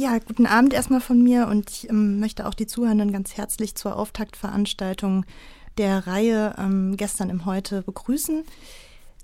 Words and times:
Ja, 0.00 0.18
guten 0.18 0.46
Abend 0.46 0.72
erstmal 0.72 1.02
von 1.02 1.22
mir 1.22 1.46
und 1.46 1.68
ich 1.68 1.90
ähm, 1.90 2.20
möchte 2.20 2.48
auch 2.48 2.54
die 2.54 2.66
Zuhörenden 2.66 3.12
ganz 3.12 3.36
herzlich 3.36 3.74
zur 3.74 3.96
Auftaktveranstaltung 3.96 5.26
der 5.76 6.06
Reihe 6.06 6.54
ähm, 6.56 6.96
gestern 6.96 7.28
im 7.28 7.44
Heute 7.44 7.82
begrüßen. 7.82 8.44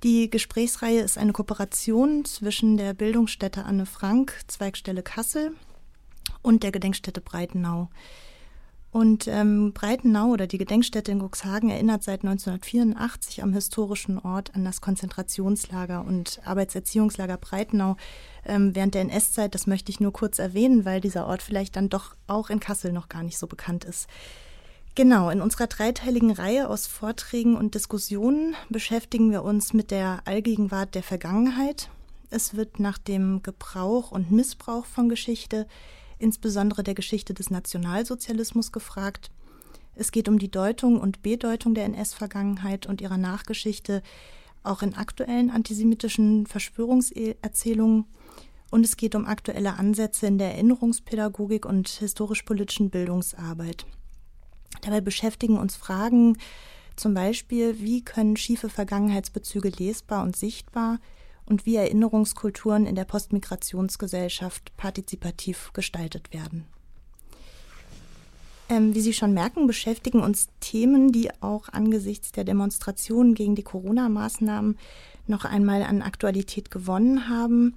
Die 0.03 0.29
Gesprächsreihe 0.29 1.01
ist 1.01 1.17
eine 1.17 1.33
Kooperation 1.33 2.27
zwischen 2.27 2.77
der 2.77 2.93
Bildungsstätte 2.93 3.65
Anne 3.65 3.87
Frank, 3.87 4.39
Zweigstelle 4.49 5.03
Kassel 5.03 5.53
und 6.43 6.63
der 6.63 6.73
Gedenkstätte 6.73 7.23
Breitenau. 7.23 7.89
Und 8.97 9.29
ähm, 9.29 9.75
Breitenau 9.75 10.29
oder 10.29 10.47
die 10.47 10.57
Gedenkstätte 10.57 11.13
in 11.13 11.21
Cuxhagen 11.21 11.69
erinnert 11.69 12.03
seit 12.03 12.25
1984 12.25 13.43
am 13.43 13.53
historischen 13.53 14.19
Ort 14.19 14.55
an 14.55 14.65
das 14.65 14.81
Konzentrationslager 14.81 16.03
und 16.03 16.41
Arbeitserziehungslager 16.47 17.37
Breitenau 17.37 17.99
ähm, 18.47 18.75
während 18.75 18.95
der 18.95 19.03
NS-Zeit. 19.03 19.55
Das 19.55 19.67
möchte 19.67 19.93
ich 19.93 20.01
nur 20.01 20.15
kurz 20.15 20.39
erwähnen, 20.39 20.87
weil 20.87 21.03
dieser 21.03 21.27
Ort 21.27 21.43
vielleicht 21.43 21.77
dann 21.77 21.91
doch 21.91 22.17
auch 22.27 22.49
in 22.49 22.59
Kassel 22.59 22.91
noch 22.91 23.11
gar 23.11 23.23
nicht 23.23 23.37
so 23.37 23.47
bekannt 23.47 23.85
ist. 23.85 24.09
Genau, 24.95 25.29
in 25.29 25.43
unserer 25.43 25.67
dreiteiligen 25.67 26.31
Reihe 26.31 26.67
aus 26.67 26.87
Vorträgen 26.87 27.55
und 27.55 27.75
Diskussionen 27.75 28.55
beschäftigen 28.71 29.31
wir 29.31 29.43
uns 29.43 29.75
mit 29.75 29.91
der 29.91 30.23
Allgegenwart 30.25 30.95
der 30.95 31.03
Vergangenheit. 31.03 31.91
Es 32.31 32.57
wird 32.57 32.81
nach 32.81 32.97
dem 32.97 33.43
Gebrauch 33.43 34.11
und 34.11 34.31
Missbrauch 34.31 34.87
von 34.87 35.11
Geschichte 35.11 35.67
insbesondere 36.19 36.83
der 36.83 36.95
Geschichte 36.95 37.35
des 37.35 37.51
Nationalsozialismus 37.51 38.73
gefragt. 38.73 39.31
Es 39.95 40.13
geht 40.13 40.29
um 40.29 40.39
die 40.39 40.51
Deutung 40.51 41.01
und 41.01 41.23
Bedeutung 41.23 41.75
der 41.75 41.85
NS-Vergangenheit 41.85 42.87
und 42.87 43.01
ihrer 43.01 43.17
Nachgeschichte, 43.17 44.03
auch 44.63 44.83
in 44.83 44.95
aktuellen 44.95 45.51
antisemitischen 45.51 46.47
Verschwörungserzählungen. 46.47 48.05
Und 48.71 48.85
es 48.85 48.97
geht 48.97 49.15
um 49.15 49.27
aktuelle 49.27 49.75
Ansätze 49.75 50.27
in 50.27 50.39
der 50.39 50.53
Erinnerungspädagogik 50.53 51.65
und 51.65 51.89
historisch-politischen 51.89 52.91
Bildungsarbeit. 52.91 53.87
Dabei 54.83 55.01
beschäftigen 55.01 55.59
uns 55.59 55.77
Fragen 55.77 56.37
zum 56.97 57.15
Beispiel, 57.15 57.79
wie 57.81 58.03
können 58.03 58.37
schiefe 58.37 58.69
Vergangenheitsbezüge 58.69 59.69
lesbar 59.69 60.23
und 60.23 60.37
sichtbar 60.37 60.99
und 61.47 61.65
wie 61.65 61.77
Erinnerungskulturen 61.77 62.87
in 62.87 62.95
der 62.95 63.05
Postmigrationsgesellschaft 63.05 64.77
partizipativ 64.77 65.71
gestaltet 65.73 66.33
werden. 66.33 66.67
Ähm, 68.69 68.95
wie 68.95 69.01
Sie 69.01 69.13
schon 69.13 69.33
merken, 69.33 69.67
beschäftigen 69.67 70.21
uns 70.21 70.49
Themen, 70.61 71.13
die 71.13 71.31
auch 71.41 71.69
angesichts 71.69 72.33
der 72.33 72.45
Demonstrationen 72.45 73.35
gegen 73.35 73.55
die 73.55 73.63
Corona-Maßnahmen 73.63 74.77
noch 75.29 75.45
einmal 75.45 75.83
an 75.83 76.03
Aktualität 76.03 76.71
gewonnen 76.71 77.29
haben. 77.29 77.77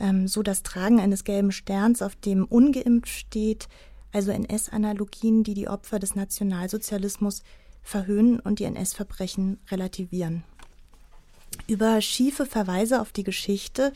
Ähm, 0.00 0.26
so 0.26 0.42
das 0.42 0.62
Tragen 0.62 0.98
eines 0.98 1.24
gelben 1.24 1.52
Sterns, 1.52 2.00
auf 2.00 2.16
dem 2.16 2.44
ungeimpft 2.44 3.10
steht, 3.10 3.68
also 4.12 4.30
NS-Analogien, 4.30 5.44
die 5.44 5.54
die 5.54 5.68
Opfer 5.68 5.98
des 5.98 6.14
Nationalsozialismus 6.14 7.42
verhöhnen 7.82 8.40
und 8.40 8.60
die 8.60 8.64
NS-Verbrechen 8.64 9.58
relativieren. 9.70 10.44
Über 11.66 12.00
schiefe 12.02 12.44
Verweise 12.44 13.00
auf 13.00 13.12
die 13.12 13.24
Geschichte 13.24 13.92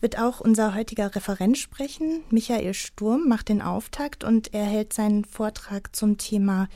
wird 0.00 0.18
auch 0.18 0.40
unser 0.40 0.74
heutiger 0.74 1.14
Referent 1.14 1.56
sprechen. 1.56 2.22
Michael 2.30 2.74
Sturm 2.74 3.28
macht 3.28 3.48
den 3.48 3.62
Auftakt 3.62 4.24
und 4.24 4.52
er 4.52 4.64
hält 4.64 4.92
seinen 4.92 5.24
Vortrag 5.24 5.94
zum 5.94 6.18
Thema 6.18 6.68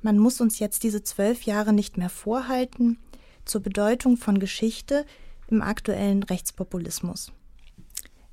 Man 0.00 0.18
muss 0.18 0.40
uns 0.40 0.60
jetzt 0.60 0.84
diese 0.84 1.02
zwölf 1.02 1.42
Jahre 1.42 1.72
nicht 1.72 1.96
mehr 1.96 2.10
vorhalten 2.10 2.98
zur 3.44 3.60
Bedeutung 3.60 4.16
von 4.16 4.38
Geschichte 4.38 5.04
im 5.48 5.62
aktuellen 5.62 6.22
Rechtspopulismus. 6.22 7.32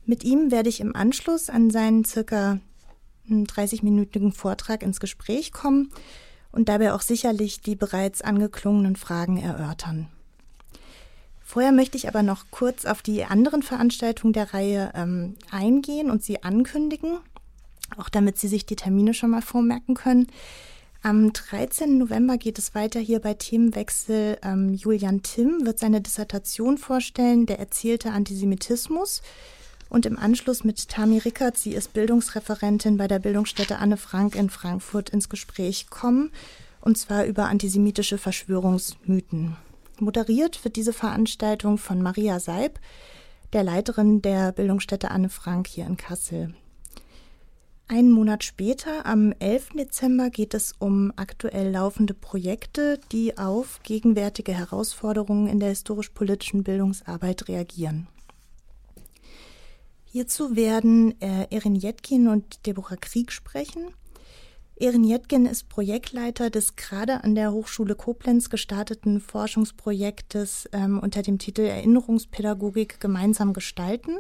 Mit 0.05 0.23
ihm 0.23 0.51
werde 0.51 0.69
ich 0.69 0.79
im 0.81 0.95
Anschluss 0.95 1.49
an 1.49 1.71
seinen 1.71 2.05
circa 2.05 2.59
30-minütigen 3.27 4.33
Vortrag 4.33 4.83
ins 4.83 4.99
Gespräch 4.99 5.51
kommen 5.51 5.91
und 6.51 6.69
dabei 6.69 6.93
auch 6.93 7.01
sicherlich 7.01 7.61
die 7.61 7.75
bereits 7.75 8.21
angeklungenen 8.21 8.95
Fragen 8.95 9.37
erörtern. 9.37 10.09
Vorher 11.51 11.71
möchte 11.71 11.97
ich 11.97 12.07
aber 12.07 12.21
noch 12.21 12.45
kurz 12.51 12.85
auf 12.85 13.01
die 13.01 13.25
anderen 13.25 13.63
Veranstaltungen 13.63 14.33
der 14.33 14.53
Reihe 14.53 14.91
ähm, 14.93 15.33
eingehen 15.49 16.11
und 16.11 16.23
sie 16.23 16.43
ankündigen, 16.43 17.17
auch 17.97 18.09
damit 18.09 18.37
Sie 18.37 18.47
sich 18.47 18.67
die 18.67 18.75
Termine 18.75 19.15
schon 19.15 19.31
mal 19.31 19.41
vormerken 19.41 19.95
können. 19.95 20.27
Am 21.01 21.33
13. 21.33 21.97
November 21.97 22.37
geht 22.37 22.59
es 22.59 22.75
weiter 22.75 22.99
hier 22.99 23.19
bei 23.19 23.33
Themenwechsel. 23.33 24.37
Ähm, 24.43 24.75
Julian 24.75 25.23
Timm 25.23 25.65
wird 25.65 25.79
seine 25.79 26.01
Dissertation 26.01 26.77
vorstellen, 26.77 27.47
der 27.47 27.57
erzählte 27.57 28.11
Antisemitismus. 28.11 29.23
Und 29.89 30.05
im 30.05 30.19
Anschluss 30.19 30.63
mit 30.63 30.87
Tami 30.87 31.17
Rickert, 31.17 31.57
sie 31.57 31.73
ist 31.73 31.93
Bildungsreferentin 31.93 32.97
bei 32.97 33.07
der 33.07 33.17
Bildungsstätte 33.17 33.79
Anne 33.79 33.97
Frank 33.97 34.35
in 34.35 34.51
Frankfurt, 34.51 35.09
ins 35.09 35.29
Gespräch 35.29 35.89
kommen. 35.89 36.29
Und 36.79 36.99
zwar 36.99 37.25
über 37.25 37.47
antisemitische 37.47 38.19
Verschwörungsmythen. 38.19 39.57
Moderiert 40.01 40.63
wird 40.63 40.75
diese 40.75 40.93
Veranstaltung 40.93 41.77
von 41.77 42.01
Maria 42.01 42.39
Seib, 42.39 42.79
der 43.53 43.63
Leiterin 43.63 44.21
der 44.21 44.51
Bildungsstätte 44.51 45.11
Anne 45.11 45.29
Frank 45.29 45.67
hier 45.67 45.85
in 45.85 45.97
Kassel. 45.97 46.53
Einen 47.87 48.11
Monat 48.11 48.43
später, 48.43 49.07
am 49.07 49.33
11. 49.39 49.69
Dezember, 49.73 50.29
geht 50.29 50.53
es 50.53 50.73
um 50.77 51.11
aktuell 51.15 51.71
laufende 51.71 52.13
Projekte, 52.13 52.99
die 53.11 53.39
auf 53.39 53.79
gegenwärtige 53.81 54.53
Herausforderungen 54.53 55.47
in 55.47 55.59
der 55.59 55.69
historisch-politischen 55.69 56.63
Bildungsarbeit 56.63 57.47
reagieren. 57.47 58.07
Hierzu 60.05 60.55
werden 60.55 61.19
äh, 61.19 61.47
Erin 61.49 61.75
Jetkin 61.75 62.27
und 62.27 62.67
Deborah 62.67 62.95
Krieg 62.95 63.31
sprechen. 63.31 63.93
Erin 64.81 65.03
Jetgen 65.03 65.45
ist 65.45 65.67
Projektleiter 65.67 66.49
des 66.49 66.77
gerade 66.77 67.25
an 67.25 67.35
der 67.35 67.51
Hochschule 67.51 67.95
Koblenz 67.95 68.49
gestarteten 68.49 69.19
Forschungsprojektes 69.19 70.69
ähm, 70.71 70.99
unter 70.99 71.21
dem 71.21 71.37
Titel 71.37 71.63
Erinnerungspädagogik 71.63 73.01
gemeinsam 73.01 73.51
gestalten. 73.51 74.19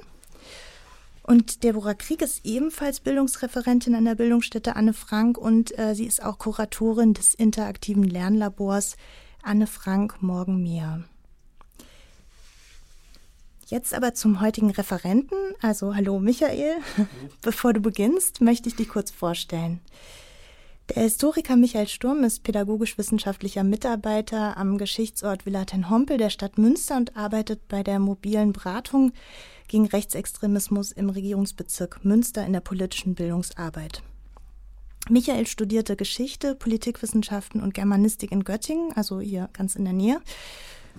Und 1.23 1.63
Deborah 1.63 1.93
Krieg 1.93 2.21
ist 2.21 2.45
ebenfalls 2.45 2.99
Bildungsreferentin 2.99 3.95
an 3.95 4.03
der 4.03 4.15
Bildungsstätte 4.15 4.75
Anne 4.75 4.91
Frank 4.91 5.37
und 5.37 5.77
äh, 5.79 5.95
sie 5.95 6.05
ist 6.05 6.21
auch 6.21 6.39
Kuratorin 6.39 7.13
des 7.13 7.33
interaktiven 7.33 8.03
Lernlabors 8.03 8.97
Anne 9.41 9.65
Frank 9.65 10.21
Morgen 10.21 10.61
mehr. 10.61 11.05
Jetzt 13.67 13.93
aber 13.93 14.13
zum 14.13 14.41
heutigen 14.41 14.71
Referenten. 14.71 15.37
Also 15.61 15.95
hallo 15.95 16.19
Michael. 16.19 16.79
Bevor 17.41 17.71
du 17.71 17.79
beginnst, 17.79 18.41
möchte 18.41 18.67
ich 18.67 18.75
dich 18.75 18.89
kurz 18.89 19.09
vorstellen. 19.09 19.79
Der 20.95 21.03
Historiker 21.03 21.55
Michael 21.55 21.87
Sturm 21.87 22.23
ist 22.23 22.41
pädagogisch-wissenschaftlicher 22.41 23.63
Mitarbeiter 23.63 24.57
am 24.57 24.79
Geschichtsort 24.79 25.45
Villa 25.45 25.65
ten 25.65 25.91
Hompel 25.91 26.17
der 26.17 26.31
Stadt 26.31 26.57
Münster 26.57 26.97
und 26.97 27.15
arbeitet 27.15 27.67
bei 27.67 27.83
der 27.83 27.99
mobilen 27.99 28.53
Beratung 28.53 29.11
gegen 29.67 29.85
Rechtsextremismus 29.85 30.91
im 30.91 31.11
Regierungsbezirk 31.11 32.03
Münster 32.03 32.43
in 32.43 32.53
der 32.53 32.61
politischen 32.61 33.13
Bildungsarbeit. 33.13 34.01
Michael 35.09 35.45
studierte 35.45 35.95
Geschichte, 35.95 36.55
Politikwissenschaften 36.55 37.61
und 37.61 37.75
Germanistik 37.75 38.31
in 38.31 38.43
Göttingen, 38.43 38.91
also 38.93 39.19
hier 39.19 39.49
ganz 39.53 39.75
in 39.75 39.85
der 39.85 39.93
Nähe, 39.93 40.21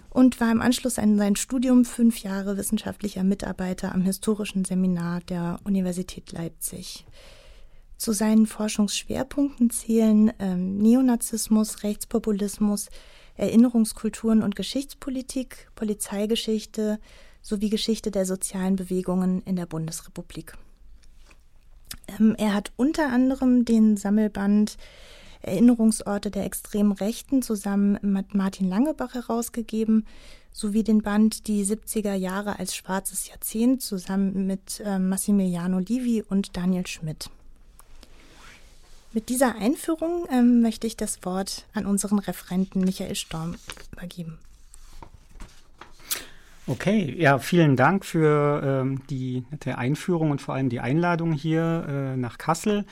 und 0.09 0.41
war 0.41 0.53
im 0.53 0.63
Anschluss 0.63 1.01
an 1.01 1.19
sein 1.19 1.35
Studium 1.35 1.85
fünf 1.85 2.23
Jahre 2.23 2.57
wissenschaftlicher 2.57 3.25
Mitarbeiter 3.25 3.93
am 3.93 4.03
historischen 4.03 4.65
Seminar 4.65 5.21
der 5.23 5.59
Universität 5.65 6.31
Leipzig. 6.31 7.05
Zu 8.01 8.13
seinen 8.13 8.47
Forschungsschwerpunkten 8.47 9.69
zählen 9.69 10.33
ähm, 10.39 10.79
Neonazismus, 10.79 11.83
Rechtspopulismus, 11.83 12.89
Erinnerungskulturen 13.37 14.43
und 14.43 14.57
Geschichtspolitik, 14.57 15.69
Polizeigeschichte 15.75 16.99
sowie 17.43 17.69
Geschichte 17.69 18.11
der 18.11 18.25
sozialen 18.25 18.77
Bewegungen 18.77 19.43
in 19.43 19.55
der 19.55 19.67
Bundesrepublik. 19.67 20.55
Ähm, 22.19 22.35
er 22.39 22.55
hat 22.55 22.73
unter 22.77 23.13
anderem 23.13 23.67
den 23.67 23.99
Sammelband 23.99 24.79
Erinnerungsorte 25.43 26.31
der 26.31 26.47
extremen 26.47 26.93
Rechten 26.93 27.43
zusammen 27.43 27.99
mit 28.01 28.35
Martin 28.35 28.71
Langebach 28.71 29.13
herausgegeben, 29.13 30.07
sowie 30.53 30.85
den 30.85 31.03
Band 31.03 31.49
Die 31.49 31.67
70er 31.67 32.15
Jahre 32.15 32.59
als 32.59 32.75
schwarzes 32.75 33.29
Jahrzehnt 33.29 33.83
zusammen 33.83 34.47
mit 34.47 34.81
äh, 34.87 34.99
Massimiliano 34.99 35.81
Livi 35.81 36.25
und 36.27 36.57
Daniel 36.57 36.87
Schmidt. 36.87 37.29
Mit 39.13 39.29
dieser 39.29 39.57
Einführung 39.57 40.27
ähm, 40.31 40.63
möchte 40.63 40.87
ich 40.87 40.97
das 40.97 41.25
Wort 41.25 41.67
an 41.75 41.85
unseren 41.85 42.21
Referenten 42.21 42.85
Michael 42.85 43.17
Storm 43.17 43.57
übergeben. 43.93 44.39
Okay, 46.69 47.17
ja, 47.19 47.41
vielen 47.41 47.75
Dank 47.75 48.05
für 48.05 48.63
ähm, 48.65 49.03
die 49.11 49.43
nette 49.51 49.77
Einführung 49.77 50.31
und 50.31 50.41
vor 50.41 50.55
allem 50.55 50.69
die 50.69 50.79
Einladung 50.79 51.33
hier 51.33 51.87
äh, 51.89 52.17
nach 52.17 52.39
Kassel. 52.39 52.85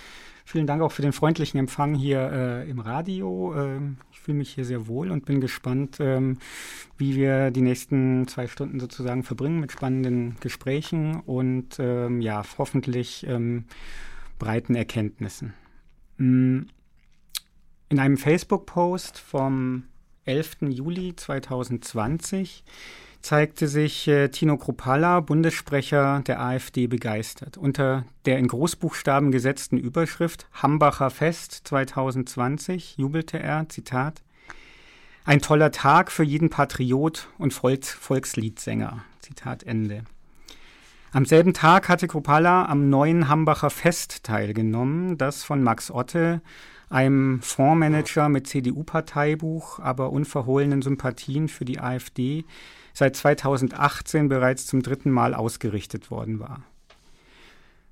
Vielen 0.44 0.66
Dank 0.66 0.82
auch 0.82 0.90
für 0.90 1.02
den 1.02 1.12
freundlichen 1.12 1.60
Empfang 1.60 1.94
hier 1.94 2.32
äh, 2.32 2.68
im 2.68 2.80
Radio. 2.80 3.54
Ähm, 3.54 3.98
ich 4.10 4.18
fühle 4.18 4.38
mich 4.38 4.50
hier 4.50 4.64
sehr 4.64 4.88
wohl 4.88 5.12
und 5.12 5.24
bin 5.24 5.40
gespannt, 5.40 5.98
ähm, 6.00 6.38
wie 6.96 7.14
wir 7.14 7.52
die 7.52 7.60
nächsten 7.60 8.26
zwei 8.26 8.48
Stunden 8.48 8.80
sozusagen 8.80 9.22
verbringen 9.22 9.60
mit 9.60 9.70
spannenden 9.70 10.36
Gesprächen 10.40 11.20
und 11.20 11.78
ähm, 11.78 12.20
ja, 12.20 12.42
hoffentlich 12.56 13.24
ähm, 13.28 13.66
breiten 14.40 14.74
Erkenntnissen. 14.74 15.54
Mm, 16.18 16.62
in 17.88 17.98
einem 17.98 18.18
Facebook-Post 18.18 19.18
vom 19.18 19.84
11. 20.24 20.58
Juli 20.68 21.16
2020 21.16 22.64
zeigte 23.22 23.66
sich 23.66 24.06
äh, 24.08 24.28
Tino 24.28 24.56
Kruppalla, 24.56 25.20
Bundessprecher 25.20 26.22
der 26.26 26.40
AfD, 26.40 26.86
begeistert. 26.86 27.56
Unter 27.56 28.04
der 28.26 28.38
in 28.38 28.48
Großbuchstaben 28.48 29.32
gesetzten 29.32 29.78
Überschrift 29.78 30.46
Hambacher 30.52 31.10
Fest 31.10 31.62
2020 31.64 32.96
jubelte 32.98 33.38
er, 33.38 33.68
Zitat, 33.68 34.22
ein 35.24 35.40
toller 35.40 35.72
Tag 35.72 36.10
für 36.10 36.24
jeden 36.24 36.48
Patriot 36.48 37.28
und 37.38 37.52
Volks 37.52 37.92
Volksliedsänger. 37.92 39.04
Zitat 39.20 39.62
Ende. 39.62 40.04
Am 41.10 41.24
selben 41.24 41.54
Tag 41.54 41.88
hatte 41.88 42.06
Kruppalla 42.06 42.66
am 42.66 42.90
neuen 42.90 43.28
Hambacher 43.28 43.70
Fest 43.70 44.24
teilgenommen, 44.24 45.16
das 45.16 45.42
von 45.42 45.62
Max 45.62 45.90
Otte, 45.90 46.42
einem 46.90 47.40
Fondsmanager 47.40 48.28
mit 48.28 48.46
CDU-Parteibuch, 48.46 49.78
aber 49.78 50.12
unverhohlenen 50.12 50.82
Sympathien 50.82 51.48
für 51.48 51.64
die 51.64 51.80
AfD, 51.80 52.44
seit 52.92 53.16
2018 53.16 54.28
bereits 54.28 54.66
zum 54.66 54.82
dritten 54.82 55.10
Mal 55.10 55.32
ausgerichtet 55.32 56.10
worden 56.10 56.40
war. 56.40 56.62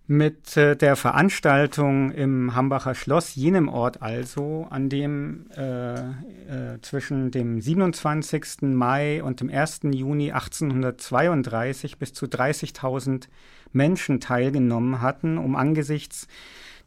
Mit 0.08 0.56
äh, 0.56 0.76
der 0.76 0.94
Veranstaltung 0.94 2.12
im 2.12 2.54
Hambacher 2.54 2.94
Schloss, 2.94 3.34
jenem 3.34 3.68
Ort 3.68 4.02
also, 4.02 4.68
an 4.70 4.88
dem 4.88 5.50
äh, 5.56 5.94
äh, 5.94 6.80
zwischen 6.80 7.32
dem 7.32 7.60
27. 7.60 8.62
Mai 8.62 9.20
und 9.24 9.40
dem 9.40 9.50
1. 9.50 9.80
Juni 9.90 10.30
1832 10.30 11.98
bis 11.98 12.12
zu 12.12 12.26
30.000 12.26 13.24
Menschen 13.72 14.20
teilgenommen 14.20 15.00
hatten, 15.00 15.38
um 15.38 15.56
angesichts 15.56 16.28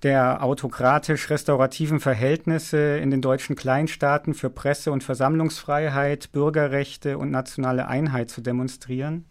der 0.04 0.42
autokratisch-restaurativen 0.42 2.00
Verhältnisse 2.00 3.00
in 3.00 3.12
den 3.12 3.22
deutschen 3.22 3.58
Kleinstaaten 3.58 4.34
für 4.34 4.50
Presse- 4.50 4.94
und 4.94 5.04
Versammlungsfreiheit, 5.04 6.32
Bürgerrechte 6.32 7.18
und 7.18 7.32
nationale 7.32 7.88
Einheit 7.90 8.30
zu 8.30 8.40
demonstrieren, 8.40 9.26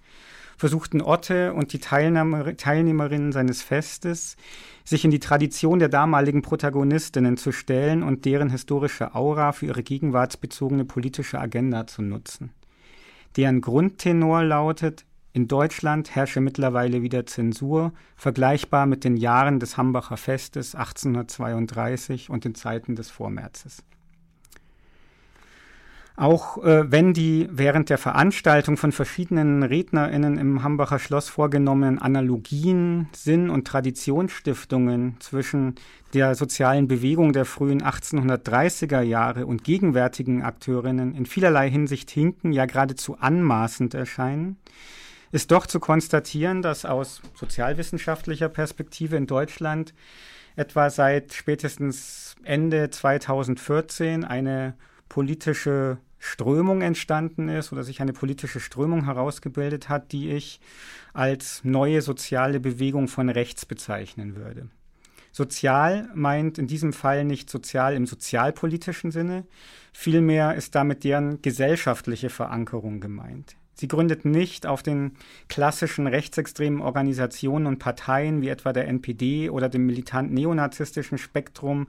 versuchten 0.59 1.01
Otte 1.01 1.55
und 1.55 1.73
die 1.73 1.79
Teilnehmer, 1.79 2.57
Teilnehmerinnen 2.57 3.33
seines 3.33 3.63
Festes, 3.63 4.37
sich 4.85 5.05
in 5.05 5.11
die 5.11 5.21
Tradition 5.21 5.79
der 5.79 5.89
damaligen 5.89 6.43
Protagonistinnen 6.43 7.37
zu 7.37 7.53
stellen 7.53 8.03
und 8.03 8.25
deren 8.25 8.51
historische 8.51 9.15
Aura 9.15 9.53
für 9.53 9.67
ihre 9.67 9.83
gegenwartsbezogene 9.83 10.85
politische 10.85 11.41
Agenda 11.41 11.87
zu 11.87 12.03
nutzen. 12.03 12.51
Deren 13.37 13.61
Grundtenor 13.61 14.43
lautet, 14.43 15.05
in 15.33 15.47
Deutschland 15.47 16.17
herrsche 16.17 16.41
mittlerweile 16.41 17.03
wieder 17.03 17.25
Zensur, 17.25 17.93
vergleichbar 18.17 18.87
mit 18.87 19.05
den 19.05 19.17
Jahren 19.17 19.61
des 19.61 19.77
Hambacher 19.77 20.17
Festes 20.17 20.75
1832 20.75 22.31
und 22.31 22.45
den 22.45 22.57
Zeiten 22.57 22.97
des 22.97 23.11
Vormärzes. 23.11 23.85
Auch 26.19 26.59
äh, 26.65 26.91
wenn 26.91 27.15
die 27.15 27.49
während 27.53 27.91
der 27.91 27.97
Veranstaltung 27.97 28.77
von 28.77 28.91
verschiedenen 28.91 29.63
RednerInnen 29.63 30.37
im 30.37 30.65
Hambacher 30.65 30.99
Schloss 30.99 31.29
vorgenommenen 31.29 32.01
Analogien, 32.01 33.09
Sinn- 33.15 33.51
und 33.51 33.69
Traditionsstiftungen 33.69 35.15
zwischen 35.21 35.77
der 36.15 36.35
sozialen 36.35 36.89
Bewegung 36.89 37.33
der 37.33 37.45
frühen 37.45 37.85
1830er 37.85 39.01
Jahre 39.01 39.47
und 39.47 39.63
gegenwärtigen 39.63 40.43
Akteurinnen 40.43 41.15
in 41.15 41.25
vielerlei 41.25 41.71
Hinsicht 41.71 42.11
hinken, 42.11 42.51
ja 42.51 42.67
geradezu 42.67 43.17
anmaßend 43.21 43.95
erscheinen, 43.95 44.57
ist 45.31 45.53
doch 45.53 45.67
zu 45.67 45.79
konstatieren, 45.79 46.63
dass 46.63 46.85
aus 46.85 47.23
sozialwissenschaftlicher 47.35 48.49
Perspektive 48.49 49.15
in 49.15 49.29
Deutschland 49.29 49.95
etwa 50.57 50.91
seit 50.91 51.33
spätestens 51.33 52.35
Ende 52.43 52.91
2014 52.91 54.25
eine 54.25 54.75
politische 55.09 55.99
Strömung 56.19 56.83
entstanden 56.83 57.49
ist 57.49 57.73
oder 57.73 57.85
sich 57.85 58.01
eine 58.01 58.13
politische 58.13 58.61
Strömung 58.61 59.05
herausgebildet 59.05 59.89
hat, 59.89 60.13
die 60.13 60.31
ich 60.31 60.61
als 61.13 61.63
neue 61.65 62.03
soziale 62.03 62.61
Bewegung 62.61 63.09
von 63.09 63.29
rechts 63.29 63.67
bezeichnen 63.67 64.37
würde. 64.37 64.69
Sozial 65.33 66.09
meint 66.15 66.59
in 66.59 66.67
diesem 66.67 66.93
Fall 66.93 67.25
nicht 67.25 67.51
sozial 67.51 67.95
im 67.95 68.07
sozialpolitischen 68.07 69.11
Sinne, 69.11 69.47
vielmehr 69.93 70.55
ist 70.55 70.75
damit 70.75 71.05
deren 71.05 71.43
gesellschaftliche 71.43 72.31
Verankerung 72.31 73.01
gemeint. 73.01 73.57
Sie 73.79 73.87
gründet 73.87 74.25
nicht 74.25 74.67
auf 74.67 74.83
den 74.83 75.13
klassischen 75.49 76.09
rechtsextremen 76.09 76.81
Organisationen 76.81 77.67
und 77.67 77.79
Parteien 77.79 78.43
wie 78.43 78.49
etwa 78.49 78.73
der 78.73 78.89
NPD 78.89 79.51
oder 79.51 79.69
dem 79.69 79.87
militant 79.87 80.33
neonazistischen 80.33 81.17
Spektrum, 81.17 81.87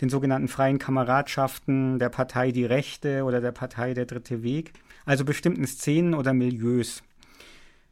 den 0.00 0.10
sogenannten 0.10 0.46
freien 0.46 0.78
Kameradschaften, 0.78 1.98
der 1.98 2.08
Partei 2.08 2.52
Die 2.52 2.64
Rechte 2.64 3.24
oder 3.24 3.40
der 3.40 3.50
Partei 3.50 3.94
Der 3.94 4.06
Dritte 4.06 4.44
Weg, 4.44 4.74
also 5.06 5.24
bestimmten 5.24 5.66
Szenen 5.66 6.14
oder 6.14 6.32
Milieus. 6.32 7.02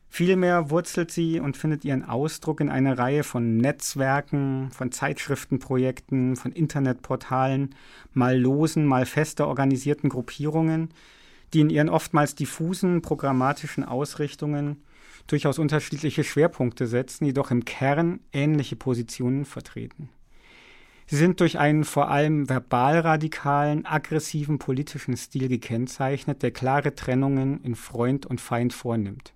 Vielmehr 0.08 0.70
wurzelt 0.70 1.10
sie 1.10 1.40
und 1.40 1.56
findet 1.56 1.84
ihren 1.84 2.04
Ausdruck 2.04 2.60
in 2.60 2.68
einer 2.68 2.96
Reihe 2.96 3.24
von 3.24 3.56
Netzwerken, 3.56 4.70
von 4.70 4.92
Zeitschriftenprojekten, 4.92 6.36
von 6.36 6.52
Internetportalen, 6.52 7.74
mal 8.12 8.38
losen, 8.38 8.86
mal 8.86 9.06
fester 9.06 9.48
organisierten 9.48 10.10
Gruppierungen, 10.10 10.90
die 11.52 11.60
in 11.60 11.70
ihren 11.70 11.88
oftmals 11.88 12.34
diffusen 12.34 13.02
programmatischen 13.02 13.84
Ausrichtungen 13.84 14.82
durchaus 15.26 15.58
unterschiedliche 15.58 16.24
Schwerpunkte 16.24 16.86
setzen, 16.86 17.24
jedoch 17.24 17.50
im 17.50 17.64
Kern 17.64 18.20
ähnliche 18.32 18.76
Positionen 18.76 19.44
vertreten. 19.44 20.08
Sie 21.06 21.16
sind 21.16 21.40
durch 21.40 21.58
einen 21.58 21.84
vor 21.84 22.10
allem 22.10 22.48
verbal 22.48 23.00
radikalen, 23.00 23.84
aggressiven 23.86 24.58
politischen 24.58 25.16
Stil 25.16 25.48
gekennzeichnet, 25.48 26.42
der 26.42 26.52
klare 26.52 26.94
Trennungen 26.94 27.62
in 27.62 27.74
Freund 27.74 28.24
und 28.24 28.40
Feind 28.40 28.72
vornimmt. 28.72 29.34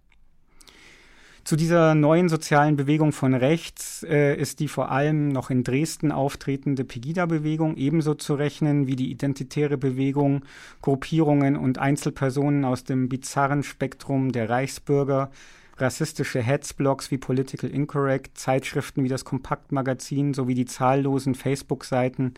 Zu 1.47 1.55
dieser 1.55 1.95
neuen 1.95 2.29
sozialen 2.29 2.75
Bewegung 2.75 3.13
von 3.13 3.33
rechts 3.33 4.03
äh, 4.03 4.35
ist 4.35 4.59
die 4.59 4.67
vor 4.67 4.91
allem 4.91 5.29
noch 5.29 5.49
in 5.49 5.63
Dresden 5.63 6.11
auftretende 6.11 6.83
Pegida-Bewegung 6.85 7.77
ebenso 7.77 8.15
zu 8.15 8.35
rechnen 8.35 8.89
wie 8.89 8.97
die 8.97 9.13
identitäre 9.13 9.79
Bewegung, 9.79 10.45
Gruppierungen 10.83 11.57
und 11.57 11.79
Einzelpersonen 11.79 12.65
aus 12.65 12.83
dem 12.83 13.09
bizarren 13.09 13.63
Spektrum 13.63 14.33
der 14.33 14.51
Reichsbürger, 14.51 15.31
rassistische 15.77 16.43
Headsblogs 16.43 17.13
wie 17.13 17.19
Political 17.19 17.71
Incorrect, 17.71 18.37
Zeitschriften 18.37 19.05
wie 19.05 19.09
das 19.09 19.25
Kompaktmagazin 19.25 20.35
sowie 20.35 20.55
die 20.55 20.67
zahllosen 20.67 21.37
Facebook-Seiten, 21.37 22.35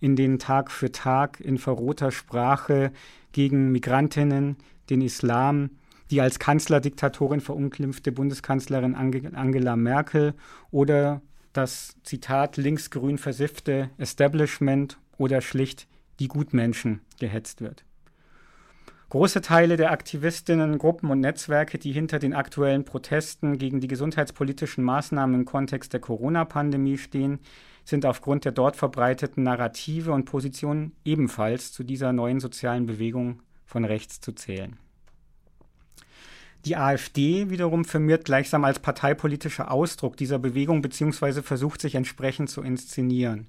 in 0.00 0.16
denen 0.16 0.38
Tag 0.38 0.70
für 0.70 0.90
Tag 0.90 1.40
in 1.40 1.58
verroter 1.58 2.10
Sprache 2.10 2.90
gegen 3.32 3.70
Migrantinnen, 3.70 4.56
den 4.88 5.02
Islam, 5.02 5.68
die 6.10 6.20
als 6.20 6.38
Kanzlerdiktatorin 6.38 7.40
verunglimpfte 7.40 8.12
Bundeskanzlerin 8.12 8.94
Angela 8.94 9.76
Merkel 9.76 10.34
oder 10.70 11.22
das 11.52 11.96
Zitat 12.02 12.56
linksgrün 12.56 13.18
versiffte 13.18 13.90
Establishment 13.98 14.98
oder 15.18 15.40
schlicht 15.40 15.88
die 16.20 16.28
Gutmenschen 16.28 17.00
gehetzt 17.18 17.60
wird. 17.60 17.84
Große 19.08 19.40
Teile 19.40 19.76
der 19.76 19.92
Aktivistinnen, 19.92 20.78
Gruppen 20.78 21.10
und 21.10 21.20
Netzwerke, 21.20 21.78
die 21.78 21.92
hinter 21.92 22.18
den 22.18 22.34
aktuellen 22.34 22.84
Protesten 22.84 23.56
gegen 23.56 23.80
die 23.80 23.86
gesundheitspolitischen 23.86 24.82
Maßnahmen 24.82 25.36
im 25.36 25.44
Kontext 25.44 25.92
der 25.92 26.00
Corona-Pandemie 26.00 26.98
stehen, 26.98 27.38
sind 27.84 28.04
aufgrund 28.04 28.44
der 28.44 28.50
dort 28.50 28.74
verbreiteten 28.74 29.44
Narrative 29.44 30.10
und 30.10 30.24
Positionen 30.24 30.92
ebenfalls 31.04 31.72
zu 31.72 31.84
dieser 31.84 32.12
neuen 32.12 32.40
sozialen 32.40 32.86
Bewegung 32.86 33.42
von 33.64 33.84
rechts 33.84 34.20
zu 34.20 34.32
zählen. 34.32 34.76
Die 36.66 36.76
AfD 36.76 37.48
wiederum 37.48 37.84
firmiert 37.84 38.24
gleichsam 38.24 38.64
als 38.64 38.80
parteipolitischer 38.80 39.70
Ausdruck 39.70 40.16
dieser 40.16 40.40
Bewegung 40.40 40.82
bzw. 40.82 41.42
versucht 41.42 41.80
sich 41.80 41.94
entsprechend 41.94 42.50
zu 42.50 42.60
inszenieren. 42.60 43.46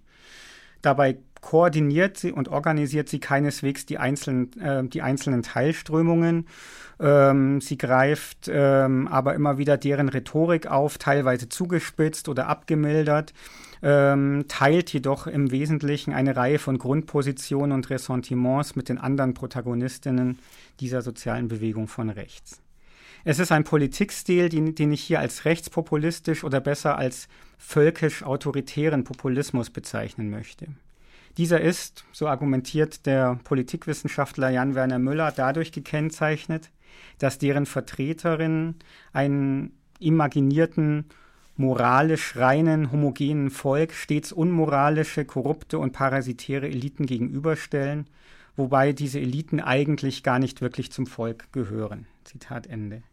Dabei 0.84 1.18
koordiniert 1.42 2.18
sie 2.18 2.32
und 2.32 2.48
organisiert 2.48 3.10
sie 3.10 3.20
keineswegs 3.20 3.88
die 3.88 3.98
einzelnen, 3.98 4.62
äh, 4.62 4.84
die 4.88 5.02
einzelnen 5.02 5.42
Teilströmungen. 5.42 6.46
Ähm, 7.00 7.60
sie 7.60 7.80
greift 7.80 8.52
ähm, 8.54 9.08
aber 9.08 9.34
immer 9.34 9.58
wieder 9.58 9.78
deren 9.78 10.10
Rhetorik 10.10 10.68
auf, 10.68 11.00
teilweise 11.00 11.50
zugespitzt 11.50 12.30
oder 12.30 12.48
abgemildert, 12.48 13.34
ähm, 13.82 14.46
teilt 14.48 14.94
jedoch 14.94 15.26
im 15.26 15.50
Wesentlichen 15.50 16.14
eine 16.14 16.36
Reihe 16.36 16.60
von 16.60 16.78
Grundpositionen 16.78 17.72
und 17.72 17.90
Ressentiments 17.90 18.76
mit 18.76 18.90
den 18.90 19.00
anderen 19.00 19.34
Protagonistinnen 19.34 20.38
dieser 20.80 21.02
sozialen 21.02 21.48
Bewegung 21.48 21.88
von 21.88 22.12
rechts. 22.12 22.62
Es 23.30 23.40
ist 23.40 23.52
ein 23.52 23.66
Politikstil, 23.66 24.48
den, 24.48 24.74
den 24.74 24.94
ich 24.94 25.04
hier 25.04 25.20
als 25.20 25.44
rechtspopulistisch 25.44 26.46
oder 26.46 26.62
besser 26.62 26.98
als 26.98 27.28
völkisch-autoritären 27.58 29.04
Populismus 29.04 29.70
bezeichnen 29.70 30.30
möchte. 30.30 30.68
Dieser 31.36 31.60
ist, 31.60 32.06
so 32.14 32.30
argumentiert 32.30 33.06
der 33.06 33.38
Politikwissenschaftler 33.44 34.50
Jan-Werner 34.50 35.00
Müller, 35.00 35.34
dadurch 35.36 35.74
gekennzeichnet, 35.74 36.70
dass 37.20 37.38
deren 37.38 37.66
Vertreterinnen 37.66 38.76
einen 39.12 39.74
imaginierten, 40.00 41.04
moralisch 41.58 42.38
reinen, 42.38 42.94
homogenen 42.94 43.50
Volk 43.50 43.92
stets 43.92 44.32
unmoralische, 44.32 45.26
korrupte 45.26 45.80
und 45.80 45.92
parasitäre 45.92 46.70
Eliten 46.70 47.06
gegenüberstellen, 47.06 48.08
wobei 48.56 48.94
diese 48.94 49.20
Eliten 49.20 49.60
eigentlich 49.60 50.24
gar 50.24 50.40
nicht 50.40 50.62
wirklich 50.62 50.94
zum 50.94 51.08
Volk 51.08 51.52
gehören. 51.52 52.08
Zitat 52.24 52.68
Ende. 52.68 53.04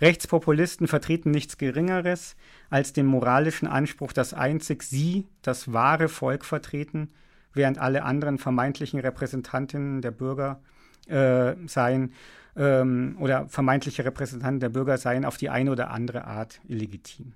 Rechtspopulisten 0.00 0.88
vertreten 0.88 1.30
nichts 1.30 1.58
Geringeres 1.58 2.36
als 2.70 2.92
den 2.92 3.06
moralischen 3.06 3.68
Anspruch, 3.68 4.12
dass 4.12 4.34
einzig 4.34 4.82
sie 4.82 5.26
das 5.42 5.72
wahre 5.72 6.08
Volk 6.08 6.44
vertreten, 6.44 7.12
während 7.52 7.78
alle 7.78 8.02
anderen 8.02 8.38
vermeintlichen 8.38 9.00
Repräsentantinnen 9.00 10.02
der 10.02 10.10
Bürger 10.10 10.60
äh, 11.08 11.54
seien 11.66 12.12
ähm, 12.56 13.16
oder 13.20 13.48
vermeintliche 13.48 14.04
Repräsentanten 14.04 14.60
der 14.60 14.68
Bürger 14.68 14.98
seien 14.98 15.24
auf 15.24 15.36
die 15.36 15.50
eine 15.50 15.70
oder 15.70 15.90
andere 15.90 16.24
Art 16.24 16.60
illegitim. 16.66 17.34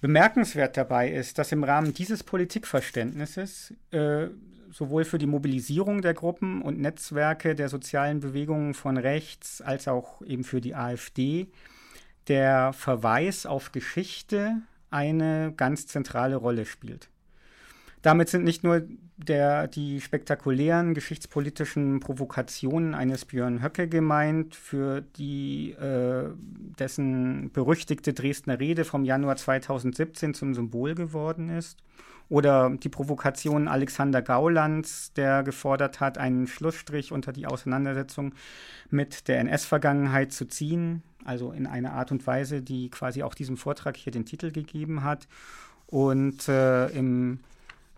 Bemerkenswert 0.00 0.76
dabei 0.76 1.10
ist, 1.10 1.38
dass 1.38 1.50
im 1.50 1.64
Rahmen 1.64 1.94
dieses 1.94 2.22
Politikverständnisses 2.22 3.72
äh, 3.90 4.26
sowohl 4.74 5.04
für 5.04 5.18
die 5.18 5.26
Mobilisierung 5.26 6.02
der 6.02 6.14
Gruppen 6.14 6.60
und 6.60 6.80
Netzwerke 6.80 7.54
der 7.54 7.68
sozialen 7.68 8.18
Bewegungen 8.18 8.74
von 8.74 8.96
rechts 8.96 9.62
als 9.62 9.86
auch 9.86 10.20
eben 10.22 10.42
für 10.42 10.60
die 10.60 10.74
AfD 10.74 11.46
der 12.26 12.72
Verweis 12.72 13.46
auf 13.46 13.70
Geschichte 13.70 14.62
eine 14.90 15.52
ganz 15.56 15.86
zentrale 15.86 16.34
Rolle 16.34 16.66
spielt. 16.66 17.08
Damit 18.02 18.28
sind 18.28 18.42
nicht 18.42 18.64
nur 18.64 18.82
der, 19.16 19.68
die 19.68 20.00
spektakulären 20.00 20.92
geschichtspolitischen 20.92 22.00
Provokationen 22.00 22.94
eines 22.94 23.24
Björn 23.24 23.62
Höcke 23.62 23.86
gemeint, 23.86 24.56
für 24.56 25.02
die 25.02 25.70
äh, 25.70 26.30
dessen 26.78 27.52
berüchtigte 27.52 28.12
Dresdner 28.12 28.58
Rede 28.58 28.84
vom 28.84 29.04
Januar 29.04 29.36
2017 29.36 30.34
zum 30.34 30.52
Symbol 30.52 30.96
geworden 30.96 31.48
ist, 31.48 31.78
oder 32.28 32.70
die 32.70 32.88
Provokation 32.88 33.68
Alexander 33.68 34.22
Gaulands, 34.22 35.12
der 35.12 35.42
gefordert 35.42 36.00
hat, 36.00 36.18
einen 36.18 36.46
Schlussstrich 36.46 37.12
unter 37.12 37.32
die 37.32 37.46
Auseinandersetzung 37.46 38.34
mit 38.90 39.28
der 39.28 39.40
NS-Vergangenheit 39.40 40.32
zu 40.32 40.46
ziehen, 40.46 41.02
also 41.24 41.52
in 41.52 41.66
einer 41.66 41.92
Art 41.92 42.12
und 42.12 42.26
Weise, 42.26 42.62
die 42.62 42.90
quasi 42.90 43.22
auch 43.22 43.34
diesem 43.34 43.56
Vortrag 43.56 43.96
hier 43.96 44.12
den 44.12 44.24
Titel 44.24 44.50
gegeben 44.50 45.04
hat. 45.04 45.28
Und 45.86 46.48
äh, 46.48 46.88
im 46.88 47.40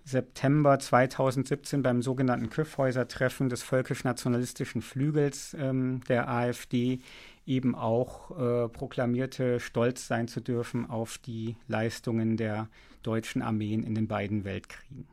September 0.04 0.78
2017 0.78 1.82
beim 1.82 2.00
sogenannten 2.00 2.48
Kyffhäuser-Treffen 2.48 3.48
des 3.48 3.62
völkisch-nationalistischen 3.64 4.80
Flügels 4.80 5.56
ähm, 5.58 6.00
der 6.08 6.28
AfD 6.28 7.00
eben 7.46 7.74
auch 7.74 8.30
äh, 8.32 8.68
proklamierte, 8.68 9.60
stolz 9.60 10.06
sein 10.06 10.28
zu 10.28 10.40
dürfen 10.40 10.90
auf 10.90 11.18
die 11.18 11.56
Leistungen 11.68 12.36
der 12.36 12.68
deutschen 13.02 13.42
Armeen 13.42 13.82
in 13.82 13.94
den 13.94 14.08
beiden 14.08 14.44
Weltkriegen. 14.44 15.06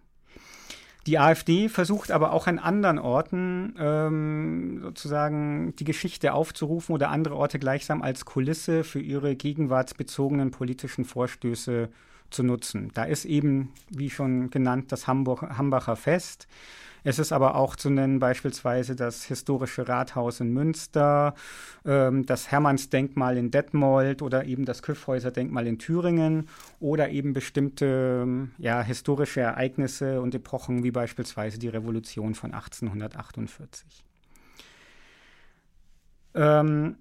Die 1.05 1.19
AfD 1.19 1.67
versucht 1.67 2.11
aber 2.11 2.31
auch 2.31 2.47
an 2.47 2.59
anderen 2.59 2.97
Orten 2.97 3.75
ähm, 3.77 4.79
sozusagen 4.81 5.75
die 5.75 5.83
Geschichte 5.83 6.33
aufzurufen 6.33 6.95
oder 6.95 7.09
andere 7.09 7.35
Orte 7.35 7.59
gleichsam 7.59 8.01
als 8.01 8.23
Kulisse 8.23 8.85
für 8.85 9.01
ihre 9.01 9.35
gegenwartsbezogenen 9.35 10.51
politischen 10.51 11.03
Vorstöße 11.03 11.89
zu 12.29 12.43
nutzen. 12.43 12.89
Da 12.93 13.03
ist 13.03 13.25
eben, 13.25 13.73
wie 13.89 14.09
schon 14.09 14.49
genannt, 14.49 14.91
das 14.93 15.05
Hambacher 15.07 15.95
Fest. 15.97 16.47
Es 17.03 17.19
ist 17.19 17.31
aber 17.31 17.55
auch 17.55 17.75
zu 17.75 17.89
nennen 17.89 18.19
beispielsweise 18.19 18.95
das 18.95 19.25
historische 19.25 19.87
Rathaus 19.87 20.39
in 20.39 20.53
Münster, 20.53 21.35
ähm, 21.85 22.25
das 22.25 22.49
Hermannsdenkmal 22.49 23.37
in 23.37 23.51
Detmold 23.51 24.21
oder 24.21 24.45
eben 24.45 24.65
das 24.65 24.81
Kyffhäuser-Denkmal 24.81 25.67
in 25.67 25.79
Thüringen 25.79 26.47
oder 26.79 27.09
eben 27.09 27.33
bestimmte 27.33 28.49
ja, 28.57 28.81
historische 28.81 29.41
Ereignisse 29.41 30.21
und 30.21 30.33
Epochen 30.33 30.83
wie 30.83 30.91
beispielsweise 30.91 31.59
die 31.59 31.69
Revolution 31.69 32.35
von 32.35 32.53
1848. 32.53 34.03
Ähm, 36.35 36.95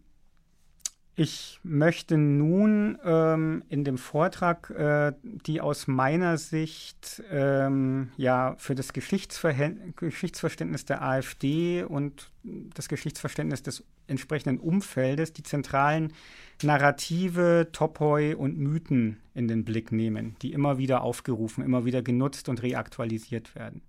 ich 1.14 1.60
möchte 1.62 2.16
nun 2.16 2.98
ähm, 3.04 3.62
in 3.68 3.84
dem 3.84 3.98
Vortrag 3.98 4.70
äh, 4.70 5.12
die 5.22 5.60
aus 5.60 5.86
meiner 5.86 6.38
Sicht 6.38 7.22
ähm, 7.30 8.12
ja 8.16 8.54
für 8.56 8.74
das 8.74 8.94
Geschichtsverständnis 8.94 10.86
der 10.86 11.02
AfD 11.02 11.82
und 11.82 12.30
das 12.42 12.88
Geschichtsverständnis 12.88 13.62
des 13.62 13.84
entsprechenden 14.06 14.58
Umfeldes 14.58 15.34
die 15.34 15.42
zentralen 15.42 16.14
Narrative, 16.62 17.68
Topoi 17.72 18.34
und 18.34 18.56
Mythen 18.56 19.18
in 19.34 19.48
den 19.48 19.64
Blick 19.64 19.92
nehmen, 19.92 20.36
die 20.40 20.52
immer 20.52 20.78
wieder 20.78 21.02
aufgerufen, 21.02 21.62
immer 21.62 21.84
wieder 21.84 22.02
genutzt 22.02 22.48
und 22.48 22.62
reaktualisiert 22.62 23.54
werden. 23.54 23.82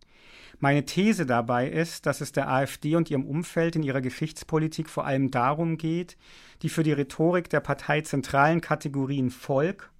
Meine 0.63 0.85
These 0.85 1.25
dabei 1.25 1.67
ist, 1.67 2.05
dass 2.05 2.21
es 2.21 2.31
der 2.31 2.49
AfD 2.49 2.95
und 2.95 3.11
ihrem 3.11 3.25
Umfeld 3.25 3.75
in 3.75 3.83
ihrer 3.83 3.99
Geschichtspolitik 3.99 4.89
vor 4.89 5.05
allem 5.05 5.29
darum 5.29 5.77
geht, 5.77 6.15
die 6.61 6.69
für 6.69 6.83
die 6.83 6.93
Rhetorik 6.93 7.49
der 7.49 7.59
Partei 7.59 7.99
zentralen 7.99 8.61
Kategorien 8.61 9.29
Volk, 9.29 9.91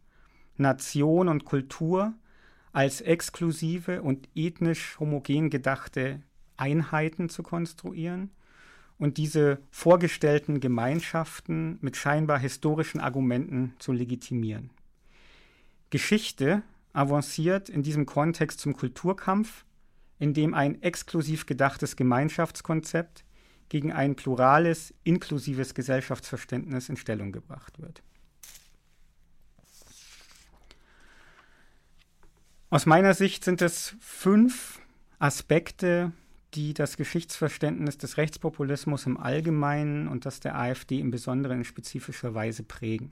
Nation 0.56 1.28
und 1.28 1.44
Kultur 1.44 2.14
als 2.72 3.02
exklusive 3.02 4.02
und 4.04 4.30
ethnisch 4.36 4.98
homogen 5.02 5.50
gedachte 5.50 6.22
Einheiten 6.56 7.28
zu 7.28 7.44
konstruieren 7.44 8.32
und 8.98 9.18
diese 9.18 9.60
vorgestellten 9.70 10.62
Gemeinschaften 10.62 11.78
mit 11.82 11.98
scheinbar 11.98 12.40
historischen 12.40 13.02
Argumenten 13.02 13.74
zu 13.80 13.92
legitimieren. 13.92 14.70
Geschichte 15.90 16.64
avanciert 16.94 17.68
in 17.68 17.84
diesem 17.84 18.06
Kontext 18.06 18.62
zum 18.62 18.78
Kulturkampf, 18.78 19.66
in 20.24 20.34
dem 20.34 20.54
ein 20.54 20.82
exklusiv 20.82 21.46
gedachtes 21.46 21.98
Gemeinschaftskonzept 21.98 23.26
gegen 23.68 23.92
ein 23.92 24.16
plurales, 24.16 24.94
inklusives 25.04 25.74
Gesellschaftsverständnis 25.74 26.88
in 26.88 26.96
Stellung 26.96 27.34
gebracht 27.34 27.82
wird. 27.82 28.02
Aus 32.70 32.86
meiner 32.86 33.14
Sicht 33.14 33.44
sind 33.44 33.62
es 33.62 33.98
fünf 34.00 34.80
Aspekte, 35.20 36.14
die 36.54 36.74
das 36.74 36.96
Geschichtsverständnis 36.96 37.98
des 37.98 38.16
Rechtspopulismus 38.16 39.06
im 39.06 39.18
Allgemeinen 39.18 40.08
und 40.08 40.26
das 40.26 40.40
der 40.40 40.58
AfD 40.58 41.00
im 41.00 41.12
Besonderen 41.12 41.58
in 41.58 41.66
spezifischer 41.66 42.34
Weise 42.34 42.64
prägen. 42.64 43.12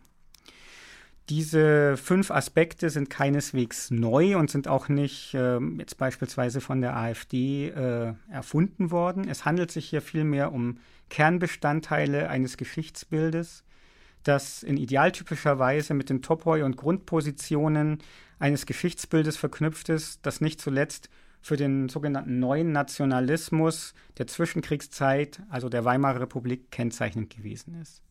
Diese 1.32 1.96
fünf 1.96 2.30
Aspekte 2.30 2.90
sind 2.90 3.10
keineswegs 3.10 3.90
neu 3.90 4.36
und 4.36 4.52
sind 4.52 4.68
auch 4.68 4.90
nicht 4.90 5.34
äh, 5.34 5.60
jetzt 5.78 5.98
beispielsweise 5.98 6.60
von 6.60 6.82
der 6.82 6.98
AfD 6.98 7.70
äh, 7.70 8.16
erfunden 8.30 8.92
worden. 8.92 9.30
Es 9.30 9.46
handelt 9.46 9.72
sich 9.72 9.90
hier 9.90 10.02
vielmehr 10.02 10.52
um 10.52 10.80
Kernbestandteile 11.10 12.28
eines 12.28 12.58
Geschichtsbildes, 12.58 13.64
das 14.24 14.62
in 14.62 14.76
idealtypischer 14.76 15.58
Weise 15.58 15.94
mit 15.94 16.10
den 16.10 16.22
Topoi 16.22 16.64
und 16.64 16.76
Grundpositionen 16.76 18.00
eines 18.38 18.66
Geschichtsbildes 18.66 19.38
verknüpft 19.38 19.88
ist, 19.88 20.26
das 20.26 20.42
nicht 20.42 20.60
zuletzt 20.60 21.10
für 21.42 21.56
den 21.56 21.88
sogenannten 21.88 22.40
neuen 22.40 22.74
Nationalismus 22.74 23.94
der 24.18 24.28
Zwischenkriegszeit, 24.28 25.42
also 25.48 25.70
der 25.70 25.86
Weimarer 25.86 26.20
Republik, 26.20 26.72
kennzeichnend 26.72 27.34
gewesen 27.34 27.80
ist. 27.82 28.02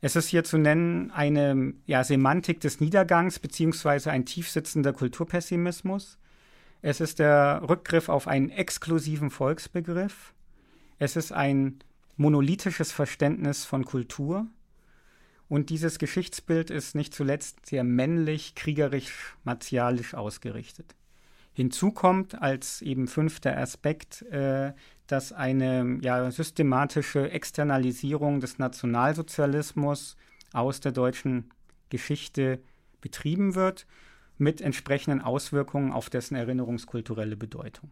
Es 0.00 0.14
ist 0.14 0.28
hier 0.28 0.44
zu 0.44 0.58
nennen 0.58 1.10
eine 1.10 1.74
ja, 1.86 2.04
Semantik 2.04 2.60
des 2.60 2.80
Niedergangs 2.80 3.38
beziehungsweise 3.38 4.10
ein 4.10 4.26
tiefsitzender 4.26 4.92
Kulturpessimismus. 4.92 6.18
Es 6.82 7.00
ist 7.00 7.18
der 7.18 7.62
Rückgriff 7.68 8.08
auf 8.08 8.28
einen 8.28 8.50
exklusiven 8.50 9.30
Volksbegriff. 9.30 10.34
Es 10.98 11.16
ist 11.16 11.32
ein 11.32 11.80
monolithisches 12.16 12.92
Verständnis 12.92 13.64
von 13.64 13.84
Kultur. 13.84 14.46
Und 15.48 15.70
dieses 15.70 15.98
Geschichtsbild 15.98 16.70
ist 16.70 16.94
nicht 16.94 17.14
zuletzt 17.14 17.66
sehr 17.66 17.82
männlich, 17.82 18.54
kriegerisch, 18.54 19.36
martialisch 19.44 20.14
ausgerichtet. 20.14 20.94
Hinzu 21.54 21.90
kommt 21.90 22.40
als 22.40 22.82
eben 22.82 23.08
fünfter 23.08 23.56
Aspekt, 23.56 24.22
äh, 24.30 24.74
dass 25.08 25.32
eine 25.32 25.98
ja, 26.02 26.30
systematische 26.30 27.30
Externalisierung 27.30 28.40
des 28.40 28.58
Nationalsozialismus 28.58 30.16
aus 30.52 30.80
der 30.80 30.92
deutschen 30.92 31.50
Geschichte 31.90 32.60
betrieben 33.00 33.54
wird, 33.54 33.86
mit 34.36 34.60
entsprechenden 34.60 35.20
Auswirkungen 35.20 35.92
auf 35.92 36.10
dessen 36.10 36.36
erinnerungskulturelle 36.36 37.36
Bedeutung. 37.36 37.90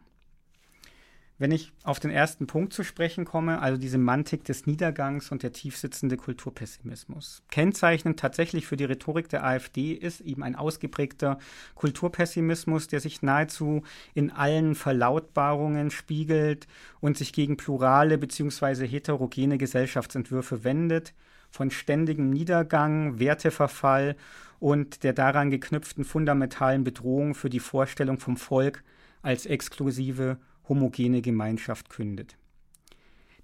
Wenn 1.39 1.51
ich 1.51 1.71
auf 1.83 2.01
den 2.01 2.11
ersten 2.11 2.47
Punkt 2.47 2.73
zu 2.73 2.83
sprechen 2.83 3.27
komme, 3.27 3.61
also 3.61 3.79
die 3.79 3.89
Semantik 3.89 4.45
des 4.45 4.67
Niedergangs 4.67 5.31
und 5.31 5.43
der 5.43 5.53
tiefsitzende 5.53 6.17
Kulturpessimismus. 6.17 7.43
Kennzeichnend 7.51 8.19
tatsächlich 8.19 8.67
für 8.67 8.79
die 8.79 8.87
Rhetorik 8.87 9.29
der 9.29 9.45
AfD 9.45 9.93
ist 9.93 10.23
eben 10.23 10.43
ein 10.43 10.57
ausgeprägter 10.57 11.39
Kulturpessimismus, 11.75 12.87
der 12.87 13.01
sich 13.01 13.21
nahezu 13.21 13.83
in 14.15 14.31
allen 14.31 14.75
Verlautbarungen 14.75 15.91
spiegelt 15.91 16.67
und 17.01 17.19
sich 17.19 17.35
gegen 17.35 17.59
plurale 17.59 18.17
bzw. 18.17 18.87
heterogene 18.87 19.59
Gesellschaftsentwürfe 19.59 20.65
wendet, 20.65 21.13
von 21.51 21.71
ständigem 21.71 22.31
Niedergang, 22.31 23.19
Werteverfall 23.19 24.17
und 24.59 25.05
der 25.05 25.13
daran 25.13 25.51
geknüpften 25.51 26.05
fundamentalen 26.05 26.83
Bedrohung 26.83 27.35
für 27.35 27.51
die 27.51 27.61
Vorstellung 27.61 28.19
vom 28.19 28.39
Volk 28.39 28.83
als 29.21 29.45
exklusive 29.45 30.39
homogene 30.69 31.23
Gemeinschaft 31.23 31.91
kündet. 31.91 32.37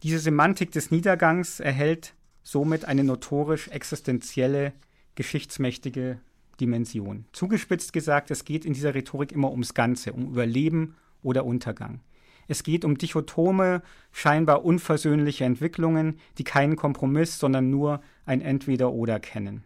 Diese 0.02 0.18
Semantik 0.18 0.72
des 0.72 0.90
Niedergangs 0.90 1.60
erhält 1.60 2.14
somit 2.42 2.84
eine 2.84 3.04
notorisch 3.04 3.68
existenzielle, 3.68 4.72
geschichtsmächtige 5.14 6.18
Dimension. 6.60 7.26
Zugespitzt 7.32 7.92
gesagt, 7.92 8.30
es 8.30 8.44
geht 8.44 8.64
in 8.64 8.72
dieser 8.72 8.94
Rhetorik 8.94 9.32
immer 9.32 9.50
ums 9.50 9.74
Ganze, 9.74 10.12
um 10.12 10.26
Überleben 10.26 10.96
oder 11.22 11.44
Untergang. 11.44 12.00
Es 12.48 12.64
geht 12.64 12.84
um 12.84 12.98
dichotome, 12.98 13.82
scheinbar 14.10 14.64
unversöhnliche 14.64 15.44
Entwicklungen, 15.44 16.18
die 16.38 16.44
keinen 16.44 16.76
Kompromiss, 16.76 17.38
sondern 17.38 17.70
nur 17.70 18.02
ein 18.26 18.40
Entweder-Oder 18.40 19.20
kennen 19.20 19.64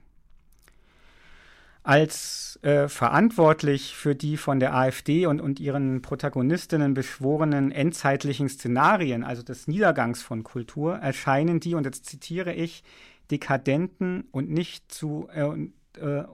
als 1.87 2.59
äh, 2.63 2.89
verantwortlich 2.89 3.95
für 3.95 4.17
die 4.17 4.37
von 4.37 4.59
der 4.59 4.75
AfD 4.75 5.27
und, 5.27 5.41
und 5.41 5.61
ihren 5.61 6.03
Protagonistinnen 6.03 6.95
beschworenen 6.95 7.71
endzeitlichen 7.71 8.49
Szenarien, 8.49 9.23
also 9.23 9.45
des 9.45 9.69
Niedergangs 9.69 10.21
von 10.21 10.43
Kultur, 10.43 10.97
erscheinen 10.97 11.61
die, 11.61 11.77
und 11.77 11.85
jetzt 11.85 12.07
zitiere 12.07 12.53
ich, 12.53 12.83
dekadenten 13.31 14.25
und 14.33 14.51
nicht 14.51 14.91
zu 14.91 15.29
äh, 15.33 16.01
äh, 16.01 16.25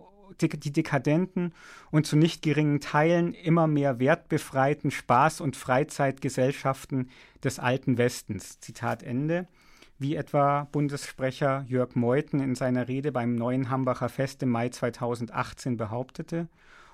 die 0.41 0.73
dekadenten 0.73 1.53
und 1.91 2.07
zu 2.07 2.17
nicht 2.17 2.41
geringen 2.41 2.81
Teilen 2.81 3.35
immer 3.35 3.67
mehr 3.67 4.01
wertbefreiten 4.01 4.91
Spaß- 4.91 5.43
und 5.43 5.57
Freizeitgesellschaften 5.57 7.11
des 7.45 7.59
alten 7.59 7.99
Westens. 7.99 8.59
Zitat 8.61 9.03
Ende 9.03 9.47
wie 10.03 10.17
etwa 10.17 10.69
Bundessprecher 10.73 11.65
Jörg 11.69 11.95
Meuthen 11.95 12.41
in 12.41 12.55
seiner 12.55 12.89
Rede 12.89 13.13
beim 13.13 13.35
neuen 13.35 13.71
Hambacher 13.71 14.09
Fest 14.09 14.43
im 14.43 14.51
Mai 14.51 14.69
2018 14.69 15.77
behauptete, 15.77 16.49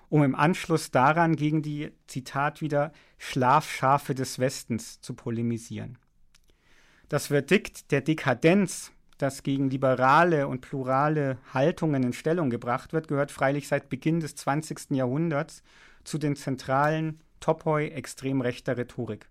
um 0.09 0.23
im 0.23 0.35
Anschluss 0.35 0.91
daran 0.91 1.35
gegen 1.35 1.62
die, 1.62 1.91
Zitat 2.07 2.61
wieder, 2.61 2.93
Schlafschafe 3.19 4.15
des 4.15 4.38
Westens 4.38 5.00
zu 5.00 5.15
polemisieren. 5.15 5.99
Das 7.09 7.29
Verdikt 7.29 7.91
der 7.91 8.03
Dekadenz, 8.03 8.93
das 9.17 9.43
gegen 9.43 9.71
liberale 9.71 10.47
und 10.47 10.61
plurale 10.61 11.38
Haltungen 11.53 12.03
in 12.03 12.12
Stellung 12.12 12.50
gebracht 12.50 12.93
wird, 12.93 13.09
gehört 13.09 13.33
freilich 13.33 13.67
seit 13.67 13.88
Beginn 13.88 14.21
des 14.21 14.37
20. 14.37 14.91
Jahrhunderts 14.91 15.62
zu 16.05 16.19
den 16.19 16.37
zentralen 16.37 17.21
Topoi 17.41 17.88
extrem 17.88 18.41
rechter 18.41 18.77
Rhetorik. 18.77 19.29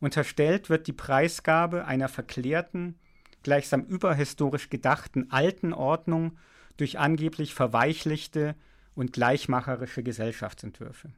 Unterstellt 0.00 0.68
wird 0.68 0.86
die 0.86 0.92
Preisgabe 0.92 1.86
einer 1.86 2.08
verklärten, 2.08 2.98
gleichsam 3.44 3.82
überhistorisch 3.82 4.70
gedachten 4.70 5.30
alten 5.30 5.72
Ordnung 5.72 6.36
durch 6.76 6.98
angeblich 6.98 7.54
verweichlichte 7.54 8.56
und 8.94 9.12
gleichmacherische 9.12 10.02
Gesellschaftsentwürfe. 10.02 11.10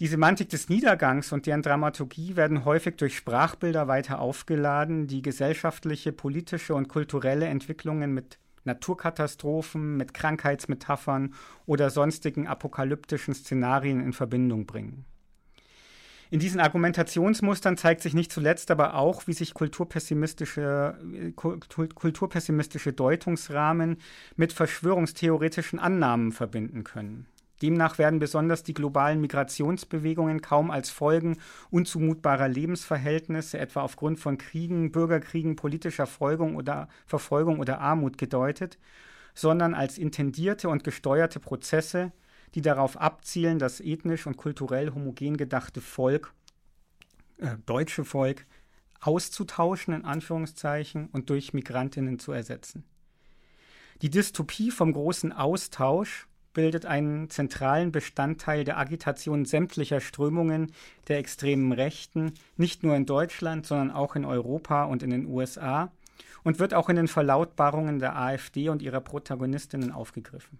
Die 0.00 0.06
Semantik 0.06 0.48
des 0.48 0.68
Niedergangs 0.68 1.32
und 1.32 1.46
deren 1.46 1.62
Dramaturgie 1.62 2.36
werden 2.36 2.64
häufig 2.64 2.96
durch 2.96 3.16
Sprachbilder 3.16 3.88
weiter 3.88 4.20
aufgeladen, 4.20 5.08
die 5.08 5.22
gesellschaftliche, 5.22 6.12
politische 6.12 6.74
und 6.74 6.88
kulturelle 6.88 7.46
Entwicklungen 7.46 8.14
mit 8.14 8.38
Naturkatastrophen, 8.62 9.96
mit 9.96 10.14
Krankheitsmetaphern 10.14 11.34
oder 11.66 11.90
sonstigen 11.90 12.46
apokalyptischen 12.46 13.34
Szenarien 13.34 14.00
in 14.00 14.12
Verbindung 14.12 14.66
bringen. 14.66 15.04
In 16.30 16.40
diesen 16.40 16.60
Argumentationsmustern 16.60 17.78
zeigt 17.78 18.02
sich 18.02 18.12
nicht 18.12 18.30
zuletzt 18.30 18.70
aber 18.70 18.94
auch, 18.94 19.26
wie 19.26 19.32
sich 19.32 19.54
kulturpessimistische, 19.54 20.98
kulturpessimistische 21.34 22.92
Deutungsrahmen 22.92 23.96
mit 24.36 24.52
verschwörungstheoretischen 24.52 25.78
Annahmen 25.78 26.32
verbinden 26.32 26.84
können. 26.84 27.26
Demnach 27.62 27.98
werden 27.98 28.20
besonders 28.20 28.62
die 28.62 28.74
globalen 28.74 29.20
Migrationsbewegungen 29.20 30.42
kaum 30.42 30.70
als 30.70 30.90
Folgen 30.90 31.38
unzumutbarer 31.70 32.46
Lebensverhältnisse, 32.46 33.58
etwa 33.58 33.80
aufgrund 33.80 34.20
von 34.20 34.38
Kriegen, 34.38 34.92
Bürgerkriegen, 34.92 35.56
politischer 35.56 36.06
Folgung 36.06 36.54
oder 36.54 36.88
Verfolgung 37.06 37.58
oder 37.58 37.80
Armut 37.80 38.16
gedeutet, 38.16 38.78
sondern 39.34 39.74
als 39.74 39.98
intendierte 39.98 40.68
und 40.68 40.84
gesteuerte 40.84 41.40
Prozesse, 41.40 42.12
die 42.54 42.62
darauf 42.62 42.96
abzielen, 42.96 43.58
das 43.58 43.80
ethnisch 43.80 44.26
und 44.26 44.36
kulturell 44.36 44.92
homogen 44.92 45.36
gedachte 45.36 45.80
Volk, 45.80 46.32
äh, 47.38 47.56
deutsche 47.66 48.04
Volk, 48.04 48.46
auszutauschen, 49.00 49.94
in 49.94 50.04
Anführungszeichen, 50.04 51.08
und 51.12 51.30
durch 51.30 51.52
Migrantinnen 51.52 52.18
zu 52.18 52.32
ersetzen. 52.32 52.84
Die 54.02 54.10
Dystopie 54.10 54.70
vom 54.70 54.92
großen 54.92 55.32
Austausch 55.32 56.28
bildet 56.52 56.86
einen 56.86 57.30
zentralen 57.30 57.92
Bestandteil 57.92 58.64
der 58.64 58.78
Agitation 58.78 59.44
sämtlicher 59.44 60.00
Strömungen 60.00 60.72
der 61.06 61.18
extremen 61.18 61.72
Rechten, 61.72 62.32
nicht 62.56 62.82
nur 62.82 62.96
in 62.96 63.06
Deutschland, 63.06 63.66
sondern 63.66 63.90
auch 63.90 64.16
in 64.16 64.24
Europa 64.24 64.84
und 64.84 65.02
in 65.02 65.10
den 65.10 65.26
USA 65.26 65.92
und 66.42 66.58
wird 66.58 66.74
auch 66.74 66.88
in 66.88 66.96
den 66.96 67.08
Verlautbarungen 67.08 67.98
der 67.98 68.16
AfD 68.16 68.68
und 68.68 68.82
ihrer 68.82 69.00
Protagonistinnen 69.00 69.92
aufgegriffen. 69.92 70.58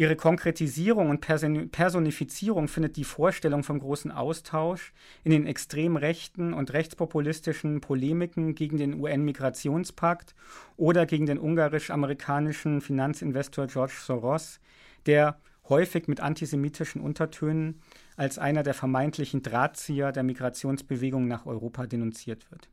Ihre 0.00 0.16
Konkretisierung 0.16 1.10
und 1.10 1.20
Personifizierung 1.20 2.68
findet 2.68 2.96
die 2.96 3.04
Vorstellung 3.04 3.62
vom 3.62 3.80
großen 3.80 4.10
Austausch 4.10 4.94
in 5.24 5.30
den 5.30 5.44
extrem 5.46 5.98
rechten 5.98 6.54
und 6.54 6.72
rechtspopulistischen 6.72 7.82
Polemiken 7.82 8.54
gegen 8.54 8.78
den 8.78 8.98
UN-Migrationspakt 8.98 10.34
oder 10.78 11.04
gegen 11.04 11.26
den 11.26 11.36
ungarisch-amerikanischen 11.36 12.80
Finanzinvestor 12.80 13.66
George 13.66 13.92
Soros, 14.02 14.58
der 15.04 15.38
häufig 15.68 16.08
mit 16.08 16.20
antisemitischen 16.20 17.02
Untertönen 17.02 17.82
als 18.16 18.38
einer 18.38 18.62
der 18.62 18.72
vermeintlichen 18.72 19.42
Drahtzieher 19.42 20.12
der 20.12 20.22
Migrationsbewegung 20.22 21.28
nach 21.28 21.44
Europa 21.44 21.86
denunziert 21.86 22.50
wird. 22.50 22.70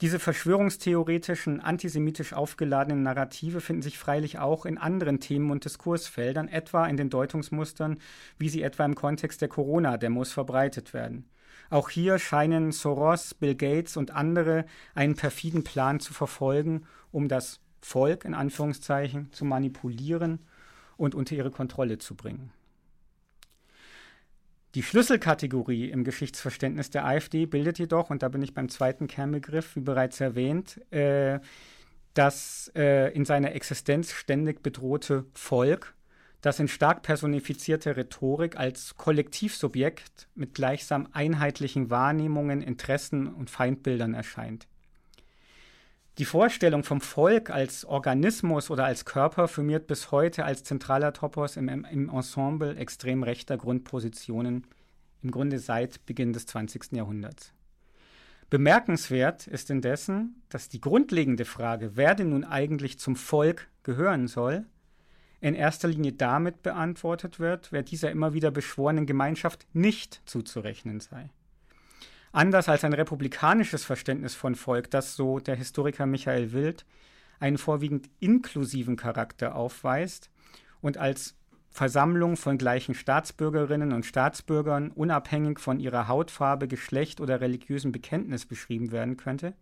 Diese 0.00 0.18
verschwörungstheoretischen, 0.18 1.60
antisemitisch 1.60 2.32
aufgeladenen 2.32 3.02
Narrative 3.02 3.60
finden 3.60 3.82
sich 3.82 3.98
freilich 3.98 4.38
auch 4.38 4.64
in 4.64 4.78
anderen 4.78 5.20
Themen 5.20 5.50
und 5.50 5.66
Diskursfeldern, 5.66 6.48
etwa 6.48 6.86
in 6.86 6.96
den 6.96 7.10
Deutungsmustern, 7.10 7.98
wie 8.38 8.48
sie 8.48 8.62
etwa 8.62 8.86
im 8.86 8.94
Kontext 8.94 9.42
der 9.42 9.48
Corona-Demos 9.48 10.32
verbreitet 10.32 10.94
werden. 10.94 11.28
Auch 11.68 11.90
hier 11.90 12.18
scheinen 12.18 12.72
Soros, 12.72 13.34
Bill 13.34 13.54
Gates 13.54 13.98
und 13.98 14.10
andere 14.10 14.64
einen 14.94 15.16
perfiden 15.16 15.64
Plan 15.64 16.00
zu 16.00 16.14
verfolgen, 16.14 16.86
um 17.12 17.28
das 17.28 17.60
Volk 17.82 18.24
in 18.24 18.32
Anführungszeichen 18.32 19.30
zu 19.32 19.44
manipulieren 19.44 20.40
und 20.96 21.14
unter 21.14 21.34
ihre 21.34 21.50
Kontrolle 21.50 21.98
zu 21.98 22.14
bringen. 22.14 22.52
Die 24.76 24.84
Schlüsselkategorie 24.84 25.90
im 25.90 26.04
Geschichtsverständnis 26.04 26.90
der 26.90 27.04
AfD 27.04 27.46
bildet 27.46 27.80
jedoch, 27.80 28.08
und 28.10 28.22
da 28.22 28.28
bin 28.28 28.40
ich 28.40 28.54
beim 28.54 28.68
zweiten 28.68 29.08
Kernbegriff, 29.08 29.74
wie 29.74 29.80
bereits 29.80 30.20
erwähnt, 30.20 30.80
äh, 30.92 31.40
das 32.14 32.70
äh, 32.76 33.12
in 33.12 33.24
seiner 33.24 33.52
Existenz 33.52 34.12
ständig 34.12 34.62
bedrohte 34.62 35.26
Volk, 35.34 35.94
das 36.40 36.60
in 36.60 36.68
stark 36.68 37.02
personifizierter 37.02 37.96
Rhetorik 37.96 38.56
als 38.56 38.96
Kollektivsubjekt 38.96 40.28
mit 40.36 40.54
gleichsam 40.54 41.08
einheitlichen 41.12 41.90
Wahrnehmungen, 41.90 42.62
Interessen 42.62 43.26
und 43.26 43.50
Feindbildern 43.50 44.14
erscheint. 44.14 44.68
Die 46.20 46.26
Vorstellung 46.26 46.84
vom 46.84 47.00
Volk 47.00 47.48
als 47.48 47.86
Organismus 47.86 48.70
oder 48.70 48.84
als 48.84 49.06
Körper 49.06 49.48
firmiert 49.48 49.86
bis 49.86 50.10
heute 50.10 50.44
als 50.44 50.62
zentraler 50.62 51.14
Topos 51.14 51.56
im, 51.56 51.70
im 51.70 52.10
Ensemble 52.10 52.76
extrem 52.76 53.22
rechter 53.22 53.56
Grundpositionen, 53.56 54.66
im 55.22 55.30
Grunde 55.30 55.58
seit 55.58 56.04
Beginn 56.04 56.34
des 56.34 56.44
20. 56.44 56.92
Jahrhunderts. 56.92 57.54
Bemerkenswert 58.50 59.46
ist 59.46 59.70
indessen, 59.70 60.42
dass 60.50 60.68
die 60.68 60.82
grundlegende 60.82 61.46
Frage, 61.46 61.92
wer 61.94 62.14
denn 62.14 62.28
nun 62.28 62.44
eigentlich 62.44 62.98
zum 62.98 63.16
Volk 63.16 63.68
gehören 63.82 64.28
soll, 64.28 64.66
in 65.40 65.54
erster 65.54 65.88
Linie 65.88 66.12
damit 66.12 66.62
beantwortet 66.62 67.40
wird, 67.40 67.72
wer 67.72 67.82
dieser 67.82 68.10
immer 68.10 68.34
wieder 68.34 68.50
beschworenen 68.50 69.06
Gemeinschaft 69.06 69.66
nicht 69.72 70.20
zuzurechnen 70.26 71.00
sei. 71.00 71.30
Anders 72.32 72.68
als 72.68 72.84
ein 72.84 72.92
republikanisches 72.92 73.84
Verständnis 73.84 74.34
von 74.34 74.54
Volk, 74.54 74.90
das, 74.90 75.16
so 75.16 75.40
der 75.40 75.56
Historiker 75.56 76.06
Michael 76.06 76.52
Wild, 76.52 76.84
einen 77.40 77.58
vorwiegend 77.58 78.08
inklusiven 78.20 78.96
Charakter 78.96 79.56
aufweist 79.56 80.30
und 80.80 80.96
als 80.96 81.34
Versammlung 81.70 82.36
von 82.36 82.58
gleichen 82.58 82.94
Staatsbürgerinnen 82.94 83.92
und 83.92 84.06
Staatsbürgern 84.06 84.90
unabhängig 84.90 85.58
von 85.58 85.80
ihrer 85.80 86.06
Hautfarbe, 86.06 86.68
Geschlecht 86.68 87.20
oder 87.20 87.40
religiösem 87.40 87.90
Bekenntnis 87.90 88.46
beschrieben 88.46 88.92
werden 88.92 89.16
könnte, 89.16 89.54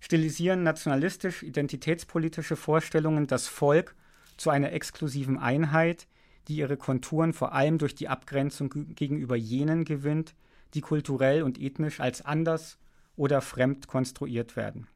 stilisieren 0.00 0.62
nationalistisch 0.62 1.42
identitätspolitische 1.42 2.56
Vorstellungen 2.56 3.26
das 3.26 3.48
Volk 3.48 3.94
zu 4.36 4.50
einer 4.50 4.72
exklusiven 4.72 5.38
Einheit, 5.38 6.06
die 6.48 6.56
ihre 6.56 6.76
Konturen 6.76 7.32
vor 7.32 7.52
allem 7.52 7.78
durch 7.78 7.94
die 7.94 8.08
Abgrenzung 8.08 8.94
gegenüber 8.94 9.36
jenen 9.36 9.84
gewinnt, 9.84 10.34
die 10.74 10.80
kulturell 10.80 11.42
und 11.42 11.60
ethnisch 11.60 12.00
als 12.00 12.24
anders 12.24 12.78
oder 13.16 13.40
fremd 13.40 13.86
konstruiert 13.86 14.56
werden. 14.56 14.86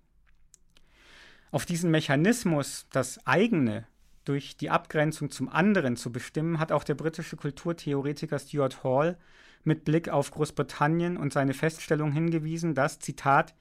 Auf 1.50 1.66
diesen 1.66 1.90
Mechanismus, 1.90 2.86
das 2.90 3.24
eigene 3.26 3.86
durch 4.24 4.56
die 4.56 4.70
Abgrenzung 4.70 5.30
zum 5.30 5.48
anderen 5.48 5.96
zu 5.96 6.10
bestimmen, 6.10 6.58
hat 6.58 6.72
auch 6.72 6.84
der 6.84 6.94
britische 6.94 7.36
Kulturtheoretiker 7.36 8.38
Stuart 8.38 8.82
Hall 8.82 9.18
mit 9.62 9.84
Blick 9.84 10.08
auf 10.08 10.30
Großbritannien 10.30 11.16
und 11.16 11.32
seine 11.32 11.54
Feststellung 11.54 12.12
hingewiesen, 12.12 12.74
dass, 12.74 12.98
Zitat, 12.98 13.54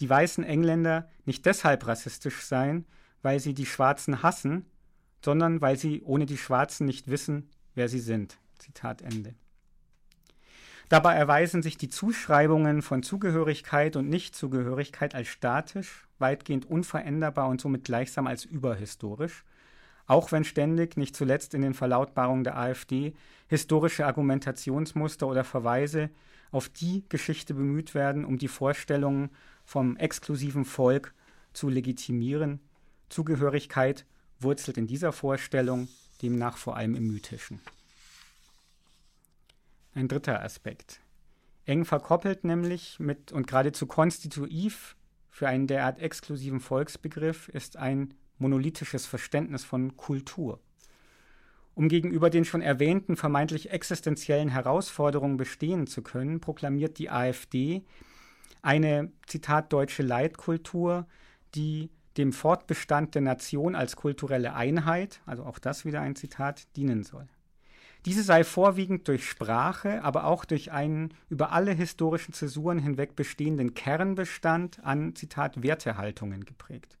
die 0.00 0.08
weißen 0.08 0.44
Engländer 0.44 1.08
nicht 1.24 1.46
deshalb 1.46 1.86
rassistisch 1.86 2.42
seien, 2.42 2.86
weil 3.22 3.40
sie 3.40 3.54
die 3.54 3.66
Schwarzen 3.66 4.22
hassen, 4.22 4.66
sondern 5.24 5.60
weil 5.60 5.76
sie 5.78 6.02
ohne 6.02 6.26
die 6.26 6.38
Schwarzen 6.38 6.86
nicht 6.86 7.08
wissen, 7.08 7.48
wer 7.74 7.88
sie 7.88 8.00
sind. 8.00 8.38
Zitat 8.58 9.02
Ende. 9.02 9.34
Dabei 10.88 11.14
erweisen 11.14 11.62
sich 11.62 11.76
die 11.76 11.88
Zuschreibungen 11.88 12.80
von 12.80 13.02
Zugehörigkeit 13.02 13.96
und 13.96 14.08
Nichtzugehörigkeit 14.08 15.16
als 15.16 15.26
statisch, 15.26 16.06
weitgehend 16.20 16.64
unveränderbar 16.64 17.48
und 17.48 17.60
somit 17.60 17.84
gleichsam 17.84 18.28
als 18.28 18.44
überhistorisch, 18.44 19.44
auch 20.06 20.30
wenn 20.30 20.44
ständig, 20.44 20.96
nicht 20.96 21.16
zuletzt 21.16 21.54
in 21.54 21.62
den 21.62 21.74
Verlautbarungen 21.74 22.44
der 22.44 22.56
AfD, 22.56 23.14
historische 23.48 24.06
Argumentationsmuster 24.06 25.26
oder 25.26 25.42
Verweise 25.42 26.10
auf 26.52 26.68
die 26.68 27.04
Geschichte 27.08 27.54
bemüht 27.54 27.94
werden, 27.94 28.24
um 28.24 28.38
die 28.38 28.46
Vorstellungen 28.46 29.30
vom 29.64 29.96
exklusiven 29.96 30.64
Volk 30.64 31.12
zu 31.52 31.68
legitimieren. 31.68 32.60
Zugehörigkeit 33.08 34.06
wurzelt 34.38 34.78
in 34.78 34.86
dieser 34.86 35.10
Vorstellung 35.10 35.88
demnach 36.22 36.56
vor 36.56 36.76
allem 36.76 36.94
im 36.94 37.08
Mythischen. 37.08 37.60
Ein 39.96 40.08
dritter 40.08 40.42
Aspekt. 40.42 41.00
Eng 41.64 41.86
verkoppelt 41.86 42.44
nämlich 42.44 43.00
mit 43.00 43.32
und 43.32 43.46
geradezu 43.46 43.86
konstitutiv 43.86 44.94
für 45.30 45.48
einen 45.48 45.66
derart 45.66 45.98
exklusiven 45.98 46.60
Volksbegriff 46.60 47.48
ist 47.48 47.78
ein 47.78 48.12
monolithisches 48.36 49.06
Verständnis 49.06 49.64
von 49.64 49.96
Kultur. 49.96 50.60
Um 51.74 51.88
gegenüber 51.88 52.28
den 52.28 52.44
schon 52.44 52.60
erwähnten 52.60 53.16
vermeintlich 53.16 53.70
existenziellen 53.70 54.50
Herausforderungen 54.50 55.38
bestehen 55.38 55.86
zu 55.86 56.02
können, 56.02 56.40
proklamiert 56.40 56.98
die 56.98 57.08
AfD 57.08 57.82
eine, 58.60 59.10
Zitat, 59.26 59.72
deutsche 59.72 60.02
Leitkultur, 60.02 61.06
die 61.54 61.88
dem 62.18 62.34
Fortbestand 62.34 63.14
der 63.14 63.22
Nation 63.22 63.74
als 63.74 63.96
kulturelle 63.96 64.52
Einheit, 64.52 65.22
also 65.24 65.44
auch 65.44 65.58
das 65.58 65.86
wieder 65.86 66.02
ein 66.02 66.16
Zitat, 66.16 66.76
dienen 66.76 67.02
soll. 67.02 67.28
Diese 68.06 68.22
sei 68.22 68.44
vorwiegend 68.44 69.08
durch 69.08 69.28
Sprache, 69.28 70.04
aber 70.04 70.26
auch 70.26 70.44
durch 70.44 70.70
einen 70.70 71.12
über 71.28 71.50
alle 71.50 71.72
historischen 71.72 72.32
Zäsuren 72.32 72.78
hinweg 72.78 73.16
bestehenden 73.16 73.74
Kernbestand 73.74 74.78
an, 74.84 75.16
Zitat, 75.16 75.64
Wertehaltungen 75.64 76.44
geprägt. 76.44 76.98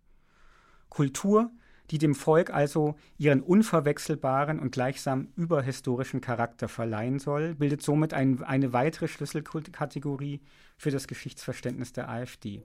Kultur, 0.88 1.52
die 1.92 1.98
dem 1.98 2.16
Volk 2.16 2.52
also 2.52 2.96
ihren 3.18 3.40
unverwechselbaren 3.40 4.58
und 4.58 4.72
gleichsam 4.72 5.28
überhistorischen 5.36 6.20
Charakter 6.20 6.66
verleihen 6.66 7.20
soll, 7.20 7.54
bildet 7.54 7.82
somit 7.82 8.12
ein, 8.12 8.42
eine 8.42 8.72
weitere 8.72 9.06
Schlüsselkategorie 9.06 10.40
für 10.76 10.90
das 10.90 11.06
Geschichtsverständnis 11.06 11.92
der 11.92 12.08
AfD. 12.08 12.64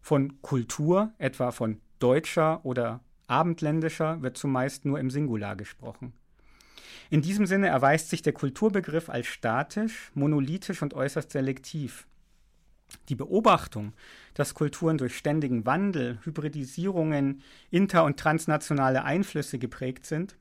Von 0.00 0.42
Kultur, 0.42 1.12
etwa 1.18 1.52
von 1.52 1.80
deutscher 2.00 2.64
oder 2.64 2.98
abendländischer, 3.28 4.22
wird 4.22 4.36
zumeist 4.36 4.84
nur 4.84 4.98
im 4.98 5.10
Singular 5.10 5.54
gesprochen. 5.54 6.14
In 7.10 7.22
diesem 7.22 7.46
Sinne 7.46 7.68
erweist 7.68 8.10
sich 8.10 8.22
der 8.22 8.34
Kulturbegriff 8.34 9.08
als 9.08 9.26
statisch, 9.26 10.10
monolithisch 10.14 10.82
und 10.82 10.94
äußerst 10.94 11.30
selektiv. 11.30 12.06
Die 13.08 13.14
Beobachtung, 13.14 13.92
dass 14.34 14.54
Kulturen 14.54 14.98
durch 14.98 15.16
ständigen 15.16 15.66
Wandel, 15.66 16.18
Hybridisierungen, 16.24 17.42
inter- 17.70 18.04
und 18.04 18.18
transnationale 18.18 19.04
Einflüsse 19.04 19.58
geprägt 19.58 20.06
sind 20.06 20.36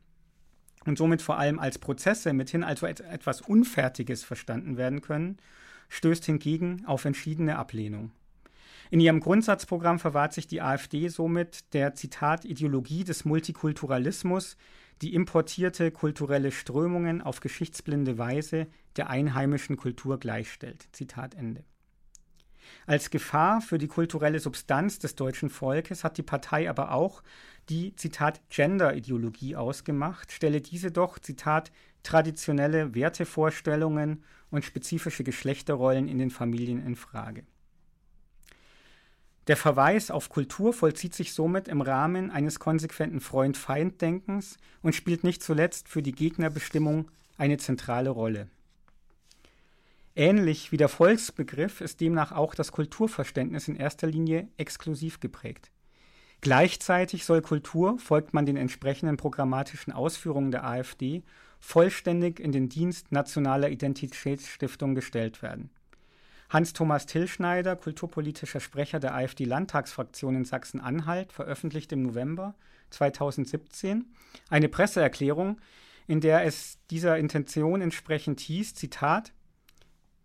und 0.86 0.98
somit 0.98 1.22
vor 1.22 1.38
allem 1.38 1.60
als 1.60 1.78
Prozesse 1.78 2.34
mithin 2.34 2.64
also 2.64 2.86
etwas 2.86 3.42
Unfertiges 3.42 4.24
verstanden 4.24 4.78
werden 4.78 5.02
können, 5.02 5.38
stößt 5.90 6.26
hingegen 6.26 6.84
auf 6.86 7.06
entschiedene 7.06 7.58
Ablehnung. 7.58 8.12
In 8.90 9.02
ihrem 9.02 9.20
Grundsatzprogramm 9.20 10.00
verwahrt 10.00 10.34
sich 10.34 10.48
die 10.48 10.62
AfD 10.62 11.10
somit 11.10 11.74
der 11.74 11.96
Zitat 11.96 12.46
Ideologie 12.46 13.04
des 13.04 13.26
Multikulturalismus, 13.26 14.56
die 15.02 15.14
importierte 15.14 15.92
kulturelle 15.92 16.52
Strömungen 16.52 17.22
auf 17.22 17.40
geschichtsblinde 17.40 18.18
Weise 18.18 18.68
der 18.96 19.10
einheimischen 19.10 19.78
Kultur 19.78 20.20
gleichstellt. 20.20 20.88
Zitat 20.92 21.36
Ende. 21.36 21.64
Als 22.86 23.10
Gefahr 23.10 23.62
für 23.62 23.78
die 23.78 23.88
kulturelle 23.88 24.40
Substanz 24.40 25.00
des 25.00 25.16
deutschen 25.16 25.50
Volkes 25.50 26.04
hat 26.04 26.18
die 26.18 26.24
Partei 26.24 26.70
aber 26.70 26.92
auch 26.92 27.24
die, 27.70 27.96
Zitat, 27.96 28.42
Gender-Ideologie 28.50 29.56
ausgemacht, 29.56 30.32
stelle 30.32 30.62
diese 30.62 30.92
doch, 30.92 31.20
Zitat, 31.20 31.72
traditionelle 32.04 32.96
Wertevorstellungen 32.96 34.24
und 34.50 34.64
spezifische 34.64 35.24
Geschlechterrollen 35.24 36.08
in 36.08 36.18
den 36.18 36.30
Familien 36.30 36.86
in 36.86 36.96
Frage. 36.96 37.44
Der 39.48 39.56
Verweis 39.56 40.12
auf 40.12 40.28
Kultur 40.28 40.74
vollzieht 40.74 41.14
sich 41.14 41.34
somit 41.34 41.70
im 41.70 41.82
Rahmen 41.82 42.32
eines 42.32 42.60
konsequenten 42.60 43.22
Freund-Feind-Denkens 43.22 44.58
und 44.82 44.94
spielt 44.94 45.24
nicht 45.24 45.42
zuletzt 45.42 45.88
für 45.88 46.02
die 46.02 46.12
Gegnerbestimmung 46.12 47.10
eine 47.38 47.58
zentrale 47.58 48.10
Rolle. 48.10 48.48
Ähnlich 50.16 50.72
wie 50.72 50.78
der 50.78 50.90
Volksbegriff 50.90 51.80
ist 51.80 52.02
demnach 52.02 52.32
auch 52.32 52.56
das 52.56 52.72
Kulturverständnis 52.72 53.68
in 53.68 53.76
erster 53.76 54.08
Linie 54.08 54.48
exklusiv 54.58 55.20
geprägt. 55.20 55.72
Gleichzeitig 56.42 57.24
soll 57.24 57.42
Kultur, 57.42 58.00
folgt 58.00 58.34
man 58.34 58.46
den 58.46 58.58
entsprechenden 58.58 59.16
programmatischen 59.16 59.94
Ausführungen 59.94 60.52
der 60.52 60.66
AfD, 60.66 61.24
vollständig 61.60 62.40
in 62.40 62.52
den 62.52 62.68
Dienst 62.68 63.12
nationaler 63.12 63.70
Identitätsstiftung 63.70 64.94
gestellt 64.94 65.42
werden. 65.42 65.70
Hans-Thomas 66.50 67.06
Tillschneider, 67.06 67.76
kulturpolitischer 67.76 68.60
Sprecher 68.60 69.00
der 69.00 69.14
AfD-Landtagsfraktion 69.16 70.36
in 70.36 70.46
Sachsen-Anhalt, 70.46 71.34
veröffentlicht 71.34 71.92
im 71.92 72.04
November 72.04 72.56
2017 72.92 74.06
eine 74.50 74.70
Presseerklärung, 74.70 75.60
in 76.08 76.22
der 76.22 76.46
es 76.46 76.78
dieser 76.90 77.18
Intention 77.18 77.82
entsprechend 77.82 78.40
hieß, 78.40 78.76
Zitat, 78.76 79.34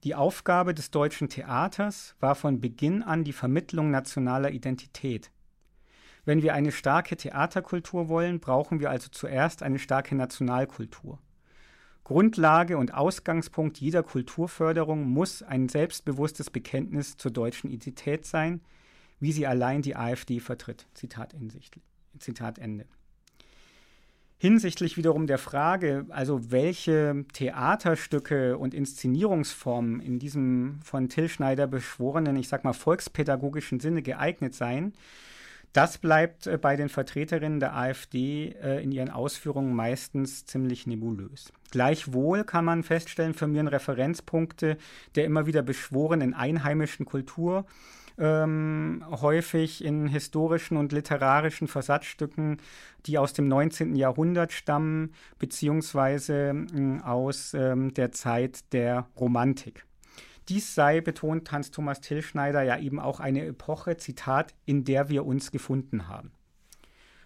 die 0.05 0.15
Aufgabe 0.15 0.75
des 0.75 0.91
deutschen 0.91 1.29
Theaters 1.29 2.15
war 2.21 2.35
von 2.35 2.61
Beginn 2.61 3.03
an 3.03 3.25
die 3.25 3.33
Vermittlung 3.33 3.91
nationaler 3.91 4.51
Identität. 4.51 5.31
Wenn 6.25 6.43
wir 6.43 6.55
eine 6.55 6.71
starke 6.71 7.17
Theaterkultur 7.17 8.09
wollen, 8.09 8.39
brauchen 8.39 8.79
wir 8.79 8.91
also 8.91 9.09
zuerst 9.11 9.63
eine 9.63 9.81
starke 9.81 10.15
Nationalkultur. 10.15 11.19
Grundlage 12.05 12.79
und 12.79 12.95
Ausgangspunkt 12.95 13.79
jeder 13.79 14.03
Kulturförderung 14.03 15.09
muss 15.09 15.43
ein 15.43 15.69
selbstbewusstes 15.69 16.51
Bekenntnis 16.51 17.17
zur 17.17 17.31
deutschen 17.31 17.71
Identität 17.71 18.27
sein, 18.27 18.61
wie 19.21 19.33
sie 19.33 19.47
allein 19.47 19.83
die 19.83 19.95
AfD 19.95 20.41
vertritt. 20.41 20.87
Zitat, 20.95 21.33
Ende. 22.59 22.87
Hinsichtlich 24.37 24.97
wiederum 24.97 25.29
der 25.29 25.38
Frage, 25.38 26.07
also 26.09 26.51
welche 26.51 27.25
Theaterstücke 27.33 28.59
und 28.59 28.75
Inszenierungsformen 28.75 30.01
in 30.01 30.19
diesem 30.19 30.81
von 30.83 31.09
Till 31.09 31.29
Schneider 31.29 31.69
beschworenen, 31.69 32.35
ich 32.35 32.49
sag 32.49 32.65
mal, 32.65 32.73
volkspädagogischen 32.73 33.79
Sinne 33.79 34.03
geeignet 34.03 34.57
seien, 34.57 34.95
das 35.73 35.99
bleibt 35.99 36.47
äh, 36.47 36.59
bei 36.59 36.77
den 36.77 36.89
Vertreterinnen 36.89 37.61
der 37.61 37.77
AfD 37.77 38.55
äh, 38.63 38.83
in 38.83 38.93
ihren 38.93 39.11
Ausführungen 39.11 39.75
meistens 39.75 40.45
ziemlich 40.45 40.87
nebulös. 40.87 41.53
Gleichwohl 41.71 42.45
kann 42.45 42.65
man 42.65 42.83
feststellen, 42.83 43.35
firmieren 43.35 43.69
Referenzpunkte 43.69 44.77
der 45.15 45.25
immer 45.25 45.47
wieder 45.47 45.63
beschworenen 45.63 46.35
einheimischen 46.35 47.07
Kultur 47.07 47.65
ähm, 48.19 49.05
häufig 49.09 49.85
in 49.85 50.07
historischen 50.07 50.77
und 50.77 50.93
literarischen 50.93 51.69
Versatzstücken, 51.69 52.59
die 53.07 53.19
aus 53.19 53.33
dem 53.33 53.49
19. 53.49 53.97
Jahrhundert 53.97 54.53
stammen, 54.53 55.15
beziehungsweise 55.39 56.67
äh, 56.75 57.01
aus 57.03 57.55
ähm, 57.55 57.95
der 57.95 58.13
Zeit 58.13 58.73
der 58.73 59.09
Romantik. 59.19 59.87
Dies 60.49 60.75
sei, 60.75 61.01
betont 61.01 61.51
Hans-Thomas 61.53 62.01
Tillschneider, 62.01 62.63
ja 62.63 62.79
eben 62.79 62.99
auch 62.99 63.21
eine 63.21 63.47
Epoche, 63.47 63.97
Zitat, 63.97 64.55
in 64.65 64.85
der 64.85 65.09
wir 65.09 65.25
uns 65.25 65.51
gefunden 65.51 66.09
haben. 66.09 66.33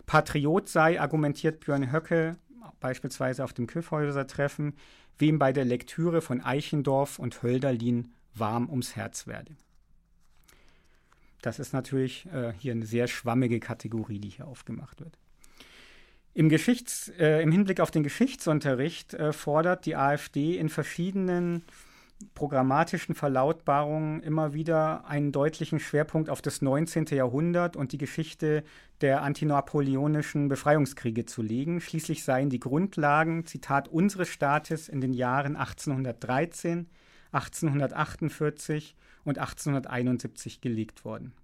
Patriot 0.05 0.69
sei, 0.69 1.01
argumentiert 1.01 1.61
Björn 1.61 1.93
Höcke, 1.93 2.37
beispielsweise 2.81 3.43
auf 3.43 3.53
dem 3.53 3.67
Kyffhäuser-Treffen, 3.67 4.75
wem 5.19 5.39
bei 5.39 5.53
der 5.53 5.65
Lektüre 5.65 6.21
von 6.21 6.41
Eichendorff 6.41 7.19
und 7.19 7.43
Hölderlin 7.43 8.13
warm 8.35 8.69
ums 8.69 8.97
Herz 8.97 9.27
werde. 9.27 9.57
Das 11.43 11.59
ist 11.59 11.73
natürlich 11.73 12.27
äh, 12.27 12.53
hier 12.59 12.73
eine 12.73 12.87
sehr 12.87 13.07
schwammige 13.07 13.61
Kategorie, 13.61 14.19
die 14.19 14.31
hier 14.31 14.47
aufgemacht 14.47 15.01
wird. 15.01 15.19
Im, 16.35 16.49
Geschichts-, 16.49 17.09
äh, 17.19 17.41
Im 17.41 17.51
Hinblick 17.51 17.81
auf 17.81 17.91
den 17.91 18.03
Geschichtsunterricht 18.03 19.15
äh, 19.15 19.33
fordert 19.33 19.87
die 19.87 19.97
AfD 19.97 20.59
in 20.59 20.69
verschiedenen 20.69 21.63
programmatischen 22.35 23.15
Verlautbarungen 23.15 24.23
immer 24.23 24.55
wieder 24.55 25.07
einen 25.07 25.33
deutlichen 25.33 25.81
Schwerpunkt 25.81 26.31
auf 26.31 26.41
das 26.41 26.63
19. 26.63 27.07
Jahrhundert 27.07 27.77
und 27.77 27.93
die 27.93 27.99
Geschichte 27.99 28.65
der 29.01 29.23
antinapoleonischen 29.23 30.49
Befreiungskriege 30.49 31.27
zu 31.27 31.43
legen. 31.43 31.81
Schließlich 31.81 32.25
seien 32.25 32.49
die 32.49 32.61
Grundlagen, 32.61 33.45
Zitat, 33.45 33.89
unseres 33.89 34.29
Staates 34.29 34.89
in 34.89 35.01
den 35.01 35.13
Jahren 35.13 35.57
1813, 35.57 36.89
1848 37.33 38.97
und 39.25 39.39
1871 39.39 40.61
gelegt 40.61 41.05
worden. 41.05 41.35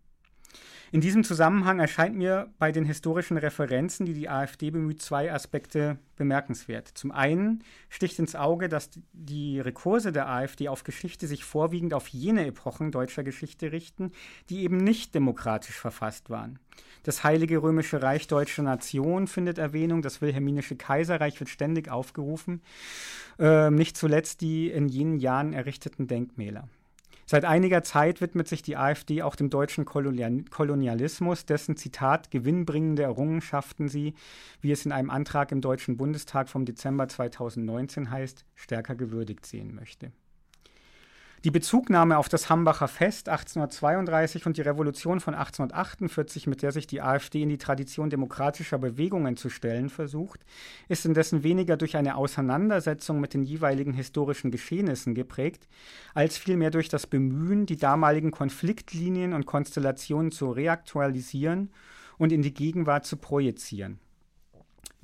In 0.90 1.00
diesem 1.00 1.24
Zusammenhang 1.24 1.80
erscheint 1.80 2.16
mir 2.16 2.50
bei 2.58 2.70
den 2.70 2.84
historischen 2.84 3.38
Referenzen, 3.38 4.04
die 4.04 4.12
die 4.12 4.28
AfD 4.28 4.70
bemüht, 4.70 5.00
zwei 5.00 5.32
Aspekte 5.32 5.98
bemerkenswert. 6.16 6.88
Zum 6.88 7.12
einen 7.12 7.64
sticht 7.88 8.18
ins 8.18 8.34
Auge, 8.34 8.68
dass 8.68 8.90
die 9.12 9.58
Rekurse 9.58 10.12
der 10.12 10.28
AfD 10.28 10.68
auf 10.68 10.84
Geschichte 10.84 11.26
sich 11.26 11.44
vorwiegend 11.44 11.94
auf 11.94 12.08
jene 12.08 12.46
Epochen 12.46 12.90
deutscher 12.90 13.24
Geschichte 13.24 13.72
richten, 13.72 14.12
die 14.50 14.64
eben 14.64 14.76
nicht 14.76 15.14
demokratisch 15.14 15.76
verfasst 15.76 16.28
waren. 16.28 16.58
Das 17.04 17.24
Heilige 17.24 17.62
Römische 17.62 18.02
Reich 18.02 18.26
deutscher 18.26 18.62
Nation 18.62 19.26
findet 19.26 19.58
Erwähnung, 19.58 20.02
das 20.02 20.20
Wilhelminische 20.20 20.76
Kaiserreich 20.76 21.40
wird 21.40 21.48
ständig 21.48 21.90
aufgerufen, 21.90 22.60
äh, 23.38 23.70
nicht 23.70 23.96
zuletzt 23.96 24.42
die 24.42 24.70
in 24.70 24.88
jenen 24.88 25.16
Jahren 25.16 25.54
errichteten 25.54 26.06
Denkmäler. 26.06 26.68
Seit 27.32 27.46
einiger 27.46 27.82
Zeit 27.82 28.20
widmet 28.20 28.46
sich 28.46 28.60
die 28.60 28.76
AfD 28.76 29.22
auch 29.22 29.36
dem 29.36 29.48
deutschen 29.48 29.86
Kolonialismus, 29.86 31.46
dessen 31.46 31.78
Zitat 31.78 32.30
gewinnbringende 32.30 33.04
Errungenschaften 33.04 33.88
sie, 33.88 34.12
wie 34.60 34.70
es 34.70 34.84
in 34.84 34.92
einem 34.92 35.08
Antrag 35.08 35.50
im 35.50 35.62
Deutschen 35.62 35.96
Bundestag 35.96 36.50
vom 36.50 36.66
Dezember 36.66 37.08
2019 37.08 38.10
heißt, 38.10 38.44
stärker 38.54 38.96
gewürdigt 38.96 39.46
sehen 39.46 39.74
möchte. 39.74 40.12
Die 41.44 41.50
Bezugnahme 41.50 42.18
auf 42.18 42.28
das 42.28 42.48
Hambacher 42.48 42.86
Fest 42.86 43.28
1832 43.28 44.46
und 44.46 44.58
die 44.58 44.62
Revolution 44.62 45.18
von 45.18 45.34
1848, 45.34 46.46
mit 46.46 46.62
der 46.62 46.70
sich 46.70 46.86
die 46.86 47.02
AfD 47.02 47.42
in 47.42 47.48
die 47.48 47.58
Tradition 47.58 48.10
demokratischer 48.10 48.78
Bewegungen 48.78 49.36
zu 49.36 49.50
stellen 49.50 49.90
versucht, 49.90 50.44
ist 50.88 51.04
indessen 51.04 51.42
weniger 51.42 51.76
durch 51.76 51.96
eine 51.96 52.14
Auseinandersetzung 52.14 53.20
mit 53.20 53.34
den 53.34 53.42
jeweiligen 53.42 53.92
historischen 53.92 54.52
Geschehnissen 54.52 55.16
geprägt, 55.16 55.66
als 56.14 56.38
vielmehr 56.38 56.70
durch 56.70 56.88
das 56.88 57.08
Bemühen, 57.08 57.66
die 57.66 57.76
damaligen 57.76 58.30
Konfliktlinien 58.30 59.32
und 59.32 59.44
Konstellationen 59.44 60.30
zu 60.30 60.48
reaktualisieren 60.48 61.72
und 62.18 62.30
in 62.30 62.42
die 62.42 62.54
Gegenwart 62.54 63.04
zu 63.04 63.16
projizieren. 63.16 63.98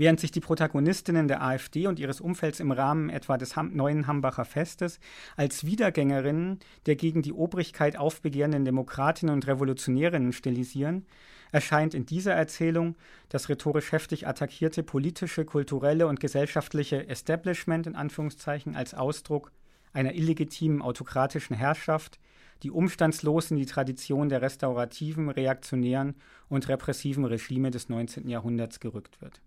Während 0.00 0.20
sich 0.20 0.30
die 0.30 0.40
Protagonistinnen 0.40 1.26
der 1.26 1.42
AfD 1.42 1.88
und 1.88 1.98
ihres 1.98 2.20
Umfelds 2.20 2.60
im 2.60 2.70
Rahmen 2.70 3.10
etwa 3.10 3.36
des 3.36 3.56
neuen 3.56 4.06
Hambacher 4.06 4.44
Festes 4.44 5.00
als 5.36 5.66
Wiedergängerinnen 5.66 6.60
der 6.86 6.94
gegen 6.94 7.20
die 7.20 7.32
Obrigkeit 7.32 7.96
aufbegehrenden 7.96 8.64
Demokratinnen 8.64 9.34
und 9.34 9.48
Revolutionärinnen 9.48 10.32
stilisieren, 10.32 11.04
erscheint 11.50 11.94
in 11.94 12.06
dieser 12.06 12.32
Erzählung 12.32 12.94
das 13.28 13.48
rhetorisch 13.48 13.90
heftig 13.90 14.28
attackierte 14.28 14.84
politische, 14.84 15.44
kulturelle 15.44 16.06
und 16.06 16.20
gesellschaftliche 16.20 17.08
Establishment 17.08 17.88
in 17.88 17.96
Anführungszeichen 17.96 18.76
als 18.76 18.94
Ausdruck 18.94 19.50
einer 19.92 20.14
illegitimen 20.14 20.80
autokratischen 20.80 21.56
Herrschaft, 21.56 22.20
die 22.62 22.70
umstandslos 22.70 23.50
in 23.50 23.56
die 23.56 23.66
Tradition 23.66 24.28
der 24.28 24.42
restaurativen, 24.42 25.28
reaktionären 25.28 26.14
und 26.48 26.68
repressiven 26.68 27.24
Regime 27.24 27.72
des 27.72 27.88
19. 27.88 28.28
Jahrhunderts 28.28 28.78
gerückt 28.78 29.20
wird. 29.20 29.40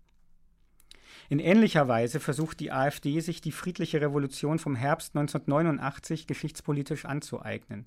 In 1.32 1.38
ähnlicher 1.38 1.88
Weise 1.88 2.20
versucht 2.20 2.60
die 2.60 2.72
AfD, 2.72 3.18
sich 3.20 3.40
die 3.40 3.52
friedliche 3.52 4.02
Revolution 4.02 4.58
vom 4.58 4.74
Herbst 4.74 5.16
1989 5.16 6.26
geschichtspolitisch 6.26 7.06
anzueignen. 7.06 7.86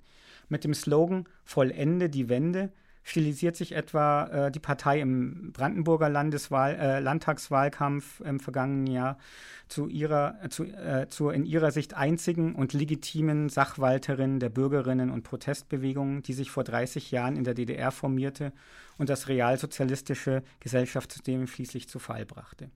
Mit 0.49 0.63
dem 0.63 0.73
Slogan 0.73 1.25
Vollende 1.43 2.09
die 2.09 2.27
Wende 2.27 2.71
stilisiert 3.03 3.55
sich 3.55 3.73
etwa 3.73 4.47
äh, 4.47 4.51
die 4.51 4.59
Partei 4.59 4.99
im 4.99 5.51
Brandenburger 5.51 6.09
Landeswahl, 6.09 6.73
äh, 6.73 6.99
Landtagswahlkampf 7.01 8.19
im 8.21 8.39
vergangenen 8.39 8.87
Jahr 8.87 9.19
zu 9.67 9.89
ihrer, 9.89 10.39
äh, 10.41 11.03
äh, 11.03 11.07
zur 11.09 11.31
in 11.31 11.45
ihrer 11.45 11.69
Sicht 11.69 11.93
einzigen 11.93 12.55
und 12.55 12.73
legitimen 12.73 13.49
Sachwalterin 13.49 14.39
der 14.39 14.49
Bürgerinnen 14.49 15.11
und 15.11 15.21
Protestbewegung, 15.21 16.23
die 16.23 16.33
sich 16.33 16.49
vor 16.49 16.63
30 16.63 17.11
Jahren 17.11 17.35
in 17.35 17.43
der 17.43 17.53
DDR 17.53 17.91
formierte 17.91 18.53
und 18.97 19.09
das 19.09 19.27
realsozialistische 19.27 20.41
Gesellschaftssystem 20.61 21.45
schließlich 21.45 21.87
zu 21.87 21.99
Fall 21.99 22.25
brachte. 22.25 22.71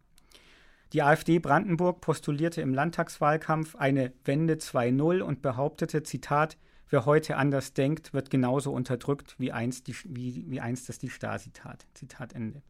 Die 0.94 1.04
AfD 1.04 1.38
Brandenburg 1.38 2.02
postulierte 2.02 2.62
im 2.62 2.74
Landtagswahlkampf 2.74 3.76
eine 3.76 4.12
Wende 4.26 4.56
2.0 4.56 5.22
und 5.22 5.42
behauptete, 5.44 6.02
Zitat, 6.02 6.58
wer 6.90 7.06
heute 7.06 7.38
anders 7.38 7.74
denkt, 7.74 8.14
wird 8.14 8.32
genauso 8.32 8.72
unterdrückt, 8.74 9.36
wie 9.38 9.52
einst, 9.52 9.88
die, 9.88 9.96
wie, 10.06 10.50
wie 10.50 10.60
einst 10.60 10.90
das 10.90 10.98
die 10.98 11.10
Stasi 11.10 11.52
tat. 11.52 11.86
Zitat 11.94 12.34
Ende. 12.34 12.64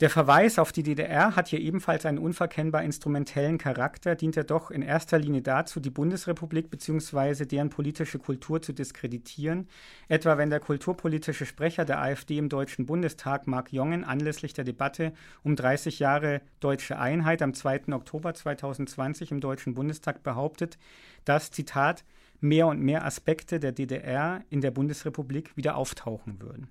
Der 0.00 0.10
Verweis 0.10 0.58
auf 0.58 0.72
die 0.72 0.82
DDR 0.82 1.36
hat 1.36 1.46
hier 1.46 1.60
ebenfalls 1.60 2.04
einen 2.04 2.18
unverkennbar 2.18 2.82
instrumentellen 2.82 3.58
Charakter, 3.58 4.16
dient 4.16 4.36
er 4.36 4.42
doch 4.42 4.72
in 4.72 4.82
erster 4.82 5.20
Linie 5.20 5.40
dazu, 5.40 5.78
die 5.78 5.90
Bundesrepublik 5.90 6.68
bzw. 6.68 7.44
deren 7.44 7.70
politische 7.70 8.18
Kultur 8.18 8.60
zu 8.60 8.72
diskreditieren, 8.72 9.68
etwa 10.08 10.36
wenn 10.36 10.50
der 10.50 10.58
kulturpolitische 10.58 11.46
Sprecher 11.46 11.84
der 11.84 12.00
AfD 12.00 12.38
im 12.38 12.48
Deutschen 12.48 12.86
Bundestag, 12.86 13.46
Marc 13.46 13.72
Jongen, 13.72 14.02
anlässlich 14.02 14.52
der 14.52 14.64
Debatte 14.64 15.12
um 15.44 15.54
30 15.54 16.00
Jahre 16.00 16.40
deutsche 16.58 16.98
Einheit 16.98 17.40
am 17.40 17.54
2. 17.54 17.92
Oktober 17.92 18.34
2020 18.34 19.30
im 19.30 19.40
Deutschen 19.40 19.74
Bundestag 19.74 20.24
behauptet, 20.24 20.76
dass, 21.24 21.52
Zitat, 21.52 22.04
mehr 22.40 22.66
und 22.66 22.80
mehr 22.80 23.04
Aspekte 23.04 23.60
der 23.60 23.70
DDR 23.70 24.42
in 24.50 24.60
der 24.60 24.72
Bundesrepublik 24.72 25.56
wieder 25.56 25.76
auftauchen 25.76 26.42
würden 26.42 26.68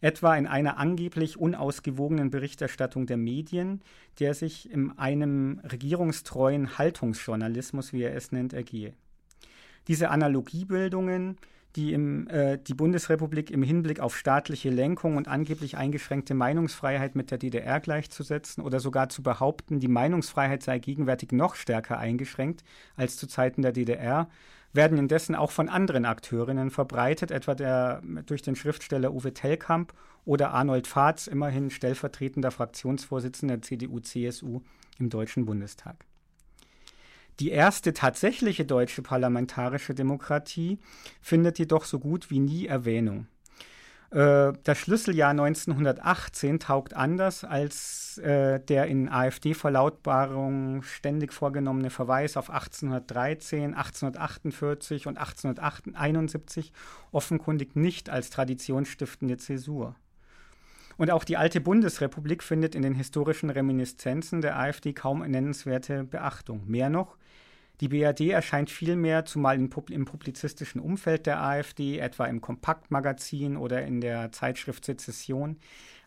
etwa 0.00 0.36
in 0.36 0.46
einer 0.46 0.78
angeblich 0.78 1.38
unausgewogenen 1.38 2.30
Berichterstattung 2.30 3.06
der 3.06 3.16
Medien, 3.16 3.82
der 4.18 4.34
sich 4.34 4.70
in 4.70 4.98
einem 4.98 5.60
regierungstreuen 5.64 6.78
Haltungsjournalismus, 6.78 7.92
wie 7.92 8.02
er 8.02 8.14
es 8.14 8.32
nennt, 8.32 8.52
ergehe. 8.52 8.94
Diese 9.88 10.10
Analogiebildungen, 10.10 11.38
die 11.76 11.92
im, 11.92 12.26
äh, 12.28 12.58
die 12.58 12.74
Bundesrepublik 12.74 13.50
im 13.50 13.62
Hinblick 13.62 14.00
auf 14.00 14.16
staatliche 14.16 14.70
Lenkung 14.70 15.16
und 15.16 15.28
angeblich 15.28 15.76
eingeschränkte 15.76 16.34
Meinungsfreiheit 16.34 17.14
mit 17.14 17.30
der 17.30 17.38
DDR 17.38 17.80
gleichzusetzen 17.80 18.64
oder 18.64 18.80
sogar 18.80 19.08
zu 19.08 19.22
behaupten, 19.22 19.78
die 19.78 19.88
Meinungsfreiheit 19.88 20.62
sei 20.62 20.78
gegenwärtig 20.78 21.32
noch 21.32 21.54
stärker 21.54 21.98
eingeschränkt 21.98 22.64
als 22.96 23.16
zu 23.16 23.26
Zeiten 23.28 23.62
der 23.62 23.72
DDR, 23.72 24.28
werden 24.72 24.98
indessen 24.98 25.34
auch 25.34 25.50
von 25.50 25.68
anderen 25.68 26.04
Akteurinnen 26.04 26.70
verbreitet, 26.70 27.30
etwa 27.30 27.54
der, 27.54 28.02
durch 28.26 28.42
den 28.42 28.56
Schriftsteller 28.56 29.12
Uwe 29.12 29.34
Tellkamp 29.34 29.92
oder 30.24 30.52
Arnold 30.52 30.86
Fahrz, 30.86 31.26
immerhin 31.26 31.70
stellvertretender 31.70 32.50
Fraktionsvorsitzender 32.50 33.56
der 33.56 33.62
CDU-CSU 33.62 34.60
im 34.98 35.10
Deutschen 35.10 35.46
Bundestag. 35.46 36.04
Die 37.40 37.50
erste 37.50 37.94
tatsächliche 37.94 38.66
deutsche 38.66 39.00
parlamentarische 39.00 39.94
Demokratie 39.94 40.78
findet 41.22 41.58
jedoch 41.58 41.86
so 41.86 41.98
gut 41.98 42.30
wie 42.30 42.38
nie 42.38 42.66
Erwähnung. 42.66 43.26
Äh, 44.10 44.52
das 44.64 44.78
Schlüsseljahr 44.78 45.30
1918 45.30 46.58
taugt 46.58 46.94
anders 46.94 47.44
als 47.44 48.18
äh, 48.18 48.58
der 48.60 48.86
in 48.86 49.08
AfD-Verlautbarungen 49.08 50.82
ständig 50.82 51.32
vorgenommene 51.32 51.90
Verweis 51.90 52.36
auf 52.36 52.50
1813, 52.50 53.74
1848 53.74 55.06
und 55.06 55.16
1871 55.16 56.72
offenkundig 57.12 57.76
nicht 57.76 58.10
als 58.10 58.30
traditionsstiftende 58.30 59.36
Zäsur. 59.36 59.94
Und 60.96 61.10
auch 61.10 61.24
die 61.24 61.36
alte 61.36 61.60
Bundesrepublik 61.60 62.42
findet 62.42 62.74
in 62.74 62.82
den 62.82 62.94
historischen 62.94 63.48
Reminiszenzen 63.48 64.42
der 64.42 64.58
AfD 64.58 64.92
kaum 64.92 65.20
nennenswerte 65.20 66.04
Beachtung. 66.04 66.62
Mehr 66.66 66.90
noch, 66.90 67.16
die 67.80 67.88
BRD 67.88 68.30
erscheint 68.30 68.70
vielmehr, 68.70 69.24
zumal 69.24 69.56
im, 69.56 69.70
publizistischen 70.04 70.80
Umfeld 70.80 71.26
der 71.26 71.42
AfD, 71.42 71.98
etwa 71.98 72.26
im 72.26 72.40
Kompaktmagazin 72.40 73.56
oder 73.56 73.82
in 73.82 74.00
der 74.00 74.32
Zeitschrift 74.32 74.84
Sezession, 74.84 75.58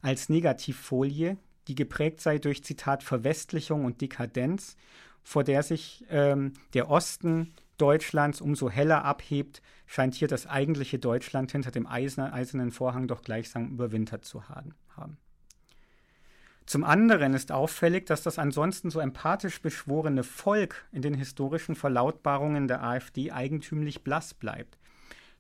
als 0.01 0.29
Negativfolie, 0.29 1.37
die 1.67 1.75
geprägt 1.75 2.21
sei 2.21 2.37
durch 2.37 2.63
Zitat 2.63 3.03
Verwestlichung 3.03 3.85
und 3.85 4.01
Dekadenz, 4.01 4.75
vor 5.23 5.43
der 5.43 5.63
sich 5.63 6.05
ähm, 6.09 6.53
der 6.73 6.89
Osten 6.89 7.53
Deutschlands 7.77 8.39
umso 8.39 8.69
heller 8.69 9.03
abhebt, 9.03 9.61
scheint 9.87 10.13
hier 10.13 10.27
das 10.27 10.45
eigentliche 10.45 10.99
Deutschland 10.99 11.51
hinter 11.51 11.71
dem 11.71 11.87
eisernen 11.87 12.71
Vorhang 12.71 13.07
doch 13.07 13.23
gleichsam 13.23 13.69
überwintert 13.71 14.25
zu 14.25 14.47
haben. 14.47 15.17
Zum 16.65 16.83
anderen 16.83 17.33
ist 17.33 17.51
auffällig, 17.51 18.05
dass 18.05 18.23
das 18.23 18.39
ansonsten 18.39 18.89
so 18.89 18.99
empathisch 18.99 19.61
beschworene 19.61 20.23
Volk 20.23 20.85
in 20.91 21.01
den 21.01 21.13
historischen 21.13 21.75
Verlautbarungen 21.75 22.67
der 22.67 22.83
AfD 22.83 23.31
eigentümlich 23.31 24.03
blass 24.03 24.33
bleibt. 24.33 24.77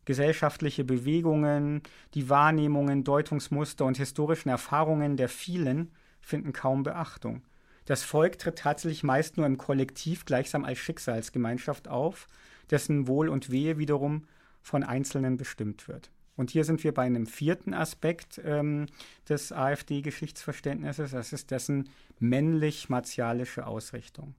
Gesellschaftliche 0.05 0.83
Bewegungen, 0.83 1.81
die 2.13 2.29
Wahrnehmungen, 2.29 3.05
Deutungsmuster 3.05 3.85
und 3.85 3.97
historischen 3.97 4.49
Erfahrungen 4.49 5.15
der 5.15 5.29
vielen 5.29 5.91
finden 6.19 6.51
kaum 6.51 6.83
Beachtung. 6.83 7.41
Das 7.85 8.03
Volk 8.03 8.37
tritt 8.37 8.59
tatsächlich 8.59 9.03
meist 9.03 9.37
nur 9.37 9.45
im 9.45 9.57
Kollektiv 9.57 10.25
gleichsam 10.25 10.65
als 10.65 10.79
Schicksalsgemeinschaft 10.79 11.87
auf, 11.87 12.27
dessen 12.69 13.07
Wohl 13.07 13.29
und 13.29 13.49
Wehe 13.49 13.77
wiederum 13.77 14.25
von 14.61 14.83
Einzelnen 14.83 15.37
bestimmt 15.37 15.87
wird. 15.87 16.09
Und 16.35 16.49
hier 16.49 16.63
sind 16.63 16.83
wir 16.83 16.93
bei 16.93 17.03
einem 17.03 17.27
vierten 17.27 17.73
Aspekt 17.73 18.41
ähm, 18.43 18.87
des 19.29 19.51
AfD-Geschichtsverständnisses, 19.51 21.11
das 21.11 21.31
ist 21.31 21.51
dessen 21.51 21.89
männlich-martialische 22.19 23.67
Ausrichtung. 23.67 24.35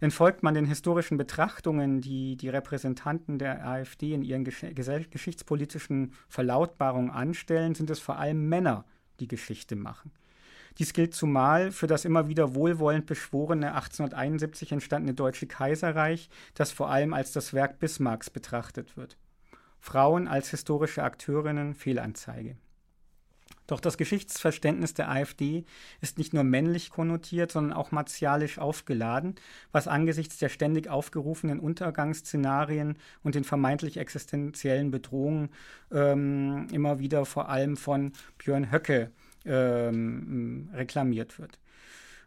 Denn 0.00 0.10
folgt 0.10 0.42
man 0.42 0.54
den 0.54 0.66
historischen 0.66 1.16
Betrachtungen, 1.16 2.00
die 2.00 2.36
die 2.36 2.48
Repräsentanten 2.48 3.38
der 3.38 3.66
AfD 3.66 4.12
in 4.12 4.22
ihren 4.22 4.44
gesch 4.44 4.64
geschichtspolitischen 5.10 6.12
Verlautbarungen 6.28 7.10
anstellen, 7.10 7.74
sind 7.74 7.90
es 7.90 8.00
vor 8.00 8.18
allem 8.18 8.48
Männer, 8.48 8.84
die 9.20 9.28
Geschichte 9.28 9.76
machen. 9.76 10.10
Dies 10.78 10.92
gilt 10.92 11.14
zumal 11.14 11.70
für 11.70 11.86
das 11.86 12.04
immer 12.04 12.26
wieder 12.26 12.56
wohlwollend 12.56 13.06
beschworene 13.06 13.74
1871 13.74 14.72
entstandene 14.72 15.14
Deutsche 15.14 15.46
Kaiserreich, 15.46 16.28
das 16.54 16.72
vor 16.72 16.90
allem 16.90 17.14
als 17.14 17.32
das 17.32 17.52
Werk 17.52 17.78
Bismarcks 17.78 18.28
betrachtet 18.28 18.96
wird. 18.96 19.16
Frauen 19.84 20.28
als 20.28 20.48
historische 20.48 21.02
Akteurinnen 21.02 21.74
Fehlanzeige. 21.74 22.56
Doch 23.66 23.80
das 23.80 23.98
Geschichtsverständnis 23.98 24.94
der 24.94 25.10
AfD 25.10 25.66
ist 26.00 26.16
nicht 26.16 26.32
nur 26.32 26.42
männlich 26.42 26.88
konnotiert, 26.88 27.52
sondern 27.52 27.74
auch 27.74 27.92
martialisch 27.92 28.58
aufgeladen, 28.58 29.34
was 29.72 29.86
angesichts 29.86 30.38
der 30.38 30.48
ständig 30.48 30.88
aufgerufenen 30.88 31.60
Untergangsszenarien 31.60 32.96
und 33.22 33.34
den 33.34 33.44
vermeintlich 33.44 33.98
existenziellen 33.98 34.90
Bedrohungen 34.90 35.50
ähm, 35.92 36.66
immer 36.72 36.98
wieder 36.98 37.26
vor 37.26 37.50
allem 37.50 37.76
von 37.76 38.12
Björn 38.38 38.72
Höcke 38.72 39.10
ähm, 39.44 40.70
reklamiert 40.72 41.38
wird. 41.38 41.58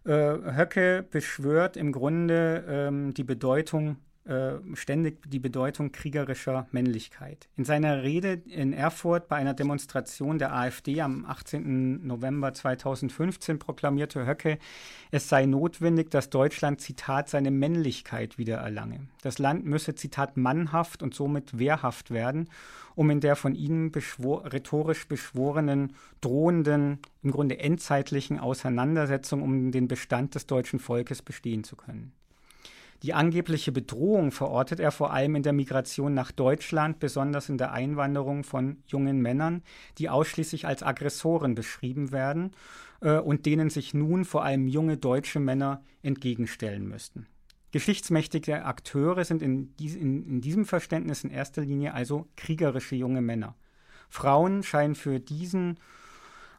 Äh, 0.05 0.55
Höcke 0.55 1.03
beschwört 1.09 1.75
im 1.75 1.91
Grunde 1.91 2.63
ähm, 2.67 3.15
die 3.15 3.23
Bedeutung 3.23 3.97
äh, 4.27 4.55
ständig 4.73 5.19
die 5.29 5.39
Bedeutung 5.39 5.91
kriegerischer 5.91 6.67
Männlichkeit. 6.71 7.47
In 7.55 7.63
seiner 7.63 8.03
Rede 8.03 8.41
in 8.49 8.73
Erfurt 8.73 9.27
bei 9.29 9.37
einer 9.37 9.53
Demonstration 9.53 10.37
der 10.37 10.53
AfD 10.53 11.01
am 11.01 11.25
18. 11.25 12.05
November 12.05 12.53
2015 12.53 13.57
proklamierte 13.57 14.25
Höcke, 14.25 14.59
es 15.11 15.29
sei 15.29 15.45
notwendig, 15.45 16.11
dass 16.11 16.29
Deutschland, 16.29 16.81
Zitat, 16.81 17.29
seine 17.29 17.51
Männlichkeit 17.51 18.37
wiedererlange. 18.37 19.07
Das 19.21 19.39
Land 19.39 19.65
müsse, 19.65 19.95
Zitat, 19.95 20.35
mannhaft 20.35 21.01
und 21.01 21.13
somit 21.13 21.57
wehrhaft 21.57 22.11
werden, 22.11 22.49
um 22.95 23.09
in 23.09 23.21
der 23.21 23.37
von 23.37 23.55
ihnen 23.55 23.91
beschwor 23.91 24.51
rhetorisch 24.51 25.07
beschworenen, 25.07 25.93
drohenden, 26.19 26.99
im 27.23 27.31
Grunde 27.31 27.59
endzeitlichen 27.59 28.39
Auseinandersetzung 28.39 29.41
um 29.41 29.71
den 29.71 29.87
Bestand 29.87 30.35
des 30.35 30.47
deutschen 30.47 30.79
Volkes 30.79 31.21
bestehen 31.21 31.63
zu 31.63 31.75
können. 31.75 32.11
Die 33.03 33.13
angebliche 33.13 33.71
Bedrohung 33.71 34.31
verortet 34.31 34.79
er 34.79 34.91
vor 34.91 35.13
allem 35.13 35.35
in 35.35 35.43
der 35.43 35.53
Migration 35.53 36.13
nach 36.13 36.31
Deutschland, 36.31 36.99
besonders 36.99 37.47
in 37.47 37.57
der 37.57 37.71
Einwanderung 37.71 38.43
von 38.43 38.77
jungen 38.87 39.21
Männern, 39.21 39.61
die 39.99 40.09
ausschließlich 40.09 40.65
als 40.65 40.81
Aggressoren 40.81 41.53
beschrieben 41.53 42.11
werden 42.11 42.51
äh, 43.01 43.17
und 43.17 43.45
denen 43.45 43.69
sich 43.69 43.93
nun 43.93 44.25
vor 44.25 44.43
allem 44.43 44.67
junge 44.67 44.97
deutsche 44.97 45.39
Männer 45.39 45.83
entgegenstellen 46.01 46.87
müssten. 46.87 47.27
Geschichtsmächtige 47.71 48.65
Akteure 48.65 49.23
sind 49.25 49.41
in, 49.41 49.75
dies, 49.77 49.95
in, 49.95 50.25
in 50.25 50.41
diesem 50.41 50.65
Verständnis 50.65 51.23
in 51.23 51.29
erster 51.29 51.61
Linie 51.61 51.93
also 51.93 52.27
kriegerische 52.35 52.95
junge 52.95 53.21
Männer. 53.21 53.55
Frauen 54.09 54.63
scheinen 54.63 54.95
für 54.95 55.19
diesen 55.19 55.77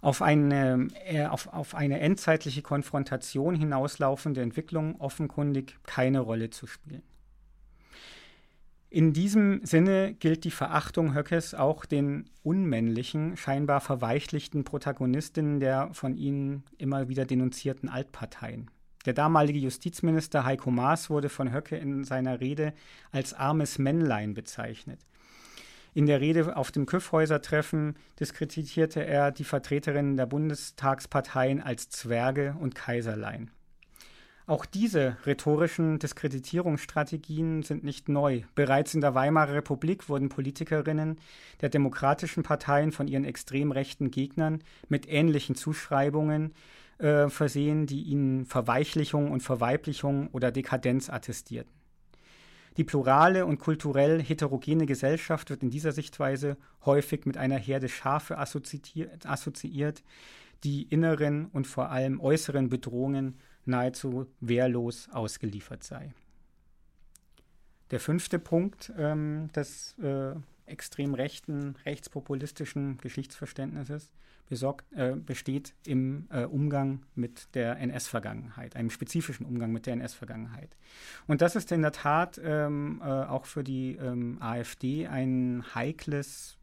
auf 0.00 0.22
eine, 0.22 0.88
äh, 1.06 1.26
auf, 1.26 1.52
auf 1.52 1.74
eine 1.74 2.00
endzeitliche 2.00 2.62
Konfrontation 2.62 3.54
hinauslaufende 3.54 4.42
Entwicklung 4.42 5.00
offenkundig 5.00 5.76
keine 5.84 6.20
Rolle 6.20 6.50
zu 6.50 6.66
spielen. 6.66 7.02
In 8.90 9.12
diesem 9.12 9.60
Sinne 9.66 10.14
gilt 10.14 10.44
die 10.44 10.50
Verachtung 10.50 11.14
Höckes 11.14 11.54
auch 11.54 11.84
den 11.84 12.30
unmännlichen, 12.42 13.36
scheinbar 13.36 13.82
verweichlichten 13.82 14.64
Protagonistinnen 14.64 15.60
der 15.60 15.90
von 15.92 16.16
ihnen 16.16 16.64
immer 16.78 17.08
wieder 17.08 17.26
denunzierten 17.26 17.90
Altparteien. 17.90 18.70
Der 19.04 19.12
damalige 19.12 19.58
Justizminister 19.58 20.44
Heiko 20.44 20.70
Maas 20.70 21.10
wurde 21.10 21.28
von 21.28 21.52
Höcke 21.52 21.76
in 21.76 22.04
seiner 22.04 22.40
Rede 22.40 22.72
als 23.10 23.34
armes 23.34 23.78
Männlein 23.78 24.32
bezeichnet. 24.32 25.00
In 25.98 26.06
der 26.06 26.20
Rede 26.20 26.56
auf 26.56 26.70
dem 26.70 26.86
Kyffhäuser-Treffen 26.86 27.96
diskreditierte 28.20 29.04
er 29.04 29.32
die 29.32 29.42
Vertreterinnen 29.42 30.16
der 30.16 30.26
Bundestagsparteien 30.26 31.60
als 31.60 31.90
Zwerge 31.90 32.54
und 32.60 32.76
Kaiserlein. 32.76 33.50
Auch 34.46 34.64
diese 34.64 35.16
rhetorischen 35.26 35.98
Diskreditierungsstrategien 35.98 37.64
sind 37.64 37.82
nicht 37.82 38.08
neu. 38.08 38.42
Bereits 38.54 38.94
in 38.94 39.00
der 39.00 39.16
Weimarer 39.16 39.54
Republik 39.54 40.08
wurden 40.08 40.28
Politikerinnen 40.28 41.18
der 41.62 41.68
demokratischen 41.68 42.44
Parteien 42.44 42.92
von 42.92 43.08
ihren 43.08 43.24
extrem 43.24 43.72
rechten 43.72 44.12
Gegnern 44.12 44.62
mit 44.88 45.08
ähnlichen 45.08 45.56
Zuschreibungen 45.56 46.54
äh, 46.98 47.28
versehen, 47.28 47.86
die 47.86 48.02
ihnen 48.02 48.46
Verweichlichung 48.46 49.32
und 49.32 49.42
Verweiblichung 49.42 50.28
oder 50.28 50.52
Dekadenz 50.52 51.10
attestierten. 51.10 51.77
Die 52.78 52.84
plurale 52.84 53.44
und 53.44 53.58
kulturell 53.58 54.22
heterogene 54.22 54.86
Gesellschaft 54.86 55.50
wird 55.50 55.64
in 55.64 55.70
dieser 55.70 55.90
Sichtweise 55.90 56.56
häufig 56.84 57.26
mit 57.26 57.36
einer 57.36 57.58
Herde 57.58 57.88
Schafe 57.88 58.38
assoziiert, 58.38 60.04
die 60.62 60.82
inneren 60.84 61.46
und 61.46 61.66
vor 61.66 61.90
allem 61.90 62.20
äußeren 62.20 62.68
Bedrohungen 62.68 63.40
nahezu 63.64 64.26
wehrlos 64.38 65.08
ausgeliefert 65.10 65.82
sei. 65.82 66.14
Der 67.90 67.98
fünfte 67.98 68.38
Punkt 68.38 68.92
ähm, 68.96 69.50
des 69.56 69.98
äh, 69.98 70.34
extrem 70.66 71.14
rechten, 71.14 71.74
rechtspopulistischen 71.84 72.98
Geschichtsverständnisses 72.98 74.12
besorgt, 74.48 74.90
äh, 74.92 75.14
besteht 75.14 75.74
im 75.86 76.26
äh, 76.30 76.44
Umgang 76.44 77.02
mit 77.14 77.54
der 77.54 77.78
NS-Vergangenheit, 77.78 78.76
einem 78.76 78.90
spezifischen 78.90 79.46
Umgang 79.46 79.72
mit 79.72 79.86
der 79.86 79.94
NS-Vergangenheit. 79.94 80.76
Und 81.26 81.42
das 81.42 81.56
ist 81.56 81.72
in 81.72 81.82
der 81.82 81.92
Tat 81.92 82.40
ähm, 82.42 83.00
äh, 83.02 83.06
auch 83.06 83.46
für 83.46 83.64
die 83.64 83.96
ähm, 83.96 84.38
AfD 84.40 85.06
ein 85.06 85.64
heikles 85.74 86.58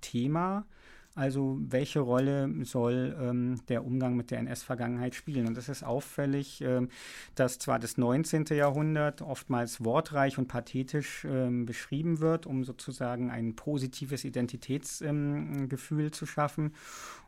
Thema, 0.00 0.66
also 1.14 1.58
welche 1.60 2.00
Rolle 2.00 2.64
soll 2.64 3.16
ähm, 3.20 3.60
der 3.68 3.84
Umgang 3.84 4.16
mit 4.16 4.30
der 4.30 4.38
NS-Vergangenheit 4.38 5.14
spielen? 5.14 5.48
Und 5.48 5.58
es 5.58 5.68
ist 5.68 5.82
auffällig, 5.82 6.60
ähm, 6.60 6.88
dass 7.34 7.58
zwar 7.58 7.78
das 7.78 7.98
19. 7.98 8.44
Jahrhundert 8.50 9.20
oftmals 9.20 9.84
wortreich 9.84 10.38
und 10.38 10.46
pathetisch 10.46 11.24
ähm, 11.24 11.66
beschrieben 11.66 12.20
wird, 12.20 12.46
um 12.46 12.64
sozusagen 12.64 13.30
ein 13.30 13.56
positives 13.56 14.24
Identitätsgefühl 14.24 16.04
ähm, 16.04 16.12
zu 16.12 16.26
schaffen 16.26 16.74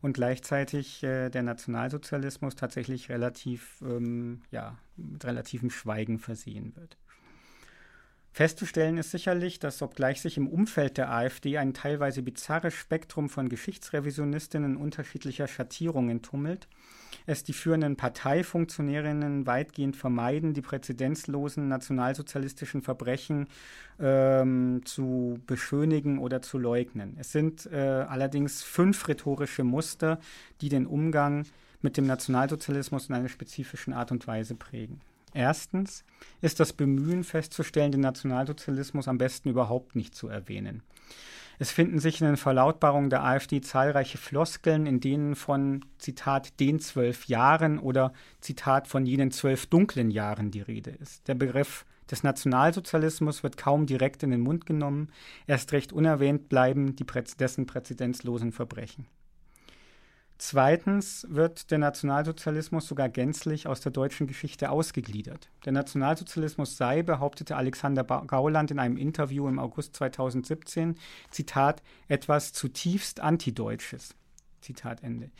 und 0.01 0.15
gleichzeitig 0.15 1.03
äh, 1.03 1.29
der 1.29 1.43
Nationalsozialismus 1.43 2.55
tatsächlich 2.55 3.09
relativ, 3.09 3.83
ähm, 3.83 4.43
ja, 4.53 4.79
mit 4.97 5.25
relativem 5.25 5.71
Schweigen 5.71 6.19
versehen 6.19 6.77
wird. 6.77 6.97
Festzustellen 8.35 8.97
ist 8.97 9.11
sicherlich, 9.11 9.59
dass 9.59 9.83
obgleich 9.83 10.23
sich 10.23 10.39
im 10.39 10.49
Umfeld 10.49 10.97
der 10.97 11.13
AfD 11.13 11.59
ein 11.59 11.75
teilweise 11.75 12.23
bizarres 12.23 12.73
Spektrum 12.73 13.29
von 13.29 13.51
Geschichtsrevisionistinnen 13.51 14.79
unterschiedlicher 14.79 15.47
Schattierungen 15.49 16.23
tummelt, 16.23 16.67
es 17.27 17.45
die 17.45 17.53
führenden 17.53 17.97
Parteifunktionärinnen 17.97 19.47
weitgehend 19.47 19.97
vermeiden, 19.97 20.55
die 20.55 20.63
präzedenzlosen 20.63 21.69
nationalsozialistischen 21.69 22.81
Verbrechen 22.81 23.49
ähm, 24.01 24.81
zu 24.87 25.39
beschönigen 25.47 26.19
oder 26.19 26.41
zu 26.41 26.57
leugnen. 26.57 27.17
Es 27.21 27.33
sind 27.33 27.67
äh, 27.67 27.77
allerdings 27.77 28.63
fünf 28.63 29.09
rhetorische 29.09 29.63
Muster, 29.63 30.19
die 30.63 30.71
den 30.71 30.87
Umgang 30.87 31.45
mit 31.83 31.99
dem 31.99 32.07
Nationalsozialismus 32.07 33.11
in 33.11 33.15
einer 33.15 33.29
spezifischen 33.29 33.93
Art 33.93 34.11
und 34.11 34.27
Weise 34.27 34.55
prägen. 34.55 35.03
Erstens 35.35 36.05
ist 36.41 36.61
das 36.61 36.73
Bemühen 36.73 37.25
festzustellen, 37.25 37.93
den 37.93 38.01
Nationalsozialismus 38.01 39.09
am 39.09 39.19
besten 39.19 39.49
überhaupt 39.49 39.97
nicht 39.97 40.15
zu 40.15 40.29
erwähnen. 40.29 40.83
Es 41.59 41.71
finden 41.71 42.01
sich 42.01 42.21
in 42.21 42.27
den 42.27 42.37
Verlautbarungen 42.37 43.11
der 43.11 43.23
AfD 43.23 43.61
zahlreiche 43.61 44.19
Floskeln, 44.19 44.87
in 44.87 45.01
denen 45.01 45.37
von 45.37 45.85
Zitat 45.99 46.59
den 46.59 46.81
zwölf 46.81 47.27
Jahren 47.27 47.79
oder 47.79 48.13
Zitat 48.41 48.89
von 48.89 49.07
jenen 49.07 49.31
zwölf 49.31 49.67
dunklen 49.67 50.11
Jahren 50.11 50.51
die 50.51 50.63
Rede 50.63 50.91
ist. 50.91 51.29
Der 51.29 51.35
Begriff 51.35 51.85
des 52.11 52.25
Nationalsozialismus 52.25 53.43
wird 53.43 53.57
kaum 53.57 53.87
direkt 53.87 54.23
in 54.23 54.31
den 54.31 54.41
Mund 54.41 54.67
genommen, 54.67 55.11
erst 55.47 55.73
recht 55.73 55.93
unerwähnt 55.93 56.49
bleiben 56.49 56.97
die 56.97 57.07
dessen 57.39 57.67
präzedenzlosen 57.67 58.53
Verbrechen. 58.53 59.07
Zweitens 60.45 61.25
wird 61.31 61.71
der 61.71 61.79
Nationalsozialismus 61.79 62.89
sogar 62.89 63.09
gänzlich 63.09 63.69
aus 63.69 63.81
der 63.81 63.93
deutschen 63.93 64.27
Geschichte 64.27 64.73
ausgegliedert. 64.73 65.49
Der 65.65 65.71
Nationalsozialismus 65.71 66.77
sei, 66.77 67.05
behauptete 67.05 67.55
Alexander 67.55 68.03
Gauland 68.03 68.73
in 68.73 68.81
einem 68.81 68.97
Interview 68.97 69.47
im 69.47 69.61
August 69.61 69.95
2017, 69.95 70.97
Zitat, 71.31 71.85
etwas 72.09 72.53
zutiefst 72.53 73.21
Antideutsches. 73.21 74.17
Zitat 74.61 75.05
Ende. 75.05 75.31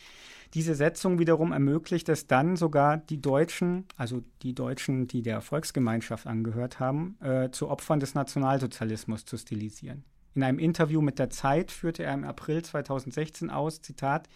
Diese 0.53 0.73
Setzung 0.73 1.19
wiederum 1.19 1.51
ermöglicht 1.51 2.07
es 2.07 2.27
dann 2.27 2.55
sogar 2.55 2.95
die 2.95 3.21
Deutschen, 3.21 3.83
also 3.97 4.23
die 4.41 4.55
Deutschen, 4.55 5.09
die 5.09 5.21
der 5.21 5.41
Volksgemeinschaft 5.41 6.27
angehört 6.27 6.79
haben, 6.79 7.17
äh, 7.19 7.49
zu 7.49 7.69
Opfern 7.69 7.99
des 7.99 8.15
Nationalsozialismus 8.15 9.25
zu 9.25 9.35
stilisieren. 9.35 10.05
In 10.33 10.43
einem 10.43 10.59
Interview 10.59 11.01
mit 11.01 11.19
der 11.19 11.29
Zeit 11.29 11.71
führte 11.71 12.03
er 12.03 12.13
im 12.13 12.23
April 12.23 12.63
2016 12.63 13.49
aus, 13.49 13.81
Zitat, 13.81 14.29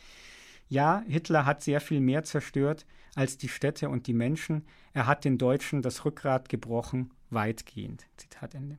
ja, 0.70 1.04
Hitler 1.08 1.46
hat 1.46 1.64
sehr 1.64 1.82
viel 1.82 2.00
mehr 2.00 2.24
zerstört 2.24 2.86
als 3.16 3.38
die 3.38 3.50
Städte 3.50 3.90
und 3.90 4.08
die 4.08 4.14
Menschen. 4.14 4.66
Er 4.94 5.08
hat 5.08 5.26
den 5.26 5.38
Deutschen 5.38 5.82
das 5.82 6.06
Rückgrat 6.06 6.48
gebrochen, 6.50 7.12
weitgehend. 7.30 8.06
Zitat 8.18 8.54
Ende. 8.54 8.78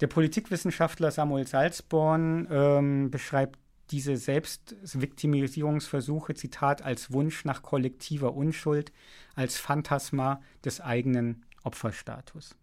Der 0.00 0.08
Politikwissenschaftler 0.08 1.12
Samuel 1.12 1.46
Salzborn 1.46 2.48
ähm, 2.50 3.10
beschreibt 3.10 3.58
diese 3.90 4.16
Selbstviktimisierungsversuche, 4.16 6.32
Zitat, 6.34 6.80
als 6.82 7.12
Wunsch 7.12 7.44
nach 7.44 7.62
kollektiver 7.62 8.34
Unschuld, 8.34 8.90
als 9.34 9.58
Phantasma 9.58 10.40
des 10.64 10.80
eigenen 10.80 11.44
Opferstatus. 11.62 12.56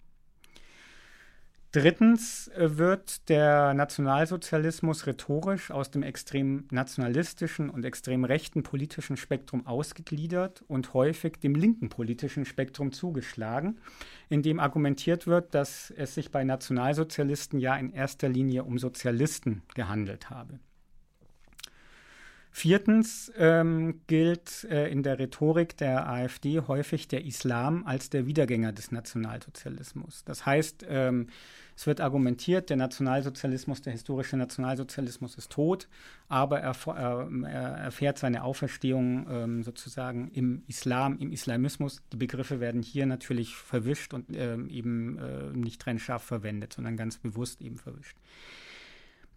Drittens 1.73 2.49
äh, 2.49 2.77
wird 2.77 3.29
der 3.29 3.73
Nationalsozialismus 3.73 5.07
rhetorisch 5.07 5.71
aus 5.71 5.89
dem 5.89 6.03
extrem 6.03 6.65
nationalistischen 6.69 7.69
und 7.69 7.85
extrem 7.85 8.25
rechten 8.25 8.61
politischen 8.61 9.15
Spektrum 9.15 9.65
ausgegliedert 9.65 10.65
und 10.67 10.93
häufig 10.93 11.37
dem 11.39 11.55
linken 11.55 11.87
politischen 11.87 12.43
Spektrum 12.43 12.91
zugeschlagen, 12.91 13.79
indem 14.27 14.59
argumentiert 14.59 15.27
wird, 15.27 15.55
dass 15.55 15.91
es 15.91 16.13
sich 16.13 16.29
bei 16.29 16.43
Nationalsozialisten 16.43 17.57
ja 17.57 17.77
in 17.77 17.93
erster 17.93 18.27
Linie 18.27 18.65
um 18.65 18.77
Sozialisten 18.77 19.61
gehandelt 19.73 20.29
habe. 20.29 20.59
Viertens 22.53 23.31
ähm, 23.37 24.01
gilt 24.07 24.65
äh, 24.65 24.89
in 24.89 25.03
der 25.03 25.17
Rhetorik 25.17 25.77
der 25.77 26.09
AfD 26.09 26.59
häufig 26.59 27.07
der 27.07 27.23
Islam 27.23 27.85
als 27.85 28.09
der 28.09 28.25
Wiedergänger 28.25 28.73
des 28.73 28.91
Nationalsozialismus. 28.91 30.25
Das 30.25 30.45
heißt, 30.45 30.85
ähm, 30.89 31.27
es 31.77 31.87
wird 31.87 32.01
argumentiert, 32.01 32.69
der 32.69 32.75
Nationalsozialismus, 32.75 33.81
der 33.81 33.93
historische 33.93 34.35
Nationalsozialismus 34.35 35.35
ist 35.35 35.49
tot, 35.49 35.87
aber 36.27 36.59
er, 36.59 36.75
äh, 36.87 37.45
er 37.45 37.77
erfährt 37.77 38.17
seine 38.17 38.43
Auferstehung 38.43 39.27
ähm, 39.31 39.63
sozusagen 39.63 40.29
im 40.31 40.63
Islam, 40.67 41.17
im 41.19 41.31
Islamismus. 41.31 42.03
Die 42.11 42.17
Begriffe 42.17 42.59
werden 42.59 42.83
hier 42.83 43.05
natürlich 43.05 43.55
verwischt 43.55 44.13
und 44.13 44.25
ähm, 44.35 44.67
eben 44.67 45.17
äh, 45.17 45.57
nicht 45.57 45.81
trennscharf 45.81 46.23
verwendet, 46.23 46.73
sondern 46.73 46.97
ganz 46.97 47.17
bewusst 47.17 47.61
eben 47.61 47.77
verwischt. 47.77 48.17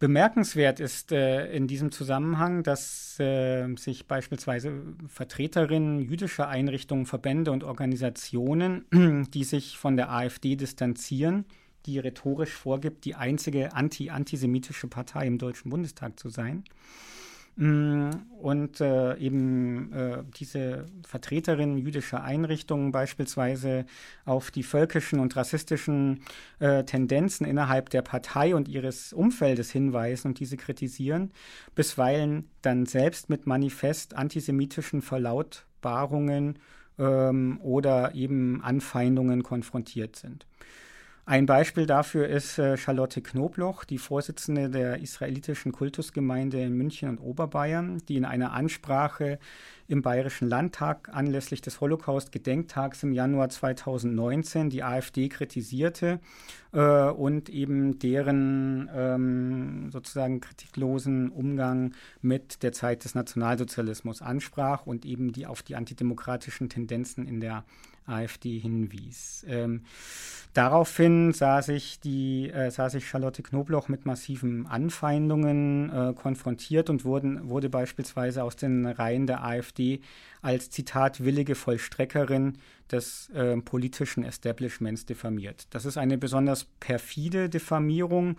Bemerkenswert 0.01 0.81
ist 0.81 1.13
äh, 1.13 1.53
in 1.55 1.67
diesem 1.67 1.93
Zusammenhang, 1.93 2.63
dass 2.63 3.19
äh, 3.21 3.75
sich 3.77 4.07
beispielsweise 4.07 4.73
Vertreterinnen 5.07 6.01
jüdischer 6.01 6.49
Einrichtungen, 6.49 7.07
Verbände 7.07 7.53
und 7.53 7.63
Organisationen, 7.65 8.87
die 9.33 9.45
sich 9.45 9.79
von 9.79 9.97
der 9.97 10.11
AfD 10.11 10.57
distanzieren, 10.57 11.45
die 11.87 11.99
rhetorisch 11.99 12.53
vorgibt, 12.53 13.05
die 13.05 13.15
einzige 13.15 13.73
anti-antisemitische 13.73 14.89
Partei 14.89 15.27
im 15.27 15.39
Deutschen 15.39 15.71
Bundestag 15.71 16.19
zu 16.19 16.29
sein, 16.29 16.65
und 17.57 18.81
äh, 18.81 19.17
eben 19.17 19.93
äh, 19.93 20.25
diese 20.37 20.87
Vertreterinnen 21.07 21.79
jüdischer 21.79 22.25
Einrichtungen 22.25 22.91
beispielsweise 22.91 23.87
auf 24.25 24.51
die 24.51 24.65
völkischen 24.65 25.21
und 25.21 25.37
rassistischen 25.37 26.25
äh, 26.59 26.83
Tendenzen 26.83 27.47
innerhalb 27.47 27.91
der 27.91 28.03
Partei 28.03 28.57
und 28.57 28.67
ihres 28.67 29.13
Umfeldes 29.13 29.71
hinweisen 29.71 30.29
und 30.29 30.41
diese 30.41 30.57
kritisieren, 30.57 31.31
bisweilen 31.77 32.51
dann 32.61 32.87
selbst 32.87 33.31
mit 33.31 33.47
manifest 33.47 34.17
antisemitischen 34.17 35.01
Verlautbarungen 35.01 36.59
ähm, 36.99 37.61
oder 37.63 38.17
eben 38.17 38.63
Anfeindungen 38.65 39.45
konfrontiert 39.45 40.17
sind. 40.17 40.45
Ein 41.27 41.47
Beispiel 41.47 41.87
dafür 41.87 42.29
ist 42.29 42.59
äh, 42.59 42.77
Charlotte 42.77 43.23
Knobloch, 43.23 43.85
die 43.85 43.97
Vorsitzende 43.97 44.69
der 44.69 44.99
israelitischen 44.99 45.73
Kultusgemeinde 45.73 46.61
in 46.61 46.75
München 46.75 47.09
und 47.09 47.19
Oberbayern, 47.19 48.03
die 48.09 48.17
in 48.17 48.27
einer 48.27 48.53
Ansprache 48.53 49.39
im 49.89 50.03
Bayerischen 50.03 50.51
Landtag 50.51 51.09
anlässlich 51.11 51.63
des 51.63 51.81
Holocaust-Gedenktags 51.81 53.03
im 53.05 53.15
Januar 53.15 53.49
2019 53.49 54.69
die 54.69 54.83
AfD 54.83 55.31
kritisierte 55.31 56.21
äh, 56.73 57.09
und 57.09 57.49
eben 57.49 57.99
deren 57.99 58.91
ähm, 58.95 59.91
sozusagen 59.93 60.43
kritiklosen 60.43 61.31
Umgang 61.31 61.95
mit 62.21 62.63
der 62.63 62.73
Zeit 62.73 63.03
des 63.05 63.15
Nationalsozialismus 63.15 64.21
ansprach 64.21 64.85
und 64.85 65.07
eben 65.07 65.33
die 65.33 65.47
auf 65.47 65.63
die 65.63 65.77
antidemokratischen 65.77 66.69
Tendenzen 66.69 67.27
in 67.27 67.41
der 67.41 67.65
AfD 68.07 68.59
hinwies. 68.59 69.45
Ähm, 69.49 69.83
daraufhin 70.53 71.33
sah 71.33 71.63
sich, 71.63 72.01
die, 72.01 72.51
äh, 72.51 72.71
sah 72.71 72.91
sich 72.91 73.09
Charlotte 73.09 73.43
Knobloch 73.43 73.89
mit 73.89 74.07
massiven 74.07 74.67
Anfeindungen 74.67 75.91
äh, 75.91 76.13
konfrontiert 76.15 76.91
und 76.91 77.05
wurden, 77.05 77.49
wurde 77.49 77.69
beispielsweise 77.69 78.43
aus 78.45 78.57
den 78.57 78.87
Reihen 78.87 79.27
der 79.27 79.45
AfD 79.45 80.01
als 80.43 80.71
Zitat 80.71 81.25
willige 81.25 81.55
Vollstreckerin 81.55 82.59
des 82.91 83.31
äh, 83.31 83.57
politischen 83.57 84.25
Establishments 84.25 85.07
diffamiert. 85.07 85.67
Das 85.71 85.85
ist 85.87 85.97
eine 85.97 86.19
besonders 86.19 86.65
perfide 86.81 87.49
Diffamierung, 87.49 88.37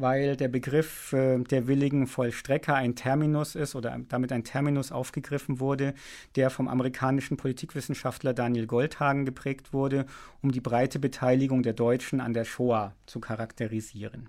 weil 0.00 0.36
der 0.36 0.48
Begriff 0.48 1.12
äh, 1.12 1.38
der 1.38 1.66
willigen 1.66 2.06
Vollstrecker 2.06 2.74
ein 2.74 2.94
Terminus 2.94 3.54
ist 3.54 3.74
oder 3.74 3.98
damit 4.08 4.32
ein 4.32 4.44
Terminus 4.44 4.92
aufgegriffen 4.92 5.60
wurde, 5.60 5.94
der 6.36 6.50
vom 6.50 6.68
amerikanischen 6.68 7.36
Politikwissenschaftler 7.36 8.34
Daniel 8.34 8.66
Goldhagen 8.66 9.24
geprägt 9.24 9.72
wurde, 9.72 10.06
um 10.42 10.52
die 10.52 10.60
breite 10.60 10.98
Beteiligung 10.98 11.62
der 11.62 11.74
Deutschen 11.74 12.20
an 12.20 12.34
der 12.34 12.44
Shoah 12.44 12.94
zu 13.06 13.20
charakterisieren. 13.20 14.28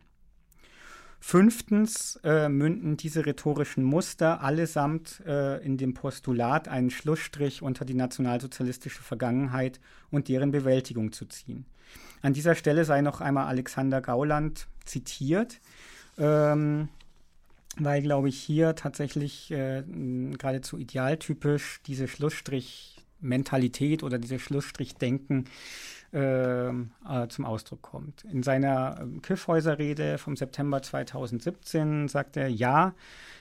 Fünftens 1.22 2.18
äh, 2.24 2.48
münden 2.48 2.96
diese 2.96 3.26
rhetorischen 3.26 3.84
Muster 3.84 4.42
allesamt 4.42 5.22
äh, 5.26 5.62
in 5.64 5.78
dem 5.78 5.94
Postulat, 5.94 6.70
einen 6.70 6.90
Schlussstrich 6.90 7.62
unter 7.62 7.84
die 7.84 7.94
nationalsozialistische 7.94 9.02
Vergangenheit 9.02 9.82
und 10.12 10.30
deren 10.30 10.52
Bewältigung 10.52 11.12
zu 11.12 11.26
ziehen. 11.26 11.66
An 12.22 12.34
dieser 12.34 12.56
Stelle 12.56 12.86
sei 12.86 13.02
noch 13.02 13.22
einmal 13.22 13.48
Alexander 13.48 14.02
Gauland 14.02 14.68
zitiert, 14.86 15.60
ähm, 16.18 16.90
weil, 17.78 18.02
glaube 18.02 18.30
ich, 18.30 18.40
hier 18.40 18.76
tatsächlich 18.76 19.52
äh, 19.52 19.84
geradezu 19.84 20.78
idealtypisch 20.78 21.82
diese 21.86 22.08
Schlussstrich-Mentalität 22.08 24.04
oder 24.04 24.18
diese 24.18 24.40
Schlussstrich-Denken 24.40 25.46
äh, 26.12 26.70
äh, 26.70 26.74
zum 27.30 27.46
Ausdruck 27.46 27.84
kommt. 27.84 28.26
In 28.26 28.42
seiner 28.42 29.00
äh, 29.00 29.20
Kiffhäuser-Rede 29.20 30.18
vom 30.18 30.36
September 30.36 30.82
2017 30.82 32.08
sagt 32.08 32.36
er, 32.36 32.48
ja, 32.48 32.96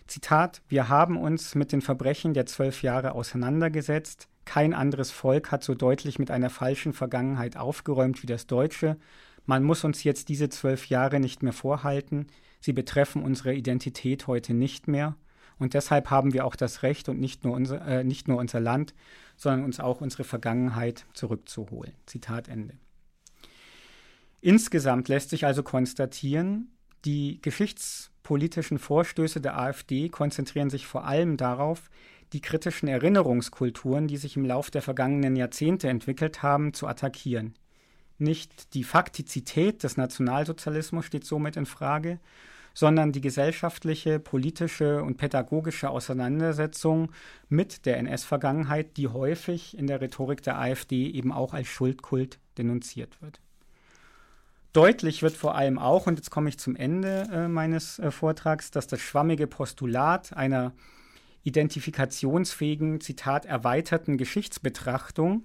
Zitat, 0.06 0.60
wir 0.68 0.90
haben 0.90 1.16
uns 1.16 1.54
mit 1.54 1.72
den 1.72 1.80
Verbrechen 1.80 2.34
der 2.34 2.44
zwölf 2.44 2.82
Jahre 2.82 3.12
auseinandergesetzt. 3.12 4.28
Kein 4.48 4.72
anderes 4.72 5.10
Volk 5.10 5.52
hat 5.52 5.62
so 5.62 5.74
deutlich 5.74 6.18
mit 6.18 6.30
einer 6.30 6.48
falschen 6.48 6.94
Vergangenheit 6.94 7.58
aufgeräumt 7.58 8.22
wie 8.22 8.26
das 8.26 8.46
Deutsche. 8.46 8.96
Man 9.44 9.62
muss 9.62 9.84
uns 9.84 10.04
jetzt 10.04 10.30
diese 10.30 10.48
zwölf 10.48 10.86
Jahre 10.86 11.20
nicht 11.20 11.42
mehr 11.42 11.52
vorhalten. 11.52 12.28
Sie 12.58 12.72
betreffen 12.72 13.22
unsere 13.22 13.52
Identität 13.52 14.26
heute 14.26 14.54
nicht 14.54 14.88
mehr. 14.88 15.16
Und 15.58 15.74
deshalb 15.74 16.08
haben 16.08 16.32
wir 16.32 16.46
auch 16.46 16.56
das 16.56 16.82
Recht 16.82 17.10
und 17.10 17.20
nicht 17.20 17.44
nur 17.44 17.52
unser, 17.52 17.86
äh, 17.86 18.04
nicht 18.04 18.26
nur 18.26 18.38
unser 18.38 18.58
Land, 18.58 18.94
sondern 19.36 19.64
uns 19.66 19.80
auch 19.80 20.00
unsere 20.00 20.24
Vergangenheit 20.24 21.04
zurückzuholen. 21.12 21.92
Zitat 22.06 22.48
Ende. 22.48 22.72
Insgesamt 24.40 25.08
lässt 25.08 25.28
sich 25.28 25.44
also 25.44 25.62
konstatieren, 25.62 26.70
die 27.04 27.38
geschichtspolitischen 27.42 28.78
Vorstöße 28.78 29.42
der 29.42 29.58
AfD 29.58 30.08
konzentrieren 30.08 30.70
sich 30.70 30.86
vor 30.86 31.04
allem 31.04 31.36
darauf, 31.36 31.90
die 32.32 32.40
kritischen 32.40 32.88
Erinnerungskulturen, 32.88 34.08
die 34.08 34.16
sich 34.16 34.36
im 34.36 34.44
Lauf 34.44 34.70
der 34.70 34.82
vergangenen 34.82 35.36
Jahrzehnte 35.36 35.88
entwickelt 35.88 36.42
haben, 36.42 36.74
zu 36.74 36.86
attackieren. 36.86 37.54
Nicht 38.18 38.74
die 38.74 38.84
Faktizität 38.84 39.82
des 39.82 39.96
Nationalsozialismus 39.96 41.04
steht 41.04 41.24
somit 41.24 41.56
in 41.56 41.66
Frage, 41.66 42.18
sondern 42.74 43.12
die 43.12 43.20
gesellschaftliche, 43.20 44.18
politische 44.18 45.02
und 45.02 45.16
pädagogische 45.16 45.90
Auseinandersetzung 45.90 47.10
mit 47.48 47.86
der 47.86 47.96
NS-Vergangenheit, 47.98 48.96
die 48.96 49.08
häufig 49.08 49.76
in 49.76 49.86
der 49.86 50.00
Rhetorik 50.00 50.42
der 50.42 50.58
AfD 50.58 51.10
eben 51.10 51.32
auch 51.32 51.54
als 51.54 51.66
Schuldkult 51.68 52.38
denunziert 52.56 53.20
wird. 53.22 53.40
Deutlich 54.72 55.22
wird 55.22 55.34
vor 55.34 55.56
allem 55.56 55.78
auch, 55.78 56.06
und 56.06 56.18
jetzt 56.18 56.30
komme 56.30 56.50
ich 56.50 56.58
zum 56.58 56.76
Ende 56.76 57.28
äh, 57.32 57.48
meines 57.48 57.98
äh, 57.98 58.10
Vortrags, 58.10 58.70
dass 58.70 58.86
das 58.86 59.00
schwammige 59.00 59.46
Postulat 59.46 60.36
einer 60.36 60.72
identifikationsfähigen, 61.48 63.00
Zitat, 63.00 63.46
erweiterten 63.46 64.18
Geschichtsbetrachtung, 64.18 65.44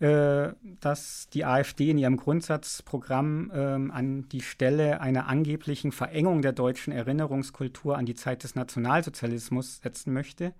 äh, 0.00 0.52
dass 0.80 1.28
die 1.30 1.44
AfD 1.44 1.90
in 1.90 1.98
ihrem 1.98 2.16
Grundsatzprogramm 2.16 3.50
ähm, 3.54 3.90
an 3.90 4.28
die 4.28 4.40
Stelle 4.40 5.00
einer 5.00 5.26
angeblichen 5.26 5.92
Verengung 5.92 6.42
der 6.42 6.52
deutschen 6.52 6.92
Erinnerungskultur 6.92 7.98
an 7.98 8.06
die 8.06 8.14
Zeit 8.14 8.44
des 8.44 8.54
Nationalsozialismus 8.54 9.80
setzen 9.82 10.12
möchte, 10.12 10.54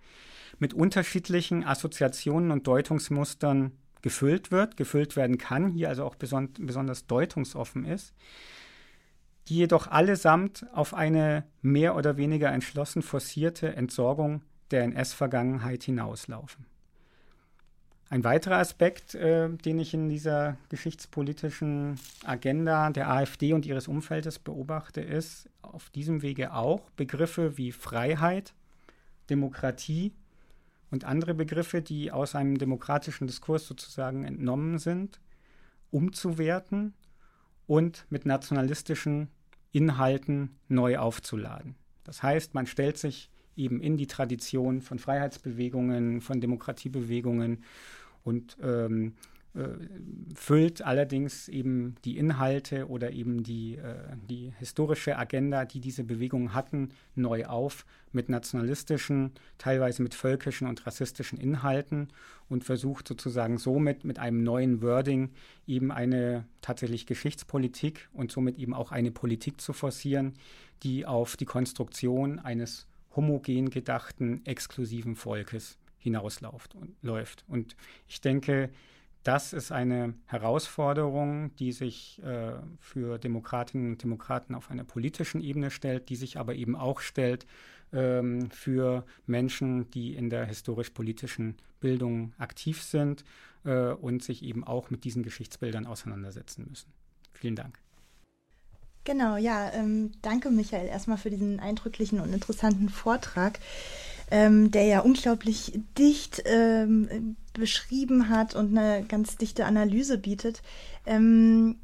mit 0.59 0.75
unterschiedlichen 0.75 1.65
Assoziationen 1.65 2.51
und 2.51 2.67
Deutungsmustern 2.67 3.73
gefüllt 4.03 4.51
wird, 4.51 4.77
gefüllt 4.77 5.17
werden 5.17 5.39
kann, 5.39 5.69
hier 5.69 5.89
also 5.89 6.05
auch 6.05 6.17
beson 6.17 6.51
besonders 6.59 7.07
deutungsoffen 7.07 7.85
ist, 7.85 8.15
die 9.49 9.57
jedoch 9.57 9.89
allesamt 9.89 10.67
auf 10.73 10.95
eine 10.95 11.45
mehr 11.63 11.97
oder 11.97 12.17
weniger 12.17 12.53
entschlossen 12.53 13.03
forcierte 13.03 13.75
Entsorgung 13.75 14.43
der 14.71 14.85
NS-Vergangenheit 14.85 15.83
hinauslaufen. 15.83 16.67
Ein 18.09 18.25
weiterer 18.25 18.57
Aspekt, 18.57 19.15
äh, 19.15 19.49
den 19.49 19.79
ich 19.79 19.95
in 19.95 20.09
dieser 20.09 20.57
geschichtspolitischen 20.69 21.99
Agenda 22.25 22.91
der 22.91 23.09
AfD 23.09 23.53
und 23.53 23.65
ihres 23.65 23.87
Umfeldes 23.87 24.41
beobachte, 24.41 25.01
ist 25.01 25.49
auf 25.63 25.91
diesem 25.91 26.21
Wege 26.23 26.53
auch 26.53 26.91
Begriffe 26.97 27.57
wie 27.57 27.71
Freiheit, 27.71 28.53
Demokratie 29.31 30.13
und 30.91 31.05
andere 31.05 31.35
Begriffe, 31.35 31.83
die 31.83 32.11
aus 32.11 32.35
einem 32.35 32.59
demokratischen 32.59 33.29
Diskurs 33.29 33.69
sozusagen 33.69 34.25
entnommen 34.25 34.79
sind, 34.79 35.21
umzuwerten 35.93 36.95
und 37.69 38.07
mit 38.11 38.27
nationalistischen 38.27 39.29
Inhalten 39.71 40.59
neu 40.67 40.99
aufzuladen. 40.99 41.77
Das 42.03 42.25
heißt, 42.25 42.55
man 42.55 42.67
stellt 42.67 42.99
sich 42.99 43.31
eben 43.61 43.81
in 43.81 43.97
die 43.97 44.07
Tradition 44.07 44.81
von 44.81 44.99
Freiheitsbewegungen, 44.99 46.21
von 46.21 46.41
Demokratiebewegungen 46.41 47.63
und 48.25 48.57
ähm, 48.63 49.13
äh, 49.53 49.67
füllt 50.37 50.83
allerdings 50.83 51.49
eben 51.49 51.97
die 52.05 52.19
Inhalte 52.19 52.89
oder 52.89 53.11
eben 53.11 53.43
die, 53.43 53.79
äh, 53.79 54.17
die 54.29 54.53
historische 54.59 55.19
Agenda, 55.19 55.65
die 55.65 55.81
diese 55.81 56.05
Bewegungen 56.05 56.55
hatten, 56.55 56.91
neu 57.17 57.47
auf 57.47 57.85
mit 58.13 58.29
nationalistischen, 58.29 59.33
teilweise 59.59 60.05
mit 60.05 60.15
völkischen 60.15 60.69
und 60.69 60.87
rassistischen 60.87 61.37
Inhalten 61.37 62.09
und 62.49 62.63
versucht 62.63 63.09
sozusagen 63.09 63.59
somit 63.59 64.05
mit 64.05 64.21
einem 64.21 64.45
neuen 64.45 64.83
Wording 64.83 65.31
eben 65.67 65.91
eine 65.91 66.47
tatsächlich 66.61 67.07
Geschichtspolitik 67.07 68.09
und 68.13 68.31
somit 68.31 68.57
eben 68.57 68.73
auch 68.73 68.93
eine 68.93 69.11
Politik 69.11 69.61
zu 69.61 69.73
forcieren, 69.73 70.35
die 70.85 71.07
auf 71.07 71.37
die 71.37 71.45
Konstruktion 71.45 72.39
eines 72.39 72.87
homogen 73.15 73.71
gedachten, 73.71 74.45
exklusiven 74.45 75.17
Volkes 75.17 75.79
hinausläuft 75.99 76.75
und 76.75 76.97
läuft. 77.03 77.45
Und 77.49 77.77
ich 78.09 78.21
denke, 78.21 78.71
das 79.23 79.53
ist 79.53 79.71
eine 79.71 80.15
Herausforderung, 80.27 81.55
die 81.57 81.73
sich 81.73 82.23
äh, 82.23 82.53
für 82.79 83.19
Demokratinnen 83.19 83.93
und 83.93 84.03
Demokraten 84.03 84.55
auf 84.55 84.71
einer 84.71 84.85
politischen 84.85 85.43
Ebene 85.43 85.71
stellt, 85.71 86.09
die 86.09 86.17
sich 86.17 86.39
aber 86.39 86.55
eben 86.55 86.75
auch 86.75 87.01
stellt 87.01 87.47
ähm, 87.93 88.51
für 88.51 89.05
Menschen, 89.27 89.91
die 89.91 90.15
in 90.15 90.31
der 90.31 90.47
historisch-politischen 90.47 91.57
Bildung 91.81 92.33
aktiv 92.39 92.83
sind 92.83 93.25
äh, 93.65 93.91
und 93.91 94.23
sich 94.23 94.43
eben 94.43 94.65
auch 94.65 94.89
mit 94.89 95.05
diesen 95.05 95.23
Geschichtsbildern 95.23 95.87
auseinandersetzen 95.87 96.67
müssen. 96.69 96.91
Vielen 97.33 97.57
Dank. 97.57 97.79
Genau, 99.11 99.37
ja, 99.37 99.73
ähm, 99.73 100.13
danke 100.23 100.51
Michael 100.51 100.87
erstmal 100.87 101.19
für 101.19 101.31
diesen 101.31 101.59
eindrücklichen 101.59 102.21
und 102.21 102.33
interessanten 102.33 102.89
Vortrag 102.89 103.59
ähm, 104.31 104.71
der 104.71 104.85
ja 104.85 105.01
unglaublich 105.01 105.81
dicht 105.99 106.43
ähm, 106.47 107.37
beschrieben 107.53 108.29
hat 108.29 108.55
und 108.55 108.77
eine 108.77 109.05
ganz 109.05 109.37
dichte 109.37 109.67
Analyse 109.67 110.19
bietet. 110.19 110.63
Ähm, 111.07 111.77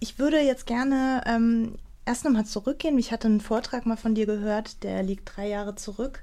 ich 0.00 0.18
würde 0.18 0.40
jetzt 0.40 0.66
gerne 0.66 1.22
ähm, 1.26 1.74
erst 2.06 2.24
nochmal 2.24 2.46
zurückgehen. 2.46 2.98
Ich 2.98 3.10
hatte 3.10 3.26
einen 3.26 3.40
Vortrag 3.40 3.86
mal 3.86 3.96
von 3.96 4.14
dir 4.14 4.26
gehört, 4.26 4.82
der 4.84 5.02
liegt 5.02 5.36
drei 5.36 5.48
Jahre 5.48 5.74
zurück. 5.74 6.22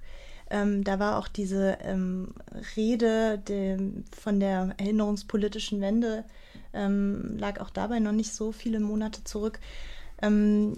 Ähm, 0.50 0.84
da 0.84 1.00
war 1.00 1.18
auch 1.18 1.28
diese 1.28 1.78
ähm, 1.84 2.34
Rede 2.76 3.38
de, 3.39 3.78
von 4.18 4.39
der 4.39 4.76
erinnerungspolitischen 4.78 5.82
Wende, 5.82 6.24
ähm, 6.74 7.38
lag 7.38 7.60
auch 7.60 7.70
dabei 7.70 8.00
noch 8.00 8.12
nicht 8.12 8.34
so 8.34 8.52
viele 8.52 8.80
Monate 8.80 9.24
zurück. 9.24 9.60
Ähm, 10.22 10.78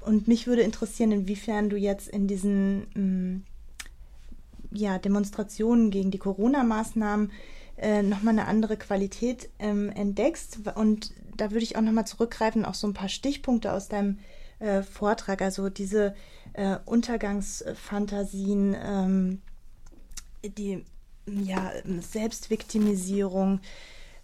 und 0.00 0.28
mich 0.28 0.46
würde 0.46 0.62
interessieren, 0.62 1.12
inwiefern 1.12 1.70
du 1.70 1.76
jetzt 1.76 2.08
in 2.08 2.28
diesen 2.28 2.80
mm, 2.94 3.44
ja, 4.70 4.98
Demonstrationen 4.98 5.90
gegen 5.90 6.10
die 6.10 6.18
Corona-Maßnahmen 6.18 7.32
äh, 7.76 8.02
nochmal 8.02 8.32
eine 8.32 8.46
andere 8.46 8.76
Qualität 8.76 9.48
ähm, 9.58 9.90
entdeckst. 9.90 10.60
Und 10.74 11.12
da 11.36 11.50
würde 11.50 11.64
ich 11.64 11.76
auch 11.76 11.82
nochmal 11.82 12.06
zurückgreifen 12.06 12.64
auf 12.64 12.76
so 12.76 12.86
ein 12.86 12.94
paar 12.94 13.08
Stichpunkte 13.08 13.72
aus 13.72 13.88
deinem 13.88 14.18
äh, 14.58 14.82
Vortrag, 14.82 15.42
also 15.42 15.68
diese 15.68 16.14
äh, 16.52 16.76
Untergangsfantasien, 16.84 18.76
ähm, 18.82 19.42
die 20.42 20.84
ja, 21.26 21.72
Selbstviktimisierung, 22.00 23.60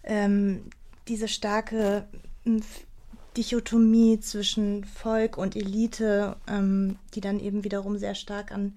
ähm, 0.03 0.69
diese 1.07 1.27
starke 1.27 2.07
Dichotomie 3.37 4.19
zwischen 4.19 4.85
Volk 4.85 5.37
und 5.37 5.55
Elite, 5.55 6.37
ähm, 6.47 6.97
die 7.13 7.21
dann 7.21 7.39
eben 7.39 7.63
wiederum 7.63 7.97
sehr 7.97 8.15
stark 8.15 8.51
an 8.51 8.75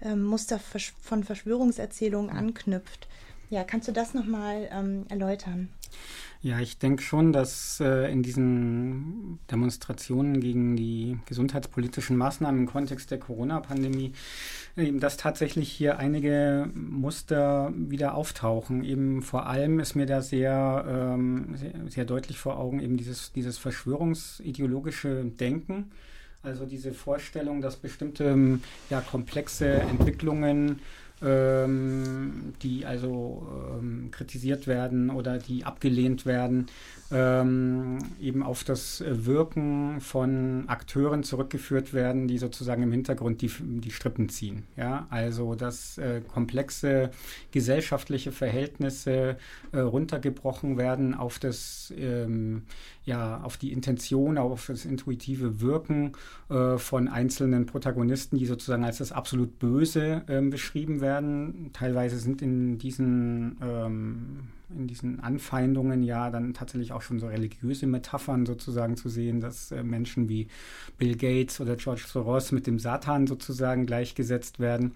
ähm, 0.00 0.24
Muster 0.24 0.58
von 0.58 1.24
Verschwörungserzählungen 1.24 2.30
anknüpft. 2.30 3.08
Ja, 3.50 3.64
kannst 3.64 3.88
du 3.88 3.92
das 3.92 4.14
nochmal 4.14 4.68
ähm, 4.72 5.06
erläutern? 5.08 5.68
Ja, 6.40 6.60
ich 6.60 6.78
denke 6.78 7.02
schon, 7.02 7.32
dass 7.32 7.80
äh, 7.80 8.12
in 8.12 8.22
diesen 8.22 9.40
Demonstrationen 9.50 10.40
gegen 10.40 10.76
die 10.76 11.18
gesundheitspolitischen 11.26 12.16
Maßnahmen 12.16 12.60
im 12.60 12.66
Kontext 12.66 13.10
der 13.10 13.18
Corona-Pandemie 13.18 14.12
eben, 14.76 15.00
dass 15.00 15.16
tatsächlich 15.16 15.68
hier 15.68 15.98
einige 15.98 16.70
Muster 16.74 17.72
wieder 17.74 18.14
auftauchen. 18.14 18.84
Eben 18.84 19.22
vor 19.22 19.46
allem 19.46 19.80
ist 19.80 19.96
mir 19.96 20.06
da 20.06 20.22
sehr, 20.22 20.84
ähm, 20.88 21.56
sehr, 21.56 21.72
sehr 21.88 22.04
deutlich 22.04 22.38
vor 22.38 22.56
Augen 22.58 22.78
eben 22.78 22.96
dieses, 22.96 23.32
dieses 23.32 23.58
verschwörungsideologische 23.58 25.24
Denken 25.24 25.90
also 26.42 26.66
diese 26.66 26.92
Vorstellung, 26.92 27.60
dass 27.60 27.76
bestimmte 27.76 28.60
ja, 28.90 29.00
komplexe 29.00 29.68
Entwicklungen 29.68 30.80
ähm, 31.22 32.54
die 32.62 32.86
also 32.86 33.46
ähm, 33.78 34.10
kritisiert 34.10 34.66
werden 34.66 35.10
oder 35.10 35.38
die 35.38 35.64
abgelehnt 35.64 36.26
werden, 36.26 36.66
ähm, 37.10 37.98
eben 38.20 38.42
auf 38.42 38.64
das 38.64 39.02
Wirken 39.06 40.00
von 40.00 40.64
Akteuren 40.68 41.22
zurückgeführt 41.22 41.94
werden, 41.94 42.28
die 42.28 42.38
sozusagen 42.38 42.82
im 42.82 42.92
Hintergrund 42.92 43.40
die, 43.40 43.50
die 43.58 43.90
Strippen 43.90 44.28
ziehen. 44.28 44.64
Ja? 44.76 45.06
Also 45.10 45.54
dass 45.54 45.98
äh, 45.98 46.20
komplexe 46.20 47.10
gesellschaftliche 47.50 48.30
Verhältnisse 48.32 49.38
äh, 49.72 49.78
runtergebrochen 49.78 50.76
werden 50.76 51.14
auf 51.14 51.38
das 51.38 51.92
ähm, 51.96 52.62
ja, 53.08 53.40
auf 53.42 53.56
die 53.56 53.72
Intention, 53.72 54.36
auf 54.36 54.66
das 54.66 54.84
intuitive 54.84 55.62
Wirken 55.62 56.12
äh, 56.50 56.76
von 56.76 57.08
einzelnen 57.08 57.64
Protagonisten, 57.64 58.36
die 58.36 58.44
sozusagen 58.44 58.84
als 58.84 58.98
das 58.98 59.12
absolut 59.12 59.58
Böse 59.58 60.24
äh, 60.26 60.42
beschrieben 60.42 61.00
werden. 61.00 61.70
Teilweise 61.72 62.18
sind 62.18 62.42
in 62.42 62.76
diesen 62.76 63.56
ähm, 63.62 64.40
in 64.70 64.86
diesen 64.86 65.20
Anfeindungen 65.20 66.02
ja 66.02 66.30
dann 66.30 66.54
tatsächlich 66.54 66.92
auch 66.92 67.02
schon 67.02 67.18
so 67.18 67.26
religiöse 67.26 67.86
Metaphern 67.86 68.46
sozusagen 68.46 68.96
zu 68.96 69.08
sehen, 69.08 69.40
dass 69.40 69.70
äh, 69.70 69.82
Menschen 69.82 70.28
wie 70.28 70.48
Bill 70.98 71.16
Gates 71.16 71.60
oder 71.60 71.76
George 71.76 72.04
Soros 72.06 72.52
mit 72.52 72.66
dem 72.66 72.78
Satan 72.78 73.26
sozusagen 73.26 73.86
gleichgesetzt 73.86 74.58
werden. 74.58 74.92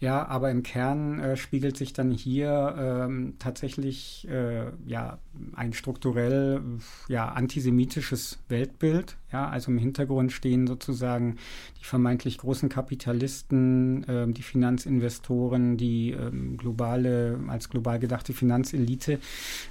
Ja, 0.00 0.26
aber 0.26 0.50
im 0.50 0.62
Kern 0.62 1.20
äh, 1.20 1.36
spiegelt 1.36 1.76
sich 1.76 1.92
dann 1.92 2.10
hier 2.10 2.74
ähm, 2.78 3.34
tatsächlich 3.38 4.28
äh, 4.30 4.70
ja 4.86 5.18
ein 5.54 5.72
strukturell 5.72 6.62
ja 7.08 7.28
antisemitisches 7.28 8.38
Weltbild. 8.48 9.16
Ja, 9.34 9.48
also 9.48 9.72
im 9.72 9.78
Hintergrund 9.78 10.30
stehen 10.30 10.68
sozusagen 10.68 11.38
die 11.80 11.84
vermeintlich 11.84 12.38
großen 12.38 12.68
Kapitalisten, 12.68 14.04
äh, 14.04 14.32
die 14.32 14.42
Finanzinvestoren, 14.42 15.76
die 15.76 16.12
ähm, 16.12 16.56
globale 16.56 17.40
als 17.48 17.68
global 17.68 17.98
gedachte 17.98 18.32
Finanzelite 18.32 19.18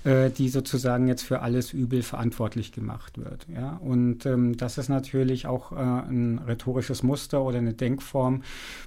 äh, 0.03 0.29
die 0.31 0.49
sozusagen 0.49 1.07
jetzt 1.07 1.23
für 1.23 1.41
alles 1.41 1.71
Übel 1.71 2.03
verantwortlich 2.03 2.71
gemacht 2.73 3.17
wird. 3.17 3.47
Ja? 3.53 3.77
Und 3.77 4.25
ähm, 4.25 4.57
das 4.57 4.77
ist 4.77 4.89
natürlich 4.89 5.47
auch 5.47 5.71
äh, 5.71 5.75
ein 5.75 6.41
rhetorisches 6.45 7.03
Muster 7.03 7.41
oder 7.41 7.59
eine 7.59 7.73
Denkform, 7.73 8.43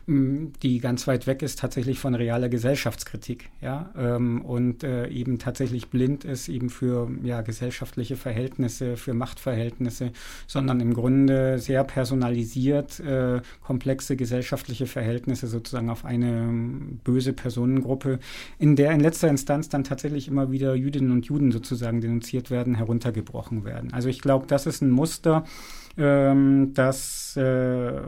mh, 0.06 0.50
die 0.62 0.78
ganz 0.78 1.06
weit 1.06 1.26
weg 1.26 1.42
ist 1.42 1.58
tatsächlich 1.58 1.98
von 1.98 2.14
realer 2.14 2.48
Gesellschaftskritik. 2.48 3.48
Ja? 3.62 3.90
Ähm, 3.96 4.44
und 4.44 4.84
äh, 4.84 5.08
eben 5.08 5.38
tatsächlich 5.38 5.88
blind 5.88 6.24
ist 6.24 6.48
eben 6.48 6.68
für 6.68 7.10
ja, 7.22 7.40
gesellschaftliche 7.40 8.16
Verhältnisse, 8.16 8.96
für 8.98 9.14
Machtverhältnisse, 9.14 10.12
sondern 10.46 10.65
sondern 10.66 10.80
im 10.80 10.94
Grunde 10.94 11.60
sehr 11.60 11.84
personalisiert 11.84 12.98
äh, 12.98 13.40
komplexe 13.62 14.16
gesellschaftliche 14.16 14.86
Verhältnisse 14.86 15.46
sozusagen 15.46 15.90
auf 15.90 16.04
eine 16.04 16.40
ähm, 16.40 16.98
böse 17.04 17.32
Personengruppe, 17.32 18.18
in 18.58 18.74
der 18.74 18.90
in 18.90 18.98
letzter 18.98 19.28
Instanz 19.28 19.68
dann 19.68 19.84
tatsächlich 19.84 20.26
immer 20.26 20.50
wieder 20.50 20.74
Jüdinnen 20.74 21.12
und 21.12 21.26
Juden 21.26 21.52
sozusagen 21.52 22.00
denunziert 22.00 22.50
werden, 22.50 22.74
heruntergebrochen 22.74 23.64
werden. 23.64 23.92
Also 23.92 24.08
ich 24.08 24.20
glaube, 24.20 24.46
das 24.48 24.66
ist 24.66 24.82
ein 24.82 24.90
Muster, 24.90 25.44
ähm, 25.98 26.72
das 26.74 27.36
äh, 27.36 28.02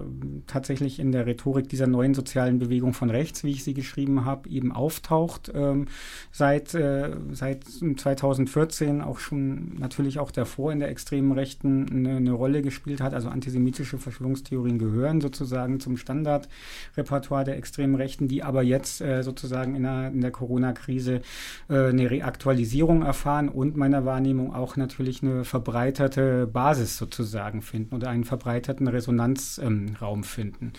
tatsächlich 0.47 0.99
in 0.99 1.13
der 1.13 1.27
Rhetorik 1.27 1.69
dieser 1.69 1.87
neuen 1.87 2.15
sozialen 2.15 2.59
Bewegung 2.59 2.93
von 2.93 3.09
rechts, 3.09 3.45
wie 3.45 3.51
ich 3.51 3.65
sie 3.65 3.75
geschrieben 3.75 4.25
habe, 4.25 4.49
eben 4.51 4.73
auftaucht. 4.73 5.51
Ähm, 5.55 5.87
seit, 6.31 6.75
äh, 6.75 7.11
seit 7.33 7.65
2014 7.65 9.01
auch 9.01 9.19
schon 9.19 9.79
natürlich 9.79 10.19
auch 10.19 10.31
davor 10.31 10.73
in 10.73 10.81
der 10.81 10.91
extremen 10.91 11.33
Rechten 11.33 11.89
eine, 11.91 12.17
eine 12.17 12.33
Rolle 12.33 12.61
gespielt 12.61 13.01
hat. 13.01 13.15
Also 13.15 13.29
antisemitische 13.29 13.97
Verschwörungstheorien 13.97 14.79
gehören 14.79 15.21
sozusagen 15.21 15.81
zum 15.81 15.97
Standardrepertoire 15.97 17.45
der 17.45 17.57
extremen 17.57 17.95
Rechten, 17.95 18.29
die 18.29 18.43
aber 18.43 18.63
jetzt 18.63 19.01
äh, 19.01 19.23
sozusagen 19.23 19.75
in 19.75 19.85
der, 19.85 20.09
in 20.09 20.21
der 20.21 20.31
Corona-Krise 20.31 21.23
äh, 21.69 21.89
eine 21.89 22.11
Reaktualisierung 22.11 23.03
erfahren 23.03 23.49
und 23.49 23.77
meiner 23.77 24.05
Wahrnehmung 24.05 24.55
auch 24.55 24.77
natürlich 24.77 25.23
eine 25.23 25.45
verbreiterte 25.45 26.47
Basis 26.47 26.99
sozusagen 26.99 27.63
finden 27.63 27.78
oder 27.91 28.09
einen 28.09 28.25
verbreiterten 28.25 28.89
Resonanzraum 28.89 30.19
ähm, 30.19 30.25
finden. 30.25 30.73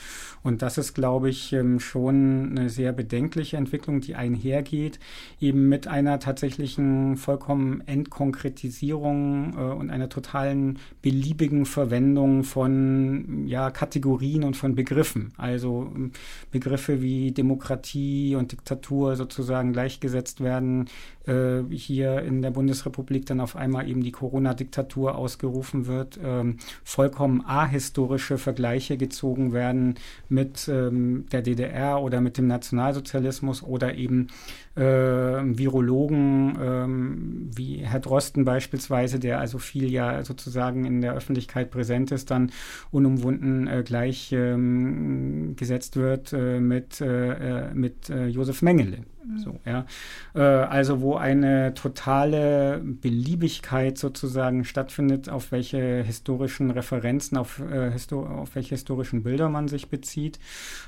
Und 0.43 0.61
das 0.61 0.77
ist, 0.77 0.93
glaube 0.93 1.29
ich, 1.29 1.53
ähm, 1.53 1.79
schon 1.79 2.51
eine 2.51 2.69
sehr 2.69 2.91
bedenkliche 2.91 3.57
Entwicklung, 3.57 4.01
die 4.01 4.15
einhergeht, 4.15 4.99
eben 5.39 5.69
mit 5.69 5.87
einer 5.87 6.19
tatsächlichen 6.19 7.17
vollkommen 7.17 7.81
Entkonkretisierung 7.87 9.53
äh, 9.57 9.61
und 9.73 9.89
einer 9.89 10.09
totalen 10.09 10.79
beliebigen 11.01 11.65
Verwendung 11.65 12.43
von 12.43 13.47
ja, 13.47 13.71
Kategorien 13.71 14.43
und 14.43 14.57
von 14.57 14.75
Begriffen. 14.75 15.33
Also 15.37 15.91
ähm, 15.95 16.11
Begriffe 16.51 17.01
wie 17.01 17.31
Demokratie 17.31 18.35
und 18.35 18.51
Diktatur 18.51 19.15
sozusagen 19.15 19.73
gleichgesetzt 19.73 20.41
werden. 20.41 20.89
Äh, 21.29 21.63
hier 21.69 22.21
in 22.23 22.41
der 22.41 22.49
Bundesrepublik 22.49 23.25
dann 23.27 23.39
auf 23.39 23.55
einmal 23.55 23.87
eben 23.87 24.03
die 24.03 24.11
Corona-Diktatur 24.11 25.15
ausgerufen 25.15 25.85
wird. 25.85 26.19
Ähm, 26.23 26.57
vollkommen 26.83 27.45
ahistorische 27.45 28.37
Vergleiche 28.37 28.97
gezogen 28.97 29.53
werden 29.53 29.95
mit 30.27 30.67
ähm, 30.67 31.25
der 31.31 31.43
DDR 31.43 32.01
oder 32.01 32.19
mit 32.19 32.37
dem 32.37 32.47
Nationalsozialismus 32.47 33.61
oder 33.61 33.95
eben 33.95 34.27
äh, 34.75 34.81
Virologen 34.81 36.57
ähm, 36.59 37.49
wie 37.53 37.77
Herr 37.77 37.99
Drosten 37.99 38.43
beispielsweise, 38.45 39.19
der 39.19 39.39
also 39.39 39.59
viel 39.59 39.91
ja 39.91 40.23
sozusagen 40.23 40.85
in 40.85 41.01
der 41.01 41.13
Öffentlichkeit 41.13 41.69
präsent 41.69 42.11
ist, 42.11 42.31
dann 42.31 42.51
unumwunden 42.91 43.67
äh, 43.67 43.83
gleich 43.85 44.31
ähm, 44.31 45.55
gesetzt 45.55 45.95
wird 45.95 46.33
äh, 46.33 46.59
mit, 46.59 47.01
äh, 47.01 47.67
äh, 47.69 47.73
mit 47.73 48.09
Josef 48.09 48.61
Mengele. 48.61 48.99
So, 49.37 49.59
ja. 49.65 49.85
Äh, 50.33 50.39
also 50.41 51.01
wo 51.01 51.15
eine 51.15 51.73
totale 51.73 52.81
Beliebigkeit 52.83 53.97
sozusagen 53.97 54.63
stattfindet, 54.63 55.29
auf 55.29 55.51
welche 55.51 56.01
historischen 56.03 56.71
Referenzen, 56.71 57.37
auf, 57.37 57.59
äh, 57.59 57.91
auf 58.11 58.55
welche 58.55 58.75
historischen 58.75 59.23
Bilder 59.23 59.49
man 59.49 59.67
sich 59.67 59.89
bezieht. 59.89 60.39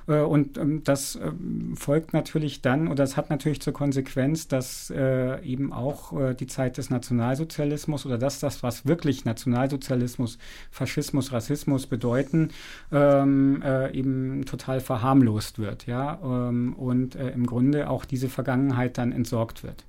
Äh, 0.07 0.19
und 0.21 0.57
ähm, 0.57 0.83
das 0.83 1.15
ähm, 1.15 1.75
folgt 1.75 2.13
natürlich 2.13 2.61
dann, 2.61 2.87
oder 2.87 3.03
das 3.03 3.17
hat 3.17 3.29
natürlich 3.29 3.61
zur 3.61 3.73
Konsequenz, 3.73 4.47
dass 4.47 4.91
eben 4.91 5.73
auch 5.73 6.33
die 6.33 6.47
Zeit 6.47 6.77
des 6.77 6.89
Nationalsozialismus 6.89 8.05
oder 8.05 8.17
das, 8.17 8.39
das, 8.39 8.63
was 8.63 8.85
wirklich 8.85 9.25
Nationalsozialismus, 9.25 10.37
Faschismus, 10.69 11.31
Rassismus 11.31 11.87
bedeuten, 11.87 12.49
ähm, 12.91 13.61
äh, 13.63 13.91
eben 13.93 14.45
total 14.45 14.79
verharmlost 14.79 15.59
wird. 15.59 15.87
Ja? 15.87 16.13
Und 16.13 17.15
im 17.15 17.45
Grunde 17.45 17.89
auch 17.89 18.05
diese 18.05 18.20
Vergangenheit 18.29 18.97
dann 18.97 19.11
entsorgt 19.11 19.63
wird. 19.63 19.83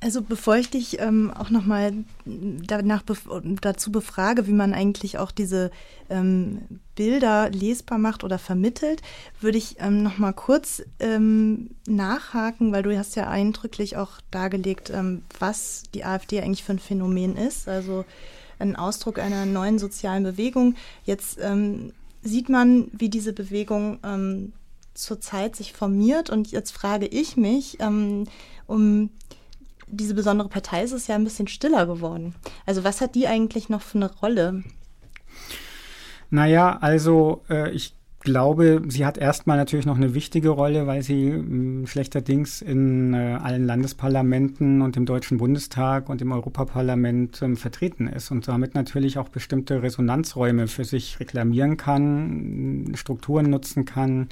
Also 0.00 0.22
bevor 0.22 0.56
ich 0.56 0.70
dich 0.70 1.00
ähm, 1.00 1.32
auch 1.32 1.50
nochmal 1.50 1.92
danach 2.24 3.02
bef 3.02 3.28
dazu 3.60 3.90
befrage, 3.90 4.46
wie 4.46 4.52
man 4.52 4.72
eigentlich 4.72 5.18
auch 5.18 5.32
diese 5.32 5.72
ähm, 6.08 6.60
Bilder 6.94 7.50
lesbar 7.50 7.98
macht 7.98 8.22
oder 8.22 8.38
vermittelt, 8.38 9.02
würde 9.40 9.58
ich 9.58 9.76
ähm, 9.80 10.04
nochmal 10.04 10.34
kurz 10.34 10.84
ähm, 11.00 11.70
nachhaken, 11.88 12.70
weil 12.70 12.84
du 12.84 12.96
hast 12.96 13.16
ja 13.16 13.28
eindrücklich 13.28 13.96
auch 13.96 14.20
dargelegt, 14.30 14.90
ähm, 14.90 15.22
was 15.40 15.82
die 15.94 16.04
AfD 16.04 16.40
eigentlich 16.40 16.62
für 16.62 16.74
ein 16.74 16.78
Phänomen 16.78 17.36
ist. 17.36 17.66
Also 17.66 18.04
ein 18.60 18.76
Ausdruck 18.76 19.18
einer 19.18 19.46
neuen 19.46 19.80
sozialen 19.80 20.22
Bewegung. 20.22 20.76
Jetzt 21.06 21.38
ähm, 21.42 21.92
sieht 22.22 22.48
man, 22.48 22.88
wie 22.92 23.08
diese 23.08 23.32
Bewegung 23.32 23.98
ähm, 24.04 24.52
zurzeit 24.98 25.56
sich 25.56 25.72
formiert. 25.72 26.30
Und 26.30 26.50
jetzt 26.50 26.72
frage 26.72 27.06
ich 27.06 27.36
mich, 27.36 27.78
ähm, 27.80 28.24
um 28.66 29.10
diese 29.86 30.14
besondere 30.14 30.48
Partei 30.48 30.82
ist 30.82 30.92
es 30.92 31.06
ja 31.06 31.14
ein 31.14 31.24
bisschen 31.24 31.48
stiller 31.48 31.86
geworden. 31.86 32.34
Also 32.66 32.84
was 32.84 33.00
hat 33.00 33.14
die 33.14 33.26
eigentlich 33.26 33.68
noch 33.68 33.82
für 33.82 33.98
eine 33.98 34.12
Rolle? 34.12 34.62
Naja, 36.30 36.76
also 36.80 37.42
äh, 37.48 37.70
ich 37.70 37.94
glaube, 38.20 38.82
sie 38.88 39.06
hat 39.06 39.16
erstmal 39.16 39.56
natürlich 39.56 39.86
noch 39.86 39.96
eine 39.96 40.12
wichtige 40.12 40.50
Rolle, 40.50 40.86
weil 40.86 41.02
sie 41.02 41.30
mh, 41.30 41.38
hm, 41.38 41.86
schlechterdings 41.86 42.60
in 42.60 43.14
äh, 43.14 43.38
allen 43.40 43.64
Landesparlamenten 43.64 44.82
und 44.82 44.96
im 44.96 45.06
Deutschen 45.06 45.38
Bundestag 45.38 46.08
und 46.08 46.20
im 46.20 46.32
Europaparlament 46.32 47.40
ähm, 47.42 47.56
vertreten 47.56 48.08
ist 48.08 48.30
und 48.30 48.46
damit 48.48 48.74
natürlich 48.74 49.18
auch 49.18 49.28
bestimmte 49.28 49.82
Resonanzräume 49.82 50.66
für 50.66 50.84
sich 50.84 51.20
reklamieren 51.20 51.76
kann, 51.76 52.92
Strukturen 52.94 53.48
nutzen 53.48 53.84
kann, 53.84 54.28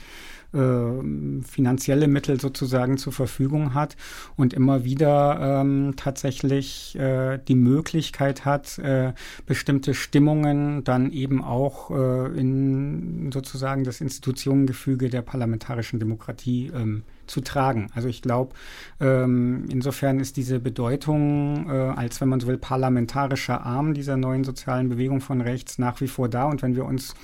äh, 0.52 1.42
finanzielle 1.42 2.08
Mittel 2.08 2.40
sozusagen 2.40 2.98
zur 2.98 3.12
Verfügung 3.12 3.74
hat 3.74 3.96
und 4.36 4.54
immer 4.54 4.84
wieder 4.84 5.60
ähm, 5.60 5.94
tatsächlich 5.96 6.96
äh, 6.98 7.38
die 7.46 7.54
Möglichkeit 7.54 8.44
hat, 8.44 8.78
äh, 8.78 9.12
bestimmte 9.46 9.94
Stimmungen 9.94 10.84
dann 10.84 11.10
eben 11.12 11.42
auch 11.42 11.90
äh, 11.90 12.38
in 12.38 13.30
sozusagen 13.32 13.84
das 13.84 14.00
Institutionengefüge 14.00 15.08
der 15.08 15.22
parlamentarischen 15.22 15.98
Demokratie 15.98 16.70
ähm, 16.74 17.02
zu 17.26 17.40
tragen. 17.40 17.88
Also 17.94 18.08
ich 18.08 18.22
glaube, 18.22 18.54
ähm, 19.00 19.64
insofern 19.70 20.20
ist 20.20 20.36
diese 20.36 20.60
Bedeutung 20.60 21.68
äh, 21.68 21.72
als, 21.72 22.20
wenn 22.20 22.28
man 22.28 22.40
so 22.40 22.46
will, 22.46 22.58
parlamentarischer 22.58 23.64
Arm 23.64 23.94
dieser 23.94 24.16
neuen 24.16 24.44
sozialen 24.44 24.88
Bewegung 24.88 25.20
von 25.20 25.40
rechts 25.40 25.78
nach 25.78 26.00
wie 26.00 26.08
vor 26.08 26.28
da. 26.28 26.44
Und 26.44 26.62
wenn 26.62 26.76
wir 26.76 26.84
uns 26.84 27.14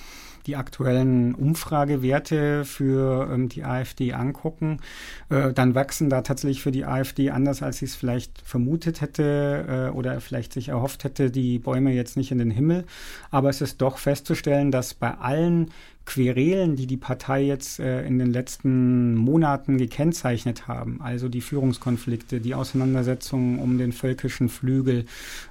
die 0.46 0.56
aktuellen 0.56 1.34
Umfragewerte 1.34 2.64
für 2.64 3.28
ähm, 3.32 3.48
die 3.48 3.64
AfD 3.64 4.12
angucken, 4.12 4.80
äh, 5.28 5.52
dann 5.52 5.74
wachsen 5.74 6.10
da 6.10 6.22
tatsächlich 6.22 6.62
für 6.62 6.72
die 6.72 6.84
AfD 6.84 7.30
anders, 7.30 7.62
als 7.62 7.78
sie 7.78 7.84
es 7.86 7.94
vielleicht 7.94 8.40
vermutet 8.42 9.00
hätte 9.00 9.90
äh, 9.92 9.96
oder 9.96 10.20
vielleicht 10.20 10.52
sich 10.52 10.68
erhofft 10.68 11.04
hätte, 11.04 11.30
die 11.30 11.58
Bäume 11.58 11.92
jetzt 11.92 12.16
nicht 12.16 12.32
in 12.32 12.38
den 12.38 12.50
Himmel. 12.50 12.84
Aber 13.30 13.48
es 13.48 13.60
ist 13.60 13.80
doch 13.80 13.98
festzustellen, 13.98 14.70
dass 14.70 14.94
bei 14.94 15.14
allen 15.14 15.70
Querelen, 16.04 16.74
die 16.74 16.86
die 16.86 16.96
Partei 16.96 17.42
jetzt 17.42 17.78
äh, 17.78 18.04
in 18.04 18.18
den 18.18 18.32
letzten 18.32 19.14
Monaten 19.14 19.78
gekennzeichnet 19.78 20.66
haben, 20.66 21.00
also 21.00 21.28
die 21.28 21.40
Führungskonflikte, 21.40 22.40
die 22.40 22.54
Auseinandersetzungen 22.54 23.58
um 23.58 23.78
den 23.78 23.92
völkischen 23.92 24.48
Flügel, 24.48 25.06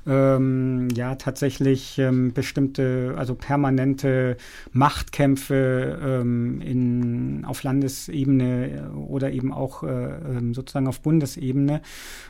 ähm, 0.05 0.89
ja 0.93 1.15
tatsächlich 1.15 1.97
ähm, 1.99 2.33
bestimmte, 2.33 3.15
also 3.17 3.33
permanente 3.33 4.35
Machtkämpfe 4.73 5.99
ähm, 6.03 6.61
in, 6.61 7.45
auf 7.45 7.63
Landesebene 7.63 8.91
oder 9.07 9.31
eben 9.31 9.53
auch 9.53 9.83
äh, 9.83 9.87
ähm, 9.87 10.53
sozusagen 10.53 10.87
auf 10.87 10.99
Bundesebene, 11.01 11.81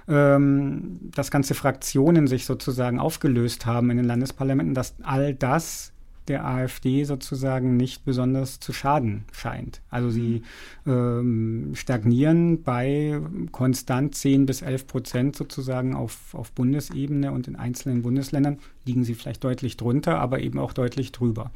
ähm, 0.08 1.00
dass 1.16 1.32
ganze 1.32 1.56
Fraktionen 1.56 2.28
sich 2.28 2.46
sozusagen 2.46 3.00
aufgelöst 3.00 3.66
haben 3.66 3.90
in 3.90 3.98
den 3.98 4.06
Landesparlamenten, 4.06 4.76
dass 4.76 4.96
all 5.02 5.34
das 5.34 5.92
der 6.32 6.46
AfD 6.46 7.04
sozusagen 7.04 7.76
nicht 7.76 8.06
besonders 8.06 8.62
zu 8.62 8.72
schaden 8.72 9.26
scheint. 9.34 9.82
Also 9.90 10.10
sie 10.10 10.44
ähm, 10.88 11.74
stagnieren 11.76 12.64
bei 12.64 13.20
konstant 13.52 14.16
10 14.16 14.46
bis 14.46 14.62
11 14.62 14.88
Prozent 14.88 15.36
sozusagen 15.36 15.94
auf, 15.94 16.34
auf 16.34 16.54
Bundesebene 16.54 17.34
und 17.34 17.50
in 17.50 17.58
einzelnen 17.58 18.02
Bundesländern 18.02 18.60
liegen 18.86 19.04
sie 19.04 19.14
vielleicht 19.14 19.44
deutlich 19.44 19.78
drunter, 19.78 20.20
aber 20.20 20.40
eben 20.40 20.60
auch 20.60 20.74
deutlich 20.74 21.12
drüber. 21.12 21.52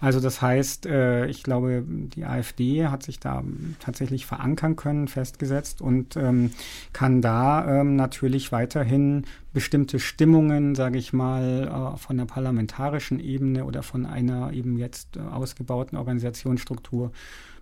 Also 0.00 0.20
das 0.20 0.40
heißt, 0.40 0.86
äh, 0.86 1.26
ich 1.26 1.42
glaube, 1.42 1.84
die 1.86 2.24
AfD 2.24 2.86
hat 2.86 3.02
sich 3.02 3.20
da 3.20 3.44
tatsächlich 3.78 4.26
verankern 4.26 4.76
können, 4.76 5.08
festgesetzt 5.08 5.82
und 5.82 6.16
ähm, 6.16 6.52
kann 6.92 7.20
da 7.20 7.80
ähm, 7.80 7.96
natürlich 7.96 8.52
weiterhin 8.52 9.24
bestimmte 9.52 10.00
Stimmungen, 10.00 10.74
sage 10.74 10.98
ich 10.98 11.12
mal, 11.12 11.94
äh, 11.94 11.98
von 11.98 12.16
der 12.16 12.24
parlamentarischen 12.24 13.20
Ebene 13.20 13.64
oder 13.64 13.82
von 13.82 14.06
einer 14.06 14.52
eben 14.52 14.78
jetzt 14.78 15.16
äh, 15.16 15.20
ausgebauten 15.20 15.98
Organisationsstruktur 15.98 17.12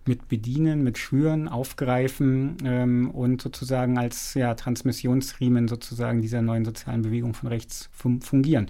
mit 0.07 0.29
bedienen, 0.29 0.83
mit 0.83 0.99
schüren, 0.99 1.49
aufgreifen 1.49 2.57
ähm, 2.65 3.11
und 3.11 3.43
sozusagen 3.43 3.99
als 3.99 4.35
ja, 4.35 4.55
Transmissionsriemen 4.55 5.69
sozusagen 5.69 6.23
dieser 6.23 6.43
neuen 6.43 6.65
sozialen 6.65 7.03
Bewegung 7.03 7.35
von 7.35 7.49
rechts 7.49 7.91
fungieren. 7.93 8.69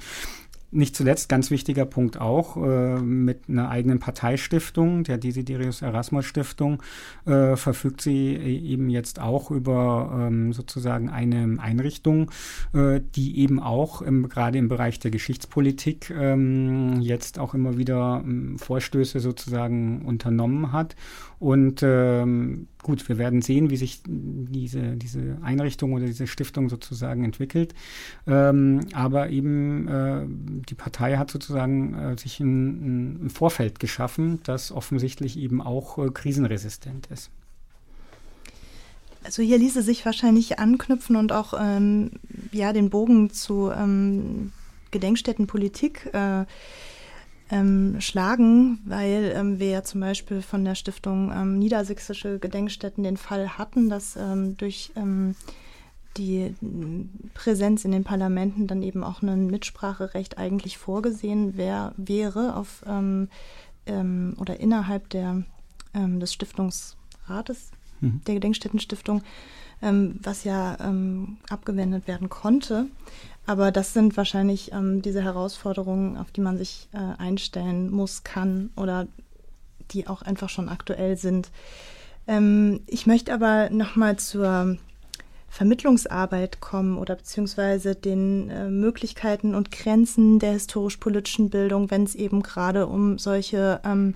Nicht 0.72 0.94
zuletzt, 0.94 1.28
ganz 1.28 1.50
wichtiger 1.50 1.84
Punkt 1.84 2.20
auch, 2.20 2.56
äh, 2.56 3.00
mit 3.00 3.48
einer 3.48 3.68
eigenen 3.68 3.98
Parteistiftung, 3.98 5.04
der 5.04 5.18
Desiderius 5.18 5.82
Erasmus 5.82 6.24
Stiftung, 6.24 6.82
äh, 7.26 7.56
verfügt 7.56 8.00
sie 8.00 8.36
eben 8.36 8.88
jetzt 8.88 9.20
auch 9.20 9.50
über 9.50 10.28
ähm, 10.28 10.52
sozusagen 10.52 11.08
eine 11.08 11.58
Einrichtung, 11.60 12.30
äh, 12.72 13.00
die 13.14 13.38
eben 13.38 13.60
auch 13.60 14.02
im, 14.02 14.28
gerade 14.28 14.58
im 14.58 14.68
Bereich 14.68 14.98
der 14.98 15.10
Geschichtspolitik 15.10 16.10
ähm, 16.10 17.00
jetzt 17.00 17.38
auch 17.38 17.54
immer 17.54 17.76
wieder 17.76 18.22
ähm, 18.24 18.58
Vorstöße 18.58 19.20
sozusagen 19.20 20.02
unternommen 20.02 20.72
hat 20.72 20.94
und 21.40 21.82
ähm, 21.82 22.68
gut, 22.82 23.08
wir 23.08 23.16
werden 23.16 23.40
sehen, 23.40 23.70
wie 23.70 23.78
sich 23.78 24.02
diese, 24.06 24.96
diese 24.96 25.38
Einrichtung 25.40 25.94
oder 25.94 26.04
diese 26.04 26.26
Stiftung 26.26 26.68
sozusagen 26.68 27.24
entwickelt. 27.24 27.74
Ähm, 28.26 28.80
aber 28.92 29.30
eben 29.30 29.88
äh, 29.88 30.26
die 30.68 30.74
Partei 30.74 31.16
hat 31.16 31.30
sozusagen 31.30 31.94
äh, 31.94 32.18
sich 32.18 32.40
ein, 32.40 33.26
ein, 33.26 33.30
Vorfeld 33.30 33.80
geschaffen, 33.80 34.40
das 34.44 34.72
offensichtlich 34.72 35.38
eben 35.38 35.61
auch 35.61 35.98
äh, 35.98 36.11
krisenresistent 36.11 37.06
ist. 37.08 37.30
Also 39.22 39.42
hier 39.42 39.58
ließe 39.58 39.82
sich 39.82 40.04
wahrscheinlich 40.06 40.58
anknüpfen 40.58 41.16
und 41.16 41.32
auch 41.32 41.54
ähm, 41.58 42.12
ja 42.52 42.72
den 42.72 42.88
Bogen 42.88 43.30
zu 43.30 43.70
ähm, 43.70 44.52
Gedenkstättenpolitik 44.90 46.11
äh, 46.14 46.46
ähm, 47.50 48.00
schlagen, 48.00 48.78
weil 48.84 49.32
ähm, 49.34 49.58
wir 49.58 49.70
ja 49.70 49.82
zum 49.82 50.00
Beispiel 50.00 50.40
von 50.40 50.64
der 50.64 50.74
Stiftung 50.74 51.32
ähm, 51.34 51.58
Niedersächsische 51.58 52.38
Gedenkstätten 52.38 53.04
den 53.04 53.16
Fall 53.16 53.58
hatten, 53.58 53.90
dass 53.90 54.16
ähm, 54.16 54.56
durch 54.56 54.92
ähm, 54.96 55.34
die 56.16 56.54
Präsenz 57.34 57.84
in 57.84 57.92
den 57.92 58.04
Parlamenten 58.04 58.66
dann 58.66 58.82
eben 58.82 59.04
auch 59.04 59.22
ein 59.22 59.46
Mitspracherecht 59.46 60.38
eigentlich 60.38 60.78
vorgesehen 60.78 61.56
wär, 61.56 61.92
wäre 61.96 62.56
auf 62.56 62.84
ähm, 62.86 63.28
oder 63.86 64.61
innerhalb 64.61 65.08
der, 65.08 65.42
des 65.94 66.32
Stiftungsrates 66.32 67.70
mhm. 68.00 68.20
der 68.26 68.34
Gedenkstättenstiftung, 68.34 69.22
was 69.80 70.44
ja 70.44 70.76
abgewendet 71.48 72.06
werden 72.06 72.28
konnte. 72.28 72.86
Aber 73.46 73.72
das 73.72 73.92
sind 73.92 74.16
wahrscheinlich 74.16 74.72
ähm, 74.72 75.02
diese 75.02 75.24
Herausforderungen, 75.24 76.16
auf 76.16 76.30
die 76.30 76.40
man 76.40 76.56
sich 76.56 76.88
äh, 76.92 76.98
einstellen 77.20 77.90
muss, 77.90 78.22
kann 78.22 78.70
oder 78.76 79.08
die 79.90 80.06
auch 80.06 80.22
einfach 80.22 80.48
schon 80.48 80.68
aktuell 80.68 81.16
sind. 81.16 81.50
Ähm, 82.28 82.80
ich 82.86 83.08
möchte 83.08 83.34
aber 83.34 83.70
nochmal 83.70 84.16
zur 84.18 84.76
Vermittlungsarbeit 85.51 86.61
kommen 86.61 86.96
oder 86.96 87.16
beziehungsweise 87.16 87.96
den 87.96 88.48
äh, 88.51 88.70
Möglichkeiten 88.70 89.55
und 89.55 89.72
Grenzen 89.72 90.38
der 90.38 90.53
historisch-politischen 90.53 91.51
Bildung, 91.51 91.90
wenn 91.90 92.05
es 92.05 92.14
eben 92.14 92.42
gerade 92.42 92.86
um 92.86 93.18
solche 93.18 93.80
ähm, 93.84 94.14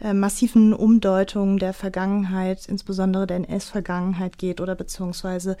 äh, 0.00 0.12
massiven 0.12 0.74
Umdeutungen 0.74 1.58
der 1.58 1.72
Vergangenheit, 1.72 2.66
insbesondere 2.66 3.28
der 3.28 3.36
NS-Vergangenheit 3.36 4.36
geht 4.36 4.60
oder 4.60 4.74
beziehungsweise 4.74 5.56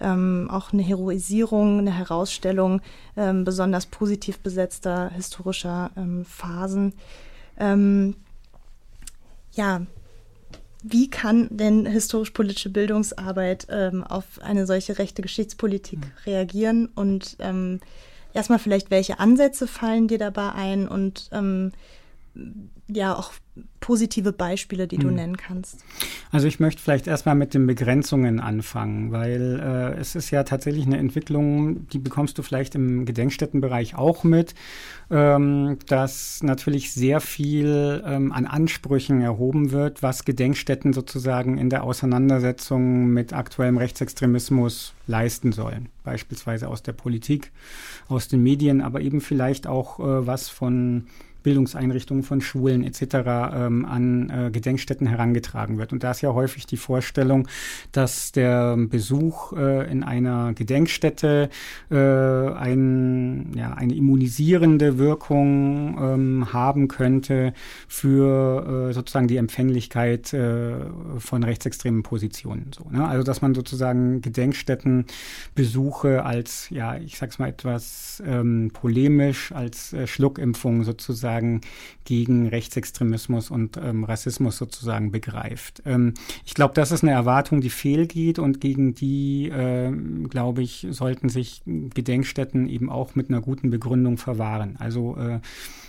ähm, 0.00 0.48
auch 0.52 0.74
eine 0.74 0.82
Heroisierung, 0.82 1.78
eine 1.78 1.96
Herausstellung 1.96 2.82
ähm, 3.16 3.44
besonders 3.44 3.86
positiv 3.86 4.40
besetzter 4.40 5.10
historischer 5.10 5.90
ähm, 5.96 6.26
Phasen. 6.26 6.92
Ähm, 7.58 8.16
ja, 9.52 9.80
wie 10.90 11.10
kann 11.10 11.48
denn 11.50 11.86
historisch-politische 11.86 12.70
Bildungsarbeit 12.70 13.66
ähm, 13.70 14.04
auf 14.04 14.24
eine 14.42 14.66
solche 14.66 14.98
rechte 14.98 15.22
Geschichtspolitik 15.22 16.00
mhm. 16.00 16.10
reagieren? 16.26 16.86
Und 16.94 17.36
ähm, 17.38 17.80
erstmal 18.34 18.58
vielleicht, 18.58 18.90
welche 18.90 19.18
Ansätze 19.18 19.66
fallen 19.66 20.08
dir 20.08 20.18
dabei 20.18 20.52
ein 20.52 20.88
und 20.88 21.28
ähm, 21.32 21.72
ja 22.88 23.14
auch 23.14 23.32
positive 23.80 24.32
Beispiele, 24.32 24.88
die 24.88 24.98
du 24.98 25.08
hm. 25.08 25.14
nennen 25.14 25.36
kannst? 25.36 25.84
Also 26.30 26.46
ich 26.46 26.60
möchte 26.60 26.82
vielleicht 26.82 27.06
erstmal 27.06 27.34
mit 27.34 27.54
den 27.54 27.66
Begrenzungen 27.66 28.40
anfangen, 28.40 29.12
weil 29.12 29.60
äh, 29.60 30.00
es 30.00 30.14
ist 30.14 30.30
ja 30.30 30.42
tatsächlich 30.42 30.86
eine 30.86 30.98
Entwicklung, 30.98 31.88
die 31.88 31.98
bekommst 31.98 32.38
du 32.38 32.42
vielleicht 32.42 32.74
im 32.74 33.04
Gedenkstättenbereich 33.04 33.94
auch 33.94 34.24
mit, 34.24 34.54
ähm, 35.10 35.78
dass 35.86 36.42
natürlich 36.42 36.92
sehr 36.92 37.20
viel 37.20 38.02
ähm, 38.04 38.32
an 38.32 38.46
Ansprüchen 38.46 39.20
erhoben 39.20 39.70
wird, 39.70 40.02
was 40.02 40.24
Gedenkstätten 40.24 40.92
sozusagen 40.92 41.58
in 41.58 41.70
der 41.70 41.84
Auseinandersetzung 41.84 43.06
mit 43.08 43.32
aktuellem 43.32 43.78
Rechtsextremismus 43.78 44.92
leisten 45.06 45.52
sollen. 45.52 45.88
Beispielsweise 46.04 46.68
aus 46.68 46.82
der 46.82 46.92
Politik, 46.92 47.52
aus 48.08 48.28
den 48.28 48.42
Medien, 48.42 48.80
aber 48.80 49.00
eben 49.00 49.20
vielleicht 49.20 49.66
auch 49.66 49.98
äh, 50.00 50.26
was 50.26 50.48
von 50.48 51.06
Bildungseinrichtungen 51.48 52.24
von 52.24 52.42
Schulen 52.42 52.84
etc. 52.84 53.14
Ähm, 53.54 53.86
an 53.86 54.28
äh, 54.28 54.50
Gedenkstätten 54.50 55.06
herangetragen 55.06 55.78
wird. 55.78 55.94
Und 55.94 56.04
da 56.04 56.10
ist 56.10 56.20
ja 56.20 56.34
häufig 56.34 56.66
die 56.66 56.76
Vorstellung, 56.76 57.48
dass 57.90 58.32
der 58.32 58.76
Besuch 58.76 59.54
äh, 59.54 59.90
in 59.90 60.02
einer 60.02 60.52
Gedenkstätte 60.52 61.48
äh, 61.90 61.96
ein, 61.96 63.52
ja, 63.56 63.72
eine 63.72 63.94
immunisierende 63.94 64.98
Wirkung 64.98 65.96
ähm, 65.98 66.52
haben 66.52 66.88
könnte 66.88 67.54
für 67.86 68.90
äh, 68.90 68.92
sozusagen 68.92 69.28
die 69.28 69.38
Empfänglichkeit 69.38 70.34
äh, 70.34 70.74
von 71.16 71.44
rechtsextremen 71.44 72.02
Positionen. 72.02 72.72
So, 72.76 72.84
ne? 72.90 73.08
Also 73.08 73.24
dass 73.24 73.40
man 73.40 73.54
sozusagen 73.54 74.20
Gedenkstättenbesuche 74.20 76.26
als, 76.26 76.68
ja, 76.68 76.98
ich 76.98 77.16
sag's 77.16 77.38
mal 77.38 77.48
etwas 77.48 78.22
ähm, 78.26 78.70
polemisch, 78.74 79.50
als 79.52 79.94
äh, 79.94 80.06
Schluckimpfung 80.06 80.84
sozusagen 80.84 81.37
sozusagen 81.38 81.60
gegen 82.04 82.48
Rechtsextremismus 82.48 83.50
und 83.50 83.76
ähm, 83.76 84.04
Rassismus 84.04 84.56
sozusagen 84.56 85.10
begreift. 85.10 85.82
Ähm, 85.84 86.14
ich 86.44 86.54
glaube, 86.54 86.74
das 86.74 86.90
ist 86.90 87.02
eine 87.02 87.12
Erwartung, 87.12 87.60
die 87.60 87.70
fehlgeht 87.70 88.38
und 88.38 88.60
gegen 88.60 88.94
die, 88.94 89.48
äh, 89.48 89.92
glaube 90.28 90.62
ich, 90.62 90.86
sollten 90.90 91.28
sich 91.28 91.62
Gedenkstätten 91.66 92.68
eben 92.68 92.90
auch 92.90 93.14
mit 93.14 93.28
einer 93.28 93.40
guten 93.40 93.70
Begründung 93.70 94.16
verwahren. 94.16 94.76
Also 94.78 95.16
äh, 95.16 95.40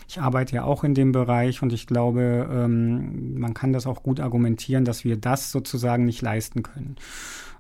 ich 0.08 0.20
arbeite 0.20 0.56
ja 0.56 0.64
auch 0.64 0.84
in 0.84 0.94
dem 0.94 1.12
Bereich 1.12 1.62
und 1.62 1.72
ich 1.72 1.88
glaube, 1.88 2.50
ähm, 2.52 3.40
man 3.40 3.54
kann 3.54 3.74
das 3.74 3.86
auch 3.86 4.04
gut 4.04 4.20
argumentieren, 4.20 4.84
dass 4.84 5.04
wir 5.04 5.18
das 5.18 5.52
sozusagen 5.52 6.06
nicht 6.06 6.22
leisten 6.22 6.64
können. 6.64 6.96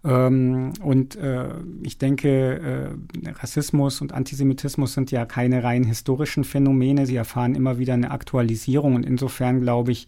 Ähm, 0.03 0.73
und 0.81 1.15
äh, 1.17 1.49
ich 1.83 1.97
denke, 1.97 2.95
äh, 3.25 3.29
Rassismus 3.31 4.01
und 4.01 4.13
Antisemitismus 4.13 4.93
sind 4.93 5.11
ja 5.11 5.25
keine 5.25 5.63
rein 5.63 5.83
historischen 5.83 6.43
Phänomene. 6.43 7.05
Sie 7.05 7.15
erfahren 7.15 7.55
immer 7.55 7.79
wieder 7.79 7.93
eine 7.95 8.11
Aktualisierung 8.11 8.95
und 8.95 9.05
insofern 9.05 9.61
glaube 9.61 9.91
ich, 9.91 10.07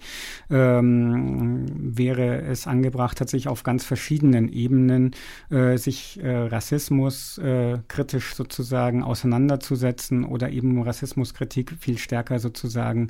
ähm, 0.50 1.66
wäre 1.78 2.42
es 2.44 2.68
angebracht, 2.68 3.18
tatsächlich 3.18 3.50
auf 3.50 3.64
ganz 3.64 3.84
verschiedenen 3.84 4.48
Ebenen 4.52 5.12
äh, 5.50 5.78
sich 5.78 6.20
äh, 6.24 6.36
Rassismus 6.36 7.38
äh, 7.38 7.80
kritisch 7.88 8.34
sozusagen 8.36 9.04
auseinanderzusetzen 9.04 10.24
oder 10.24 10.52
eben 10.52 10.82
Rassismuskritik 10.82 11.74
viel 11.80 11.98
stärker 11.98 12.40
sozusagen 12.40 13.10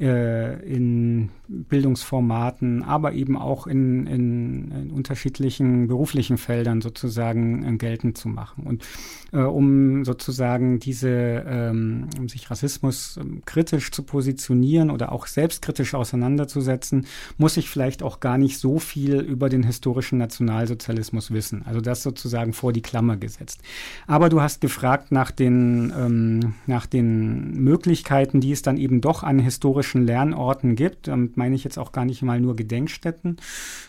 äh, 0.00 0.60
in 0.64 1.30
Bildungsformaten, 1.46 2.82
aber 2.82 3.12
eben 3.12 3.36
auch 3.36 3.68
in, 3.68 4.06
in, 4.06 4.72
in 4.72 4.90
unterschiedlichen 4.90 5.86
beruflichen 5.86 6.15
beruflichen 6.16 6.38
Feldern 6.38 6.80
sozusagen 6.80 7.62
äh, 7.62 7.76
geltend 7.76 8.16
zu 8.16 8.28
machen. 8.28 8.64
Und 8.64 8.84
äh, 9.32 9.38
um 9.38 10.04
sozusagen 10.04 10.78
diese, 10.78 11.08
ähm, 11.08 12.08
um 12.18 12.28
sich 12.28 12.50
Rassismus 12.50 13.18
ähm, 13.20 13.42
kritisch 13.44 13.90
zu 13.90 14.02
positionieren 14.02 14.90
oder 14.90 15.12
auch 15.12 15.26
selbstkritisch 15.26 15.94
auseinanderzusetzen, 15.94 17.06
muss 17.36 17.56
ich 17.56 17.68
vielleicht 17.68 18.02
auch 18.02 18.20
gar 18.20 18.38
nicht 18.38 18.58
so 18.58 18.78
viel 18.78 19.20
über 19.20 19.48
den 19.48 19.62
historischen 19.62 20.18
Nationalsozialismus 20.18 21.30
wissen. 21.30 21.62
Also 21.66 21.80
das 21.80 22.02
sozusagen 22.02 22.52
vor 22.52 22.72
die 22.72 22.82
Klammer 22.82 23.16
gesetzt. 23.16 23.60
Aber 24.06 24.28
du 24.28 24.40
hast 24.40 24.60
gefragt 24.60 25.12
nach 25.12 25.30
den, 25.30 25.92
ähm, 25.96 26.54
nach 26.66 26.86
den 26.86 27.52
Möglichkeiten, 27.62 28.40
die 28.40 28.52
es 28.52 28.62
dann 28.62 28.76
eben 28.76 29.00
doch 29.00 29.22
an 29.22 29.38
historischen 29.38 30.06
Lernorten 30.06 30.76
gibt. 30.76 31.08
Damit 31.08 31.36
meine 31.36 31.54
ich 31.54 31.64
jetzt 31.64 31.78
auch 31.78 31.92
gar 31.92 32.04
nicht 32.04 32.22
mal 32.22 32.40
nur 32.40 32.56
Gedenkstätten, 32.56 33.36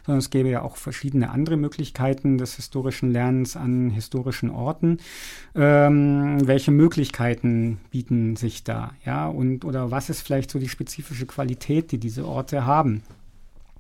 sondern 0.06 0.20
es 0.20 0.30
gäbe 0.30 0.50
ja 0.50 0.62
auch 0.62 0.78
verschiedene 0.78 1.30
andere 1.30 1.58
Möglichkeiten 1.58 1.88
Möglichkeiten 1.88 2.38
des 2.38 2.56
historischen 2.56 3.12
Lernens 3.12 3.56
an 3.56 3.90
historischen 3.90 4.50
Orten. 4.50 4.98
Ähm, 5.56 6.48
welche 6.48 6.72
Möglichkeiten 6.72 7.80
bieten 7.92 8.36
sich 8.36 8.64
da? 8.64 8.92
Ja, 9.06 9.28
und 9.28 9.66
oder 9.66 9.92
was 9.92 10.10
ist 10.10 10.22
vielleicht 10.22 10.52
so 10.52 10.60
die 10.60 10.70
spezifische 10.70 11.26
Qualität, 11.26 11.92
die 11.92 12.00
diese 12.00 12.26
Orte 12.26 12.66
haben? 12.66 13.04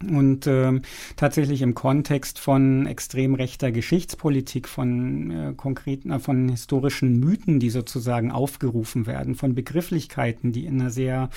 Und 0.03 0.45
ähm, 0.45 0.83
tatsächlich 1.15 1.63
im 1.63 1.73
Kontext 1.73 2.37
von 2.39 2.85
extrem 2.85 3.33
rechter 3.33 3.71
Geschichtspolitik, 3.71 4.67
von 4.67 5.31
äh, 5.31 5.53
konkreten, 5.55 6.11
äh, 6.11 6.19
von 6.19 6.49
historischen 6.49 7.19
Mythen, 7.19 7.59
die 7.59 7.71
sozusagen 7.71 8.31
aufgerufen 8.31 9.07
werden, 9.07 9.33
von 9.33 9.55
Begrifflichkeiten, 9.55 10.51
die 10.51 10.65
in 10.65 10.79
einer 10.79 10.91
sehr 10.91 11.29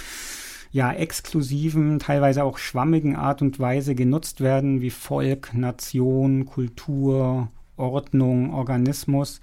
ja 0.72 0.92
exklusiven, 0.92 1.98
teilweise 1.98 2.44
auch 2.44 2.58
schwammigen 2.58 3.16
Art 3.16 3.42
und 3.42 3.58
Weise 3.58 3.94
genutzt 3.94 4.40
werden, 4.40 4.80
wie 4.80 4.90
Volk, 4.90 5.54
Nation, 5.54 6.44
Kultur, 6.44 7.48
Ordnung, 7.81 8.55
Organismus, 8.55 9.41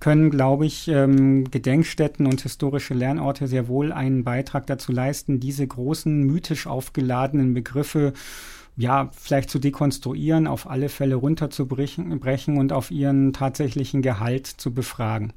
können, 0.00 0.30
glaube 0.30 0.66
ich, 0.66 0.88
ähm, 0.88 1.44
Gedenkstätten 1.50 2.26
und 2.26 2.42
historische 2.42 2.94
Lernorte 2.94 3.46
sehr 3.46 3.68
wohl 3.68 3.92
einen 3.92 4.24
Beitrag 4.24 4.66
dazu 4.66 4.92
leisten, 4.92 5.40
diese 5.40 5.66
großen 5.66 6.22
mythisch 6.24 6.66
aufgeladenen 6.66 7.54
Begriffe 7.54 8.12
ja, 8.76 9.08
vielleicht 9.12 9.48
zu 9.48 9.58
dekonstruieren, 9.58 10.46
auf 10.46 10.68
alle 10.68 10.90
Fälle 10.90 11.14
runterzubrechen 11.14 12.18
brechen 12.20 12.58
und 12.58 12.72
auf 12.72 12.90
ihren 12.90 13.32
tatsächlichen 13.32 14.02
Gehalt 14.02 14.46
zu 14.46 14.74
befragen. 14.74 15.32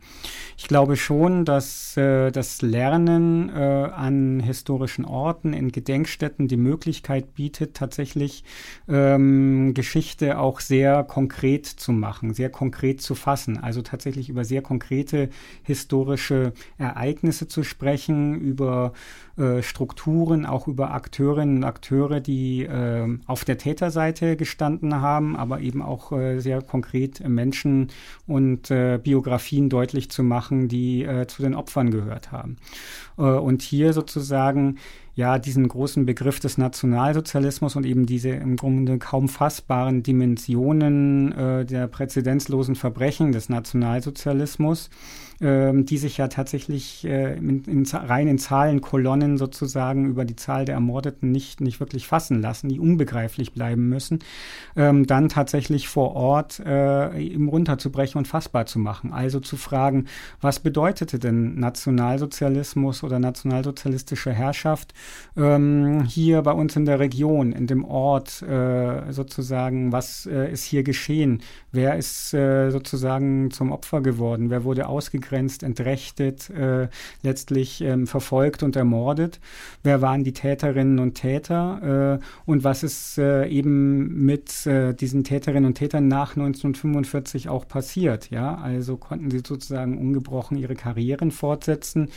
Ich 0.57 0.67
glaube 0.67 0.97
schon, 0.97 1.45
dass 1.45 1.95
äh, 1.95 2.31
das 2.31 2.61
Lernen 2.61 3.49
äh, 3.49 3.53
an 3.53 4.41
historischen 4.41 5.05
Orten, 5.05 5.53
in 5.53 5.71
Gedenkstätten 5.71 6.49
die 6.49 6.57
Möglichkeit 6.57 7.33
bietet, 7.33 7.75
tatsächlich 7.75 8.43
ähm, 8.89 9.73
Geschichte 9.73 10.37
auch 10.37 10.59
sehr 10.59 11.03
konkret 11.03 11.65
zu 11.65 11.93
machen, 11.93 12.33
sehr 12.33 12.49
konkret 12.49 13.01
zu 13.01 13.15
fassen. 13.15 13.57
Also 13.57 13.81
tatsächlich 13.81 14.27
über 14.27 14.43
sehr 14.43 14.61
konkrete 14.61 15.29
historische 15.63 16.51
Ereignisse 16.77 17.47
zu 17.47 17.63
sprechen, 17.63 18.35
über 18.35 18.91
äh, 19.37 19.61
Strukturen, 19.61 20.45
auch 20.45 20.67
über 20.67 20.91
Akteurinnen 20.91 21.57
und 21.57 21.63
Akteure, 21.63 22.19
die 22.19 22.63
äh, 22.63 23.07
auf 23.29 23.45
der 23.45 23.59
Täterseite 23.59 24.35
gestanden 24.35 25.01
haben, 25.01 25.35
aber 25.35 25.59
eben 25.61 25.83
auch 25.83 26.11
äh, 26.11 26.39
sehr 26.39 26.63
konkret 26.63 27.27
Menschen 27.27 27.89
und 28.25 28.71
äh, 28.71 28.99
Biografien 29.01 29.69
deutlich 29.69 30.09
zu 30.09 30.23
machen, 30.23 30.67
die 30.67 31.03
äh, 31.03 31.27
zu 31.27 31.43
den 31.43 31.53
Opfern 31.53 31.91
gehört 31.91 32.31
haben. 32.31 32.57
Äh, 33.19 33.21
und 33.21 33.61
hier 33.61 33.93
sozusagen 33.93 34.79
ja 35.13 35.37
diesen 35.37 35.67
großen 35.67 36.07
Begriff 36.07 36.39
des 36.39 36.57
Nationalsozialismus 36.57 37.75
und 37.75 37.85
eben 37.85 38.07
diese 38.07 38.29
im 38.29 38.55
Grunde 38.55 38.97
kaum 38.97 39.29
fassbaren 39.29 40.01
Dimensionen 40.01 41.31
äh, 41.33 41.65
der 41.65 41.87
präzedenzlosen 41.87 42.75
Verbrechen 42.75 43.31
des 43.31 43.47
Nationalsozialismus, 43.47 44.89
äh, 45.41 45.71
die 45.73 45.97
sich 45.97 46.17
ja 46.17 46.27
tatsächlich 46.27 47.05
äh, 47.05 47.37
in, 47.37 47.63
in, 47.65 47.85
rein 47.85 48.27
in 48.27 48.37
Zahlenkolonnen 48.37 49.37
sozusagen 49.37 50.05
über 50.05 50.25
die 50.25 50.35
Zahl 50.35 50.65
der 50.65 50.75
Ermordeten 50.75 51.31
nicht, 51.31 51.61
nicht 51.61 51.79
wirklich 51.79 52.07
fassen 52.07 52.41
lassen, 52.41 52.69
die 52.69 52.79
unbegreiflich 52.79 53.53
bleiben 53.53 53.89
müssen, 53.89 54.19
ähm, 54.75 55.05
dann 55.05 55.29
tatsächlich 55.29 55.87
vor 55.87 56.15
Ort 56.15 56.59
äh, 56.59 57.17
eben 57.19 57.49
runterzubrechen 57.49 58.17
und 58.17 58.27
fassbar 58.27 58.65
zu 58.65 58.79
machen. 58.79 59.13
Also 59.13 59.39
zu 59.39 59.57
fragen, 59.57 60.05
was 60.41 60.59
bedeutete 60.59 61.19
denn 61.19 61.59
Nationalsozialismus 61.59 63.03
oder 63.03 63.19
nationalsozialistische 63.19 64.31
Herrschaft 64.31 64.93
ähm, 65.37 66.03
hier 66.03 66.41
bei 66.41 66.51
uns 66.51 66.75
in 66.75 66.85
der 66.85 66.99
Region, 66.99 67.51
in 67.51 67.67
dem 67.67 67.85
Ort 67.85 68.41
äh, 68.41 69.11
sozusagen, 69.11 69.91
was 69.91 70.25
äh, 70.25 70.51
ist 70.51 70.63
hier 70.63 70.83
geschehen? 70.83 71.41
Wer 71.71 71.97
ist 71.97 72.33
äh, 72.33 72.71
sozusagen 72.71 73.51
zum 73.51 73.71
Opfer 73.71 74.01
geworden? 74.01 74.49
Wer 74.49 74.63
wurde 74.63 74.87
ausgegrenzt, 74.87 75.61
entrechtet, 75.61 76.49
äh, 76.49 76.87
letztlich 77.21 77.81
ähm, 77.81 78.07
verfolgt 78.07 78.63
und 78.63 78.75
ermordet? 78.75 79.39
Wer 79.83 80.01
waren 80.01 80.23
die 80.23 80.33
Täterinnen 80.33 80.97
und 80.97 81.13
Täter? 81.13 82.19
Äh, 82.19 82.49
und 82.49 82.63
was 82.63 82.81
ist 82.81 83.17
äh, 83.19 83.47
eben 83.47 84.25
mit 84.25 84.49
diesen 84.99 85.23
Täterinnen 85.23 85.65
und 85.65 85.75
Tätern 85.75 86.07
nach 86.07 86.31
1945 86.35 87.49
auch 87.49 87.67
passiert? 87.67 88.29
Ja, 88.29 88.55
also 88.55 88.97
konnten 88.97 89.29
sie 89.29 89.41
sozusagen 89.45 89.97
ungebrochen 89.97 90.57
ihre 90.57 90.75
Karrieren 90.75 91.31
fortsetzen 91.31 92.09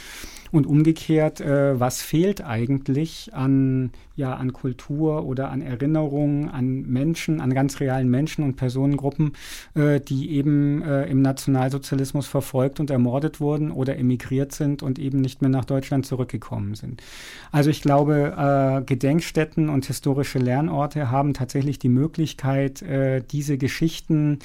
und 0.50 0.66
umgekehrt, 0.66 1.40
was 1.40 2.02
fehlt 2.02 2.44
eigentlich 2.44 3.32
an, 3.32 3.90
ja, 4.16 4.34
an 4.34 4.52
Kultur 4.52 5.24
oder 5.24 5.50
an 5.50 5.62
Erinnerungen 5.62 6.48
an 6.48 6.82
Menschen, 6.82 7.40
an 7.40 7.54
ganz 7.54 7.80
realen 7.80 8.10
Menschen 8.10 8.44
und 8.44 8.56
Personengruppen, 8.56 9.32
äh, 9.74 10.00
die 10.00 10.30
eben 10.32 10.82
äh, 10.82 11.04
im 11.06 11.22
Nationalsozialismus 11.22 12.26
verfolgt 12.26 12.80
und 12.80 12.90
ermordet 12.90 13.40
wurden 13.40 13.70
oder 13.70 13.96
emigriert 13.96 14.52
sind 14.52 14.82
und 14.82 14.98
eben 14.98 15.20
nicht 15.20 15.42
mehr 15.42 15.50
nach 15.50 15.64
Deutschland 15.64 16.06
zurückgekommen 16.06 16.74
sind. 16.74 17.02
Also 17.50 17.70
ich 17.70 17.82
glaube, 17.82 18.34
äh, 18.36 18.84
Gedenkstätten 18.84 19.68
und 19.68 19.86
historische 19.86 20.38
Lernorte 20.38 21.10
haben 21.10 21.34
tatsächlich 21.34 21.78
die 21.78 21.88
Möglichkeit, 21.88 22.82
äh, 22.82 23.22
diese 23.22 23.58
Geschichten 23.58 24.38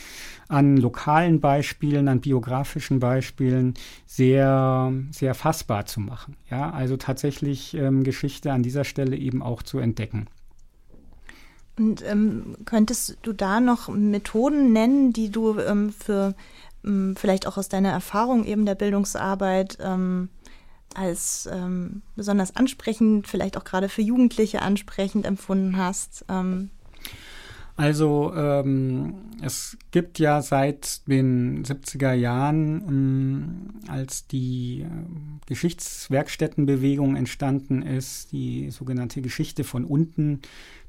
an 0.47 0.77
lokalen 0.77 1.41
Beispielen, 1.41 2.07
an 2.07 2.21
biografischen 2.21 2.99
Beispielen 2.99 3.73
sehr, 4.05 4.93
sehr 5.11 5.33
fassbar 5.33 5.85
zu 5.85 5.99
machen. 5.99 6.37
Ja, 6.49 6.69
also 6.71 6.95
tatsächlich 6.95 7.73
ähm, 7.73 8.03
Geschichte 8.03 8.53
an 8.53 8.63
dieser 8.63 8.85
Stelle 8.85 9.17
eben 9.17 9.41
auch 9.41 9.56
zu 9.63 9.79
entdecken. 9.79 10.27
Und 11.77 12.03
ähm, 12.03 12.57
könntest 12.65 13.17
du 13.21 13.33
da 13.33 13.59
noch 13.59 13.87
Methoden 13.87 14.73
nennen, 14.73 15.13
die 15.13 15.29
du 15.29 15.59
ähm, 15.59 15.91
für 15.91 16.33
ähm, 16.83 17.15
vielleicht 17.15 17.45
auch 17.45 17.57
aus 17.57 17.69
deiner 17.69 17.91
Erfahrung 17.91 18.45
eben 18.45 18.65
der 18.65 18.75
Bildungsarbeit 18.75 19.77
ähm, 19.79 20.29
als 20.95 21.47
ähm, 21.51 22.01
besonders 22.15 22.55
ansprechend, 22.55 23.27
vielleicht 23.27 23.57
auch 23.57 23.63
gerade 23.63 23.89
für 23.89 24.01
Jugendliche 24.01 24.61
ansprechend 24.63 25.25
empfunden 25.25 25.77
hast? 25.77 26.25
Also 27.77 28.33
ähm, 28.35 29.13
es 29.39 29.77
gibt 29.91 30.17
ja 30.17 30.41
seit 30.41 31.07
den 31.07 31.63
70er 31.63 32.11
Jahren, 32.13 32.81
ähm, 32.87 33.69
als 33.87 34.25
die 34.25 34.81
äh, 34.81 34.87
Geschichtswerkstättenbewegung 35.45 37.15
entstanden 37.15 37.83
ist, 37.83 38.31
die 38.31 38.71
sogenannte 38.71 39.21
Geschichte 39.21 39.63
von 39.63 39.85
unten, 39.85 40.41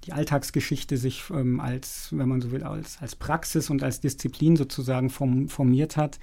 die 0.04 0.14
Alltagsgeschichte 0.14 0.96
sich 0.96 1.24
ähm, 1.30 1.60
als, 1.60 2.08
wenn 2.10 2.26
man 2.26 2.40
so 2.40 2.52
will, 2.52 2.62
als, 2.62 2.96
als 3.02 3.16
Praxis 3.16 3.68
und 3.68 3.82
als 3.82 4.00
Disziplin 4.00 4.56
sozusagen 4.56 5.10
form, 5.10 5.50
formiert 5.50 5.98
hat, 5.98 6.18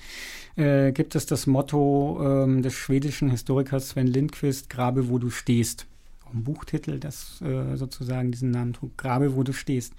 äh, 0.55 0.91
gibt 0.91 1.13
es 1.13 1.28
das 1.28 1.45
Motto 1.45 2.20
ähm, 2.24 2.63
des 2.63 2.74
schwedischen 2.74 3.30
Historikers 3.30 3.89
Sven 3.89 4.07
Lindqvist, 4.07 4.72
Grabe, 4.72 5.09
wo 5.09 5.20
du 5.20 5.30
stehst 5.30 5.86
ein 6.34 6.44
Buchtitel, 6.44 7.00
das 7.00 7.42
äh, 7.42 7.76
sozusagen 7.76 8.32
diesen 8.32 8.52
Namen 8.52 8.74
trug, 8.74 8.98
Grabe, 8.98 9.36
wo 9.36 9.44
du 9.44 9.54
stehst. 9.54 9.94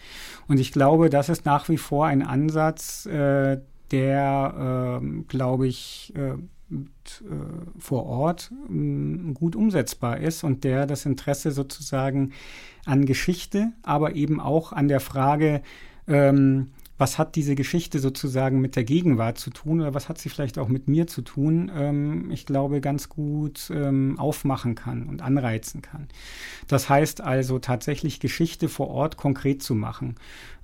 Und 0.49 0.59
ich 0.59 0.73
glaube, 0.73 1.11
das 1.11 1.29
ist 1.29 1.45
nach 1.45 1.69
wie 1.69 1.79
vor 1.79 2.07
ein 2.07 2.23
Ansatz, 2.23 3.07
äh, 3.07 3.61
der, 3.91 5.01
äh, 5.03 5.23
glaube 5.29 5.67
ich, 5.69 6.13
äh, 6.17 6.35
äh, 6.71 6.79
vor 7.79 8.07
Ort 8.07 8.51
ähm, 8.69 9.35
gut 9.35 9.55
umsetzbar 9.55 10.19
ist 10.19 10.43
und 10.43 10.65
der 10.65 10.87
das 10.87 11.07
Interesse 11.07 11.53
sozusagen 11.53 12.33
an 12.85 13.07
Geschichte, 13.07 13.73
aber 13.83 14.17
eben 14.17 14.41
auch 14.41 14.73
an 14.73 14.89
der 14.89 14.99
Frage, 14.99 15.63
ähm, 16.09 16.73
was 16.99 17.19
hat 17.19 17.37
diese 17.37 17.55
Geschichte 17.55 17.99
sozusagen 17.99 18.61
mit 18.61 18.77
der 18.77 18.85
Gegenwart 18.85 19.39
zu 19.39 19.51
tun 19.51 19.81
oder 19.81 19.95
was 19.95 20.09
hat 20.09 20.19
sie 20.19 20.29
vielleicht 20.29 20.59
auch 20.59 20.69
mit 20.69 20.89
mir 20.89 21.07
zu 21.07 21.23
tun, 21.23 21.71
ähm, 21.75 22.31
ich 22.31 22.47
glaube, 22.47 22.81
ganz 22.81 23.09
gut 23.09 23.71
ähm, 23.75 24.19
aufmachen 24.19 24.75
kann 24.75 25.05
und 25.05 25.23
anreizen 25.23 25.83
kann. 25.83 26.09
Das 26.69 26.89
heißt 26.89 27.21
also 27.21 27.59
tatsächlich 27.59 28.21
Geschichte 28.21 28.69
vor 28.69 28.89
Ort 28.89 29.17
konkret 29.17 29.63
zu 29.63 29.75
machen. 29.75 30.17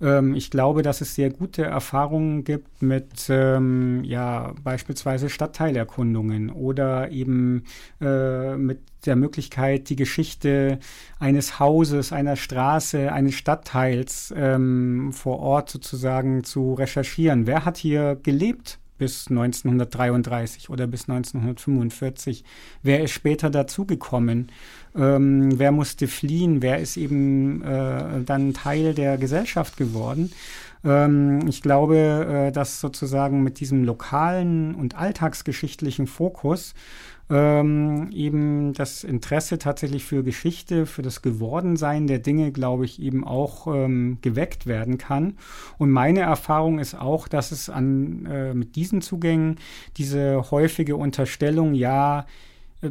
Ähm, 0.03 0.34
ich 0.34 0.50
glaube, 0.50 0.82
dass 0.82 1.00
es 1.00 1.14
sehr 1.14 1.30
gute 1.30 1.62
Erfahrungen 1.62 2.44
gibt 2.44 2.82
mit 2.82 3.28
ähm, 3.28 4.03
ja 4.05 4.53
beispielsweise 4.62 5.30
Stadtteilerkundungen 5.30 6.50
oder 6.50 7.11
eben 7.11 7.64
äh, 8.00 8.57
mit 8.57 8.80
der 9.07 9.16
Möglichkeit, 9.16 9.88
die 9.88 9.96
Geschichte 9.96 10.78
eines 11.18 11.59
Hauses, 11.59 12.12
einer 12.12 12.36
Straße, 12.36 13.12
eines 13.12 13.34
Stadtteils 13.34 14.32
ähm, 14.36 15.12
vor 15.12 15.38
Ort 15.40 15.70
sozusagen 15.70 16.44
zu 16.44 16.74
recherchieren. 16.74 17.46
Wer 17.46 17.64
hat 17.64 17.76
hier 17.76 18.16
gelebt? 18.22 18.78
Bis 19.03 19.26
1933 19.30 20.70
oder 20.70 20.86
bis 20.86 21.09
1945. 21.09 22.44
Wer 22.84 23.03
ist 23.03 23.11
später 23.11 23.50
dazugekommen? 23.50 24.53
Ähm, 24.94 25.59
wer 25.59 25.72
musste 25.72 26.07
fliehen? 26.07 26.62
Wer 26.62 26.78
ist 26.78 26.96
eben 26.96 27.64
äh, 27.64 28.22
dann 28.24 28.55
Teil 28.55 28.94
der 28.94 29.18
Gesellschaft 29.18 29.76
geworden? 29.76 30.30
Ähm, 30.84 31.48
ich 31.48 31.62
glaube, 31.62 31.96
äh, 31.96 32.53
dass 32.53 32.80
sozusagen 32.80 33.42
mit 33.42 33.59
diesem 33.59 33.82
lokalen 33.82 34.76
und 34.76 34.96
alltagsgeschichtlichen 34.96 36.07
Fokus 36.07 36.74
ähm, 37.33 38.11
eben 38.12 38.74
das 38.74 39.05
Interesse 39.05 39.59
tatsächlich 39.59 40.05
für 40.05 40.22
Geschichte, 40.22 40.85
für 40.85 41.01
das 41.01 41.22
Gewordensein 41.22 42.07
der 42.07 42.18
Dinge, 42.18 42.53
glaube 42.53 42.85
ich, 42.85 43.01
eben 43.01 43.24
auch 43.24 43.66
ähm, 43.66 44.18
geweckt 44.20 44.66
werden 44.66 44.99
kann. 44.99 45.39
Und 45.78 45.91
meine 45.91 46.20
Erfahrung 46.20 46.78
ist 46.78 46.95
auch, 46.95 47.28
dass 47.28 47.51
es 47.51 47.70
an, 47.70 48.26
äh, 48.26 48.53
mit 48.53 48.76
diesen 48.76 49.01
Zugängen 49.01 49.57
diese 49.97 50.51
häufige 50.51 50.97
Unterstellung, 50.97 51.72
ja, 51.72 52.26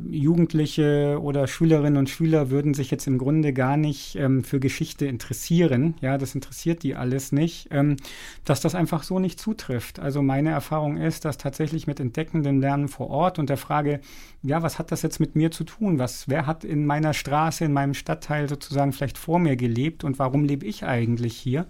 Jugendliche 0.10 1.20
oder 1.22 1.48
Schülerinnen 1.48 1.98
und 1.98 2.10
Schüler 2.10 2.50
würden 2.50 2.74
sich 2.74 2.92
jetzt 2.92 3.08
im 3.08 3.18
Grunde 3.18 3.52
gar 3.52 3.76
nicht 3.76 4.16
ähm, 4.16 4.44
für 4.44 4.62
Geschichte 4.62 5.06
interessieren, 5.06 5.96
ja, 6.00 6.18
das 6.18 6.34
interessiert 6.34 6.84
die 6.84 6.96
alles 6.96 7.34
nicht, 7.34 7.68
ähm, 7.72 7.98
dass 8.46 8.62
das 8.62 8.74
einfach 8.74 9.04
so 9.04 9.20
nicht 9.20 9.40
zutrifft. 9.40 10.00
Also 10.00 10.22
meine 10.22 10.52
Erfahrung 10.52 10.96
ist, 10.96 11.26
dass 11.26 11.38
tatsächlich 11.38 11.88
mit 11.88 12.00
entdeckendem 12.00 12.62
Lernen 12.62 12.88
vor 12.88 13.10
Ort 13.10 13.38
und 13.38 13.50
der 13.50 13.58
Frage, 13.58 14.00
ja, 14.44 14.64
was 14.64 14.80
hat 14.80 14.92
das 14.92 15.02
jetzt 15.02 15.20
mit 15.20 15.36
mir 15.36 15.52
zu 15.52 15.66
tun? 15.66 16.00
Was, 16.00 16.30
wer 16.30 16.48
hat 16.48 16.64
in 16.64 16.86
meiner 16.86 17.14
Straße, 17.14 17.66
in 17.66 17.74
meinem 17.74 17.94
Stadtteil 17.94 18.48
sozusagen 18.48 18.94
vielleicht 18.94 19.18
vor 19.18 19.40
mir 19.40 19.58
gelebt 19.58 20.06
und 20.06 20.20
warum 20.20 20.46
lebe 20.46 20.66
ich 20.66 20.86
eigentlich 20.86 21.36
hier? 21.36 21.68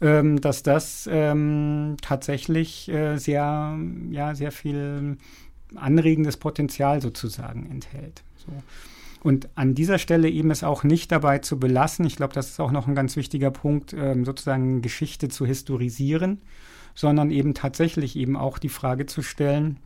Ähm, 0.00 0.40
dass 0.40 0.62
das 0.62 1.08
ähm, 1.12 1.96
tatsächlich 2.00 2.88
äh, 2.88 3.16
sehr, 3.18 3.76
ja, 4.10 4.34
sehr 4.36 4.52
viel 4.52 5.18
anregendes 5.74 6.36
Potenzial 6.36 7.02
sozusagen 7.02 7.68
enthält. 7.70 8.22
So. 8.36 8.52
Und 9.22 9.48
an 9.56 9.74
dieser 9.74 9.98
Stelle 9.98 10.30
eben 10.30 10.50
es 10.50 10.62
auch 10.62 10.84
nicht 10.84 11.10
dabei 11.10 11.38
zu 11.38 11.58
belassen, 11.58 12.06
ich 12.06 12.16
glaube, 12.16 12.34
das 12.34 12.50
ist 12.50 12.60
auch 12.60 12.70
noch 12.70 12.86
ein 12.86 12.94
ganz 12.94 13.16
wichtiger 13.16 13.50
Punkt, 13.50 13.92
ähm, 13.92 14.24
sozusagen 14.24 14.82
Geschichte 14.82 15.28
zu 15.28 15.44
historisieren, 15.44 16.40
sondern 16.94 17.30
eben 17.30 17.52
tatsächlich 17.52 18.16
eben 18.16 18.36
auch 18.36 18.58
die 18.58 18.68
Frage 18.68 19.06
zu 19.06 19.22
stellen, 19.22 19.78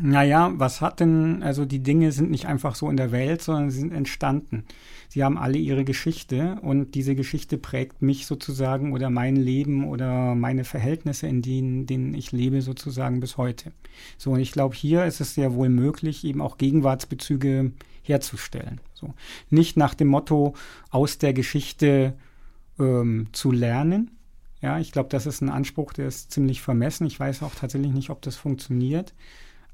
naja, 0.00 0.52
was 0.54 0.80
hat 0.80 1.00
denn, 1.00 1.42
also 1.42 1.64
die 1.64 1.82
Dinge 1.82 2.12
sind 2.12 2.30
nicht 2.30 2.46
einfach 2.46 2.74
so 2.74 2.88
in 2.88 2.96
der 2.96 3.12
Welt, 3.12 3.42
sondern 3.42 3.70
sie 3.70 3.80
sind 3.80 3.92
entstanden. 3.92 4.64
Sie 5.08 5.24
haben 5.24 5.38
alle 5.38 5.58
ihre 5.58 5.84
Geschichte 5.84 6.58
und 6.62 6.94
diese 6.94 7.14
Geschichte 7.14 7.58
prägt 7.58 8.02
mich 8.02 8.26
sozusagen 8.26 8.92
oder 8.92 9.10
mein 9.10 9.36
Leben 9.36 9.88
oder 9.88 10.34
meine 10.34 10.64
Verhältnisse, 10.64 11.26
in 11.26 11.42
denen, 11.42 11.86
denen 11.86 12.14
ich 12.14 12.32
lebe, 12.32 12.60
sozusagen 12.62 13.20
bis 13.20 13.36
heute. 13.36 13.72
So, 14.18 14.32
und 14.32 14.40
ich 14.40 14.52
glaube, 14.52 14.74
hier 14.74 15.04
ist 15.04 15.20
es 15.20 15.34
sehr 15.34 15.54
wohl 15.54 15.68
möglich, 15.68 16.24
eben 16.24 16.40
auch 16.40 16.58
Gegenwartsbezüge 16.58 17.72
herzustellen. 18.02 18.80
So. 18.94 19.14
Nicht 19.50 19.76
nach 19.76 19.94
dem 19.94 20.08
Motto, 20.08 20.54
aus 20.90 21.18
der 21.18 21.32
Geschichte 21.32 22.14
ähm, 22.78 23.28
zu 23.32 23.50
lernen. 23.50 24.10
Ja, 24.60 24.78
ich 24.78 24.92
glaube, 24.92 25.08
das 25.08 25.26
ist 25.26 25.40
ein 25.40 25.50
Anspruch, 25.50 25.92
der 25.92 26.08
ist 26.08 26.32
ziemlich 26.32 26.60
vermessen. 26.60 27.06
Ich 27.06 27.18
weiß 27.18 27.42
auch 27.42 27.54
tatsächlich 27.54 27.92
nicht, 27.92 28.10
ob 28.10 28.20
das 28.22 28.36
funktioniert 28.36 29.14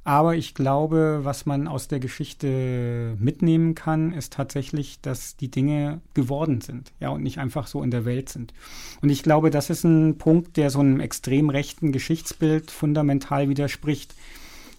aber 0.05 0.37
ich 0.37 0.55
glaube, 0.55 1.21
was 1.23 1.47
man 1.47 1.67
aus 1.67 1.89
der 1.89 1.99
Geschichte 1.99 3.17
mitnehmen 3.19 3.75
kann, 3.75 4.13
ist 4.13 4.35
tatsächlich, 4.35 5.01
dass 5.01 5.37
die 5.37 5.51
Dinge 5.51 6.03
geworden 6.13 6.61
sind, 6.61 6.93
ja, 7.01 7.09
und 7.09 7.23
nicht 7.23 7.39
einfach 7.39 7.67
so 7.67 7.83
in 7.83 7.91
der 7.91 8.05
Welt 8.05 8.29
sind. 8.29 8.53
Und 9.01 9.09
ich 9.09 9.23
glaube, 9.23 9.51
das 9.51 9.71
ist 9.71 9.85
ein 9.85 10.19
Punkt, 10.19 10.59
der 10.59 10.69
so 10.69 10.81
einem 10.81 11.01
extrem 11.01 11.49
rechten 11.49 11.91
Geschichtsbild 11.91 12.71
fundamental 12.71 13.49
widerspricht. 13.49 14.15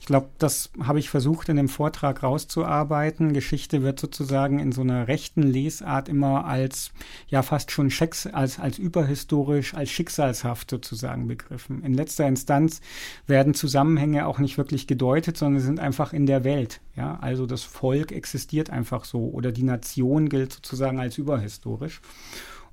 Ich 0.05 0.07
glaube, 0.07 0.29
das 0.37 0.69
habe 0.79 0.99
ich 0.99 1.09
versucht 1.09 1.49
in 1.49 1.55
dem 1.55 1.67
Vortrag 1.67 2.21
rauszuarbeiten. 2.21 3.33
Geschichte 3.33 3.81
wird 3.81 3.99
sozusagen 3.99 4.59
in 4.59 4.71
so 4.71 4.81
einer 4.81 5.07
rechten 5.07 5.41
Lesart 5.41 6.09
immer 6.09 6.45
als 6.45 6.91
ja 7.27 7.41
fast 7.41 7.71
schon 7.71 7.89
Schecks, 7.89 8.27
als, 8.27 8.59
als 8.59 8.77
überhistorisch, 8.77 9.73
als 9.73 9.89
schicksalshaft 9.89 10.69
sozusagen 10.69 11.27
begriffen. 11.27 11.81
In 11.83 11.95
letzter 11.95 12.27
Instanz 12.27 12.81
werden 13.25 13.55
Zusammenhänge 13.55 14.27
auch 14.27 14.37
nicht 14.37 14.59
wirklich 14.59 14.85
gedeutet, 14.85 15.37
sondern 15.37 15.63
sind 15.63 15.79
einfach 15.79 16.13
in 16.13 16.27
der 16.27 16.43
Welt. 16.43 16.81
Ja, 16.95 17.17
also 17.19 17.47
das 17.47 17.63
Volk 17.63 18.11
existiert 18.11 18.69
einfach 18.69 19.05
so 19.05 19.29
oder 19.29 19.51
die 19.51 19.63
Nation 19.63 20.29
gilt 20.29 20.53
sozusagen 20.53 20.99
als 20.99 21.17
überhistorisch 21.17 21.99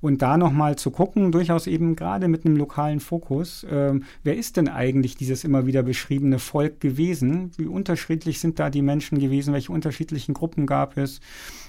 und 0.03 0.21
da 0.21 0.37
nochmal 0.37 0.75
zu 0.75 0.91
gucken, 0.91 1.31
durchaus 1.31 1.65
eben 1.65 1.95
gerade 1.95 2.27
mit 2.27 2.45
einem 2.45 2.57
lokalen 2.57 2.99
Fokus, 2.99 3.63
äh, 3.63 3.93
wer 4.21 4.35
ist 4.35 4.57
denn 4.57 4.67
eigentlich 4.67 5.15
dieses 5.15 5.45
immer 5.45 5.65
wieder 5.65 5.81
beschriebene 5.81 6.39
Volk 6.39 6.81
gewesen? 6.81 7.51
Wie 7.55 7.67
unterschiedlich 7.67 8.41
sind 8.41 8.59
da 8.59 8.69
die 8.69 8.81
Menschen 8.81 9.17
gewesen? 9.17 9.53
Welche 9.53 9.71
unterschiedlichen 9.71 10.33
Gruppen 10.33 10.65
gab 10.65 10.97
es? 10.97 11.21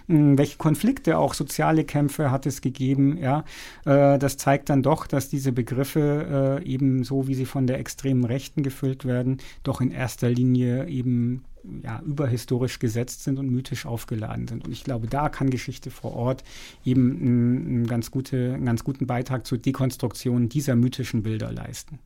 Hm, 0.09 0.37
welche 0.37 0.59
Konflikte, 0.59 1.19
auch 1.19 1.35
soziale 1.35 1.85
Kämpfe 1.85 2.31
hat 2.31 2.47
es 2.47 2.61
gegeben? 2.61 3.17
Ja, 3.17 3.45
äh, 3.85 4.19
das 4.19 4.37
zeigt 4.37 4.69
dann 4.69 4.83
doch, 4.83 5.07
dass 5.07 5.29
diese 5.29 5.53
Begriffe 5.53 6.61
äh, 6.63 6.67
eben 6.67 7.05
so, 7.05 7.27
wie 7.27 7.35
sie 7.35 7.47
von 7.47 7.67
der 7.67 7.79
extremen 7.79 8.25
Rechten 8.25 8.63
gefüllt 8.63 9.05
werden, 9.05 9.39
doch 9.63 9.81
in 9.81 9.91
erster 9.91 10.29
Linie 10.29 10.87
eben 10.89 11.45
ja, 11.83 12.01
überhistorisch 12.05 12.79
gesetzt 12.79 13.25
sind 13.25 13.39
und 13.39 13.49
mythisch 13.49 13.87
aufgeladen 13.87 14.47
sind. 14.47 14.67
Und 14.67 14.73
ich 14.73 14.85
glaube, 14.85 15.07
da 15.07 15.31
kann 15.31 15.49
Geschichte 15.49 15.91
vor 15.91 16.15
Ort 16.15 16.45
eben 16.85 17.11
einen, 17.11 17.67
einen, 17.67 17.87
ganz, 17.87 18.11
gute, 18.11 18.55
einen 18.55 18.67
ganz 18.67 18.85
guten 18.85 19.07
Beitrag 19.07 19.47
zur 19.47 19.59
Dekonstruktion 19.59 20.51
dieser 20.51 20.77
mythischen 20.77 21.23
Bilder 21.23 21.51
leisten. 21.51 21.99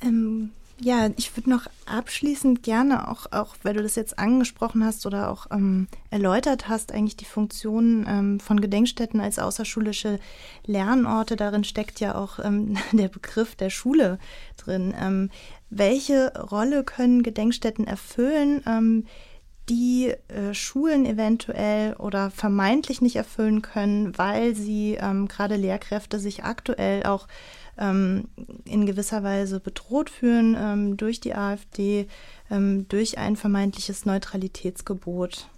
Ähm, 0.00 0.50
ja, 0.80 1.10
ich 1.16 1.36
würde 1.36 1.50
noch 1.50 1.66
abschließend 1.86 2.62
gerne, 2.62 3.08
auch, 3.08 3.26
auch 3.32 3.56
weil 3.62 3.74
du 3.74 3.82
das 3.82 3.96
jetzt 3.96 4.18
angesprochen 4.18 4.84
hast 4.84 5.06
oder 5.06 5.30
auch 5.30 5.46
ähm, 5.50 5.88
erläutert 6.10 6.68
hast, 6.68 6.92
eigentlich 6.92 7.16
die 7.16 7.24
Funktion 7.24 8.06
ähm, 8.08 8.40
von 8.40 8.60
Gedenkstätten 8.60 9.20
als 9.20 9.38
außerschulische 9.38 10.20
Lernorte. 10.66 11.36
Darin 11.36 11.64
steckt 11.64 11.98
ja 12.00 12.14
auch 12.14 12.38
ähm, 12.38 12.76
der 12.92 13.08
Begriff 13.08 13.56
der 13.56 13.70
Schule 13.70 14.18
drin. 14.56 14.94
Ähm, 15.00 15.30
welche 15.70 16.32
Rolle 16.38 16.84
können 16.84 17.22
Gedenkstätten 17.22 17.86
erfüllen, 17.86 18.62
ähm, 18.66 19.04
die 19.68 20.14
äh, 20.28 20.54
Schulen 20.54 21.04
eventuell 21.04 21.94
oder 21.94 22.30
vermeintlich 22.30 23.02
nicht 23.02 23.16
erfüllen 23.16 23.62
können, 23.62 24.16
weil 24.16 24.54
sie 24.54 24.96
ähm, 25.00 25.28
gerade 25.28 25.56
Lehrkräfte 25.56 26.18
sich 26.18 26.44
aktuell 26.44 27.04
auch 27.04 27.26
ähm, 27.78 28.28
in 28.64 28.86
gewisser 28.86 29.22
Weise 29.22 29.60
bedroht 29.60 30.10
fühlen 30.10 30.56
ähm, 30.58 30.96
durch 30.96 31.20
die 31.20 31.34
AfD, 31.34 32.06
ähm, 32.50 32.86
durch 32.88 33.18
ein 33.18 33.36
vermeintliches 33.36 34.04
Neutralitätsgebot? 34.06 35.48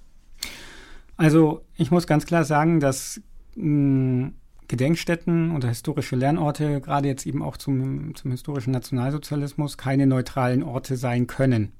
Also 1.17 1.63
ich 1.77 1.91
muss 1.91 2.07
ganz 2.07 2.27
klar 2.27 2.45
sagen, 2.45 2.81
dass 2.81 3.21
mh, 3.57 4.33
Gedenkstätten 4.69 5.51
oder 5.55 5.69
historische 5.69 6.17
Lernorte, 6.17 6.81
gerade 6.81 7.09
jetzt 7.09 7.27
eben 7.27 7.43
auch 7.43 7.57
zum, 7.57 8.15
zum 8.15 8.31
historischen 8.31 8.71
Nationalsozialismus, 8.71 9.77
keine 9.77 10.07
neutralen 10.07 10.63
Orte 10.63 10.97
sein 10.97 11.27
können. 11.27 11.73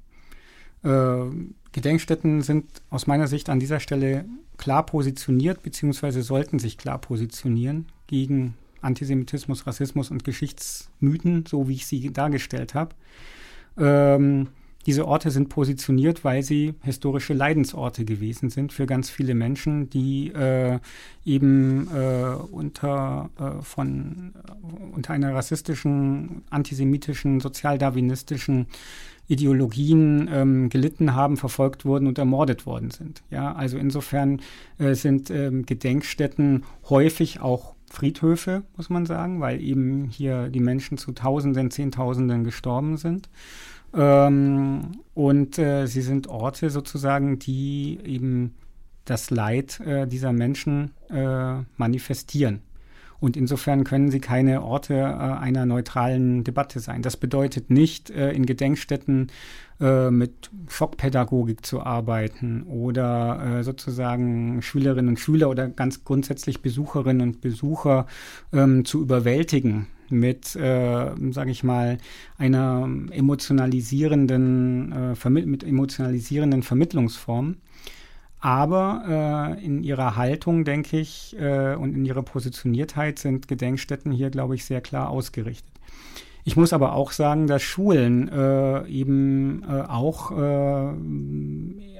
Äh, 0.83 1.25
Gedenkstätten 1.71 2.41
sind 2.41 2.65
aus 2.89 3.07
meiner 3.07 3.27
Sicht 3.27 3.49
an 3.49 3.59
dieser 3.59 3.79
Stelle 3.79 4.25
klar 4.57 4.85
positioniert, 4.85 5.63
beziehungsweise 5.63 6.21
sollten 6.21 6.59
sich 6.59 6.77
klar 6.77 6.99
positionieren 6.99 7.87
gegen 8.07 8.55
Antisemitismus, 8.81 9.67
Rassismus 9.67 10.11
und 10.11 10.23
Geschichtsmythen, 10.23 11.45
so 11.47 11.67
wie 11.67 11.75
ich 11.75 11.85
sie 11.85 12.11
dargestellt 12.11 12.73
habe. 12.73 12.95
Ähm, 13.77 14.47
diese 14.85 15.07
Orte 15.07 15.29
sind 15.29 15.49
positioniert, 15.49 16.23
weil 16.23 16.41
sie 16.41 16.73
historische 16.81 17.33
Leidensorte 17.33 18.03
gewesen 18.03 18.49
sind 18.49 18.73
für 18.73 18.87
ganz 18.87 19.09
viele 19.09 19.35
Menschen, 19.35 19.89
die 19.89 20.29
äh, 20.29 20.79
eben 21.23 21.87
äh, 21.93 22.35
unter, 22.51 23.29
äh, 23.39 23.61
von, 23.61 24.33
äh, 24.35 24.95
unter 24.95 25.13
einer 25.13 25.35
rassistischen, 25.35 26.41
antisemitischen, 26.49 27.39
sozialdarwinistischen 27.39 28.65
Ideologien 29.27 30.27
ähm, 30.33 30.69
gelitten 30.69 31.13
haben, 31.13 31.37
verfolgt 31.37 31.85
wurden 31.85 32.07
und 32.07 32.17
ermordet 32.17 32.65
worden 32.65 32.89
sind. 32.89 33.21
Ja, 33.29 33.53
also 33.53 33.77
insofern 33.77 34.41
äh, 34.79 34.95
sind 34.95 35.29
ähm, 35.29 35.65
Gedenkstätten 35.65 36.63
häufig 36.89 37.39
auch 37.39 37.75
Friedhöfe, 37.91 38.63
muss 38.77 38.89
man 38.89 39.05
sagen, 39.05 39.41
weil 39.41 39.61
eben 39.61 40.05
hier 40.05 40.49
die 40.49 40.59
Menschen 40.59 40.97
zu 40.97 41.11
Tausenden, 41.11 41.71
Zehntausenden 41.71 42.43
gestorben 42.43 42.97
sind. 42.97 43.29
Ähm, 43.93 44.99
und 45.13 45.59
äh, 45.59 45.85
sie 45.87 46.01
sind 46.01 46.27
Orte 46.27 46.69
sozusagen, 46.69 47.39
die 47.39 47.99
eben 48.03 48.55
das 49.05 49.29
Leid 49.29 49.79
äh, 49.81 50.07
dieser 50.07 50.31
Menschen 50.31 50.91
äh, 51.09 51.57
manifestieren. 51.77 52.61
Und 53.21 53.37
insofern 53.37 53.85
können 53.85 54.11
sie 54.11 54.19
keine 54.19 54.63
Orte 54.63 54.95
äh, 54.95 55.05
einer 55.05 55.65
neutralen 55.65 56.43
Debatte 56.43 56.79
sein. 56.79 57.03
Das 57.03 57.15
bedeutet 57.15 57.69
nicht, 57.69 58.09
äh, 58.09 58.31
in 58.31 58.47
Gedenkstätten 58.47 59.27
äh, 59.79 60.09
mit 60.09 60.49
Schockpädagogik 60.67 61.65
zu 61.65 61.81
arbeiten 61.81 62.63
oder 62.63 63.59
äh, 63.59 63.63
sozusagen 63.63 64.63
Schülerinnen 64.63 65.09
und 65.09 65.19
Schüler 65.19 65.49
oder 65.49 65.69
ganz 65.69 66.03
grundsätzlich 66.03 66.63
Besucherinnen 66.63 67.21
und 67.21 67.41
Besucher 67.41 68.07
ähm, 68.51 68.85
zu 68.85 69.01
überwältigen 69.01 69.85
mit, 70.09 70.55
äh, 70.55 71.11
sage 71.31 71.51
ich 71.51 71.63
mal, 71.63 71.99
einer 72.39 72.89
emotionalisierenden, 73.11 75.15
äh, 75.23 75.29
mit 75.29 75.63
emotionalisierenden 75.63 76.63
Vermittlungsform. 76.63 77.57
Aber 78.41 79.55
äh, 79.57 79.63
in 79.63 79.83
ihrer 79.83 80.15
Haltung, 80.15 80.65
denke 80.65 80.99
ich, 80.99 81.35
äh, 81.39 81.75
und 81.75 81.95
in 81.95 82.05
ihrer 82.05 82.23
Positioniertheit 82.23 83.19
sind 83.19 83.47
Gedenkstätten 83.47 84.11
hier, 84.11 84.31
glaube 84.31 84.55
ich, 84.55 84.65
sehr 84.65 84.81
klar 84.81 85.09
ausgerichtet. 85.09 85.71
Ich 86.43 86.57
muss 86.57 86.73
aber 86.73 86.93
auch 86.93 87.11
sagen, 87.11 87.47
dass 87.47 87.61
Schulen 87.61 88.29
äh, 88.29 88.87
eben 88.87 89.63
äh, 89.63 89.81
auch 89.87 90.31
äh, 90.31 90.93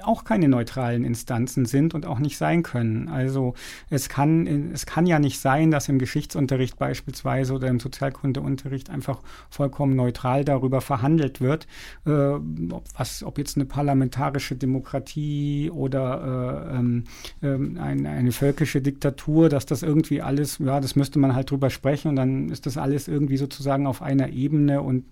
auch 0.04 0.24
keine 0.24 0.48
neutralen 0.48 1.04
Instanzen 1.04 1.64
sind 1.64 1.94
und 1.94 2.06
auch 2.06 2.18
nicht 2.18 2.36
sein 2.36 2.62
können. 2.62 3.08
Also 3.08 3.54
es 3.90 4.08
kann, 4.08 4.46
es 4.72 4.86
kann 4.86 5.06
ja 5.06 5.18
nicht 5.18 5.40
sein, 5.40 5.70
dass 5.70 5.88
im 5.88 5.98
Geschichtsunterricht 5.98 6.78
beispielsweise 6.78 7.54
oder 7.54 7.68
im 7.68 7.80
Sozialkundeunterricht 7.80 8.90
einfach 8.90 9.20
vollkommen 9.50 9.96
neutral 9.96 10.44
darüber 10.44 10.80
verhandelt 10.80 11.40
wird, 11.40 11.66
äh, 12.06 12.10
ob, 12.10 12.84
was, 12.96 13.22
ob 13.22 13.38
jetzt 13.38 13.56
eine 13.56 13.64
parlamentarische 13.64 14.56
Demokratie 14.56 15.70
oder 15.70 16.70
äh, 16.72 16.76
ähm, 16.76 17.04
äh, 17.40 17.80
eine, 17.80 18.10
eine 18.10 18.32
völkische 18.32 18.80
Diktatur, 18.80 19.48
dass 19.48 19.66
das 19.66 19.82
irgendwie 19.82 20.22
alles, 20.22 20.58
ja, 20.58 20.80
das 20.80 20.96
müsste 20.96 21.18
man 21.18 21.34
halt 21.34 21.50
drüber 21.50 21.70
sprechen 21.70 22.08
und 22.08 22.16
dann 22.16 22.48
ist 22.50 22.66
das 22.66 22.76
alles 22.76 23.08
irgendwie 23.08 23.36
sozusagen 23.36 23.86
auf 23.86 24.02
einer 24.02 24.31
Ebene 24.32 24.82
und 24.82 25.04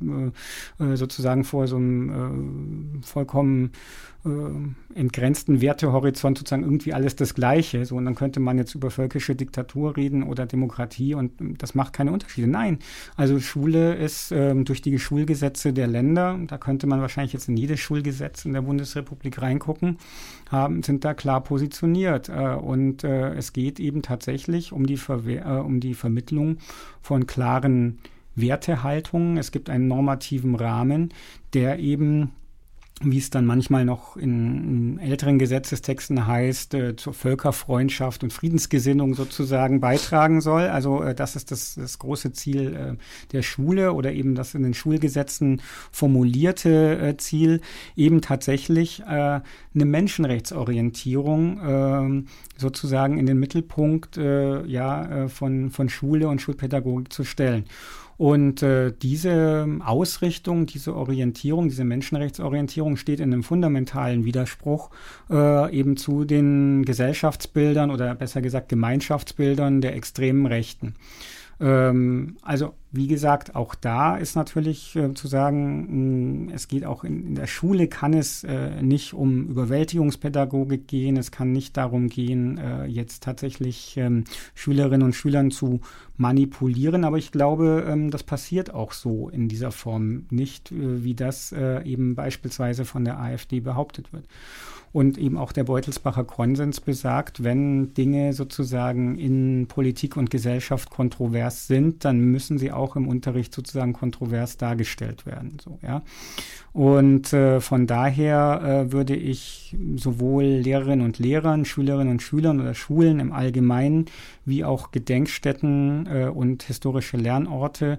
äh, 0.81 0.85
äh 0.85 0.97
sozusagen 0.97 1.45
vor 1.45 1.67
so 1.67 1.77
einem 1.77 3.01
äh, 3.03 3.07
vollkommen 3.07 3.73
äh, 4.25 4.99
entgrenzten 4.99 5.61
Wertehorizont 5.61 6.37
sozusagen 6.39 6.63
irgendwie 6.63 6.93
alles 6.93 7.17
das 7.17 7.35
Gleiche. 7.35 7.85
So, 7.87 7.97
und 7.97 8.05
dann 8.05 8.15
könnte 8.15 8.41
man 8.41 8.59
jetzt 8.59 8.75
über 8.75 8.91
völkische 8.91 9.35
Diktatur 9.35 9.97
reden 9.97 10.25
oder 10.25 10.47
Demokratie 10.47 11.15
und 11.15 11.33
das 11.59 11.75
macht 11.75 11.93
keine 11.93 12.13
Unterschiede. 12.13 12.47
Nein, 12.47 12.81
also 13.17 13.39
Schule 13.41 13.95
ist 13.95 14.33
ähm, 14.33 14.65
durch 14.65 14.83
die 14.83 14.99
Schulgesetze 14.99 15.73
der 15.73 15.87
Länder, 15.87 16.39
da 16.47 16.59
könnte 16.59 16.87
man 16.87 17.01
wahrscheinlich 17.01 17.33
jetzt 17.33 17.49
in 17.49 17.57
jedes 17.57 17.81
Schulgesetz 17.81 18.45
in 18.45 18.53
der 18.53 18.63
Bundesrepublik 18.63 19.41
reingucken, 19.41 19.99
haben, 20.51 20.83
sind 20.83 21.05
da 21.05 21.15
klar 21.15 21.43
positioniert. 21.43 22.29
Äh, 22.29 22.57
und 22.57 23.05
äh, 23.05 23.35
es 23.35 23.53
geht 23.53 23.81
eben 23.81 24.03
tatsächlich 24.03 24.73
um 24.73 24.87
die, 24.87 24.97
Verwehr, 24.97 25.47
äh, 25.47 25.61
um 25.61 25.81
die 25.81 25.95
Vermittlung 25.95 26.59
von 27.01 27.27
klaren 27.27 28.01
Wertehaltungen. 28.35 29.37
Es 29.37 29.53
gibt 29.53 29.71
einen 29.71 29.89
normativen 29.89 30.55
Rahmen, 30.55 31.13
der 31.53 31.79
eben 31.79 32.33
wie 33.03 33.17
es 33.17 33.31
dann 33.31 33.47
manchmal 33.47 33.87
noch 33.87 34.19
in, 34.19 34.99
in 34.99 34.99
älteren 34.99 35.39
Gesetzestexten 35.39 36.27
heißt, 36.27 36.75
äh, 36.75 36.97
zur 36.97 37.15
Völkerfreundschaft 37.15 38.23
und 38.23 38.33
Friedensgesinnung 38.33 39.15
sozusagen 39.15 39.81
beitragen 39.81 40.43
soll. 40.43 40.65
Also 40.65 41.03
äh, 41.03 41.15
das 41.15 41.35
ist 41.35 41.51
das, 41.51 41.77
das 41.77 41.99
große 41.99 42.33
Ziel 42.33 42.77
äh, 42.77 42.97
der 43.33 43.41
Schule 43.41 43.95
oder 43.95 44.13
eben 44.13 44.35
das 44.35 44.55
in 44.55 44.63
den 44.63 44.75
Schulgesetzen 44.75 45.63
formulierte 45.91 46.99
äh, 46.99 47.17
Ziel, 47.17 47.63
eben 47.97 48.21
tatsächlich 48.21 49.01
äh, 49.01 49.05
eine 49.07 49.43
Menschenrechtsorientierung 49.75 51.61
ähm, 51.65 52.27
sozusagen 52.59 53.19
in 53.19 53.25
den 53.25 53.39
Mittelpunkt 53.39 54.19
äh, 54.19 54.63
ja, 54.67 55.29
von, 55.29 55.71
von 55.71 55.89
Schule 55.89 56.29
und 56.29 56.43
Schulpädagogik 56.43 57.11
zu 57.11 57.25
stellen. 57.25 57.65
Und 58.21 58.63
äh, 58.63 58.93
diese 58.93 59.67
Ausrichtung, 59.83 60.67
diese 60.67 60.95
Orientierung, 60.95 61.71
diese 61.71 61.85
Menschenrechtsorientierung 61.85 62.99
steht 62.99 63.19
in 63.19 63.33
einem 63.33 63.43
fundamentalen 63.43 64.27
Widerspruch 64.27 64.91
äh, 65.31 65.75
eben 65.75 65.97
zu 65.97 66.27
den 66.27 66.85
Gesellschaftsbildern 66.85 67.91
oder 67.91 68.15
besser 68.15 68.43
gesagt 68.43 68.69
Gemeinschaftsbildern 68.69 69.81
der 69.81 69.97
extremen 69.97 70.45
Rechten. 70.45 70.97
Ähm, 71.61 72.37
also 72.43 72.75
wie 72.93 73.07
gesagt, 73.07 73.55
auch 73.55 73.75
da 73.75 74.17
ist 74.17 74.35
natürlich 74.35 74.97
äh, 74.97 75.15
zu 75.15 75.29
sagen, 75.29 76.47
mh, 76.47 76.53
es 76.55 76.67
geht 76.67 76.85
auch 76.85 77.05
in, 77.05 77.25
in, 77.25 77.35
der 77.37 77.47
Schule 77.47 77.87
kann 77.87 78.15
es 78.15 78.43
äh, 78.43 78.83
nicht 78.83 79.15
um 79.15 79.47
Überwältigungspädagogik 79.47 80.89
gehen, 80.89 81.17
es 81.17 81.31
kann 81.31 81.53
nicht 81.53 81.77
darum 81.77 82.09
gehen, 82.09 82.59
äh, 82.59 82.87
jetzt 82.87 83.23
tatsächlich 83.23 83.97
ähm, 83.97 84.25
Schülerinnen 84.55 85.05
und 85.05 85.15
Schülern 85.15 85.53
zu 85.53 85.81
manipulieren, 86.17 87.05
aber 87.05 87.17
ich 87.17 87.33
glaube, 87.33 87.87
ähm, 87.89 88.11
das 88.11 88.25
passiert 88.25 88.75
auch 88.75 88.93
so 88.93 89.29
in 89.29 89.49
dieser 89.49 89.71
Form 89.71 90.27
nicht, 90.31 90.73
äh, 90.73 91.05
wie 91.05 91.15
das 91.15 91.53
äh, 91.53 91.83
eben 91.85 92.15
beispielsweise 92.15 92.85
von 92.85 93.05
der 93.05 93.21
AfD 93.21 93.61
behauptet 93.61 94.13
wird. 94.13 94.27
Und 94.93 95.19
eben 95.19 95.39
auch 95.39 95.53
der 95.53 95.65
Beutelsbacher 95.65 96.25
Konsens 96.25 96.81
besagt, 96.81 97.45
wenn 97.45 97.95
Dinge 97.95 98.33
sozusagen 98.33 99.17
in 99.19 99.67
Politik 99.69 100.17
und 100.17 100.31
Gesellschaft 100.31 100.91
kontrovers 100.91 101.69
sind, 101.69 102.05
dann 102.05 102.19
müssen 102.19 102.59
sie 102.59 102.73
im 102.97 103.09
Unterricht 103.09 103.55
sozusagen 103.55 103.93
kontrovers 103.93 104.57
dargestellt 104.57 105.27
werden. 105.27 105.59
So, 105.63 105.79
ja. 105.83 106.03
Und 106.73 107.33
äh, 107.33 107.61
von 107.61 107.89
daher 107.89 108.87
äh, 108.87 108.93
würde 108.93 109.17
ich 109.17 109.77
sowohl 109.97 110.45
Lehrerinnen 110.45 111.05
und 111.05 111.19
Lehrern, 111.19 111.65
Schülerinnen 111.65 112.13
und 112.13 112.23
Schülern 112.23 112.61
oder 112.61 112.75
Schulen 112.75 113.19
im 113.19 113.33
Allgemeinen 113.33 114.07
wie 114.45 114.65
auch 114.65 114.91
Gedenkstätten 114.91 116.07
äh, 116.07 116.27
und 116.27 116.63
historische 116.63 117.17
Lernorte 117.17 117.99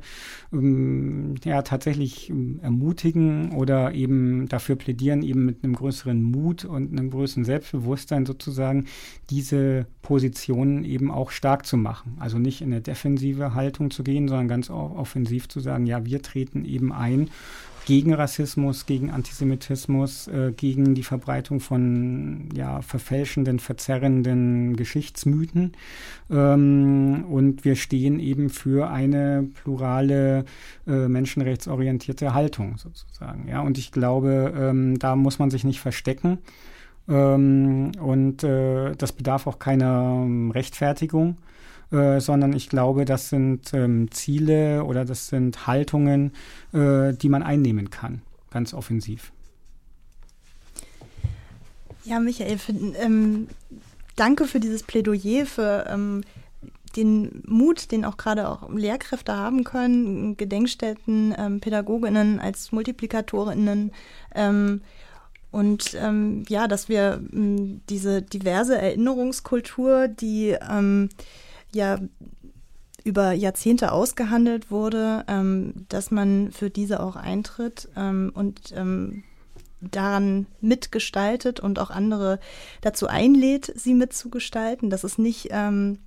ähm, 0.53 1.35
ja 1.43 1.61
tatsächlich 1.63 2.29
ähm, 2.29 2.59
ermutigen 2.61 3.51
oder 3.51 3.93
eben 3.93 4.47
dafür 4.47 4.75
plädieren, 4.75 5.21
eben 5.21 5.45
mit 5.45 5.63
einem 5.63 5.75
größeren 5.75 6.21
Mut 6.21 6.65
und 6.65 6.91
einem 6.91 7.09
größeren 7.09 7.43
Selbstbewusstsein 7.43 8.25
sozusagen 8.25 8.85
diese 9.29 9.85
Positionen 10.01 10.85
eben 10.85 11.11
auch 11.11 11.31
stark 11.31 11.65
zu 11.65 11.77
machen. 11.77 12.15
Also 12.19 12.37
nicht 12.37 12.61
in 12.61 12.71
eine 12.71 12.81
defensive 12.81 13.53
Haltung 13.53 13.91
zu 13.91 14.03
gehen, 14.03 14.27
sondern 14.27 14.47
ganz 14.47 14.69
offensiv 14.71 15.49
zu 15.49 15.59
sagen, 15.59 15.85
ja, 15.85 16.05
wir 16.05 16.21
treten 16.21 16.65
eben 16.65 16.91
ein 16.91 17.29
gegen 17.85 18.13
Rassismus, 18.13 18.85
gegen 18.85 19.09
Antisemitismus, 19.09 20.27
äh, 20.27 20.53
gegen 20.55 20.93
die 20.95 21.03
Verbreitung 21.03 21.59
von 21.59 22.49
ja, 22.55 22.81
verfälschenden, 22.81 23.59
verzerrenden 23.59 24.75
Geschichtsmythen. 24.75 25.73
Ähm, 26.29 27.25
und 27.29 27.65
wir 27.65 27.75
stehen 27.75 28.19
eben 28.19 28.49
für 28.49 28.89
eine 28.89 29.47
plurale, 29.63 30.45
äh, 30.87 31.07
menschenrechtsorientierte 31.07 32.33
Haltung 32.33 32.77
sozusagen. 32.77 33.47
Ja, 33.47 33.61
und 33.61 33.77
ich 33.77 33.91
glaube, 33.91 34.53
ähm, 34.55 34.99
da 34.99 35.15
muss 35.15 35.39
man 35.39 35.49
sich 35.49 35.63
nicht 35.63 35.79
verstecken. 35.79 36.37
Ähm, 37.09 37.91
und 37.99 38.43
äh, 38.43 38.95
das 38.95 39.11
bedarf 39.11 39.47
auch 39.47 39.59
keiner 39.59 40.21
ähm, 40.23 40.51
Rechtfertigung. 40.51 41.37
Äh, 41.91 42.21
sondern 42.21 42.53
ich 42.53 42.69
glaube, 42.69 43.03
das 43.03 43.27
sind 43.27 43.73
ähm, 43.73 44.09
Ziele 44.11 44.85
oder 44.85 45.03
das 45.03 45.27
sind 45.27 45.67
Haltungen, 45.67 46.31
äh, 46.73 47.13
die 47.13 47.27
man 47.27 47.43
einnehmen 47.43 47.89
kann, 47.89 48.21
ganz 48.49 48.73
offensiv. 48.73 49.33
Ja, 52.05 52.21
Michael, 52.21 52.57
für, 52.57 52.71
ähm, 52.71 53.47
danke 54.15 54.45
für 54.45 54.61
dieses 54.61 54.83
Plädoyer, 54.83 55.45
für 55.45 55.85
ähm, 55.89 56.23
den 56.95 57.43
Mut, 57.45 57.91
den 57.91 58.05
auch 58.05 58.15
gerade 58.15 58.47
auch 58.47 58.69
Lehrkräfte 58.69 59.35
haben 59.35 59.65
können, 59.65 60.37
Gedenkstätten, 60.37 61.35
ähm, 61.37 61.59
Pädagoginnen 61.59 62.39
als 62.39 62.71
Multiplikatorinnen. 62.71 63.91
Ähm, 64.33 64.81
und 65.51 65.97
ähm, 66.01 66.45
ja, 66.47 66.69
dass 66.69 66.87
wir 66.87 67.21
ähm, 67.33 67.81
diese 67.89 68.21
diverse 68.21 68.77
Erinnerungskultur, 68.77 70.07
die 70.07 70.55
ähm, 70.69 71.09
ja 71.73 71.99
über 73.03 73.31
Jahrzehnte 73.31 73.91
ausgehandelt 73.91 74.69
wurde, 74.69 75.23
ähm, 75.27 75.85
dass 75.89 76.11
man 76.11 76.51
für 76.51 76.69
diese 76.69 77.01
auch 77.01 77.15
eintritt 77.15 77.89
ähm, 77.95 78.31
und 78.33 78.73
ähm, 78.75 79.23
daran 79.81 80.45
mitgestaltet 80.61 81.59
und 81.59 81.79
auch 81.79 81.89
andere 81.89 82.39
dazu 82.81 83.07
einlädt, 83.07 83.73
sie 83.75 83.95
mitzugestalten, 83.95 84.91
dass 84.91 85.03
es 85.03 85.17
nicht 85.17 85.47
ähm, 85.49 85.97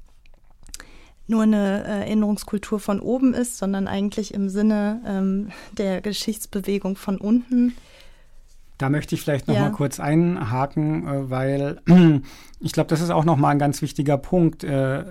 nur 1.27 1.43
eine 1.43 1.83
Erinnerungskultur 1.85 2.79
von 2.79 3.01
oben 3.01 3.35
ist, 3.35 3.59
sondern 3.59 3.89
eigentlich 3.89 4.35
im 4.35 4.49
Sinne 4.49 5.03
ähm, 5.07 5.51
der 5.73 6.01
Geschichtsbewegung 6.01 6.97
von 6.97 7.19
unten. 7.19 7.75
Da 8.85 8.91
möchte 8.91 9.15
ich 9.15 9.23
vielleicht 9.23 9.49
noch 9.49 9.55
ja. 9.55 9.63
mal 9.63 9.73
kurz 9.73 9.99
einhaken, 9.99 11.09
äh, 11.09 11.31
weil 11.31 11.81
ich 12.61 12.73
glaube, 12.73 12.89
das 12.89 13.01
ist 13.01 13.09
auch 13.09 13.25
noch 13.25 13.39
mal 13.39 13.49
ein 13.49 13.59
ganz 13.59 13.81
wichtiger 13.81 14.19
Punkt. 14.19 14.63
Äh, 14.63 15.05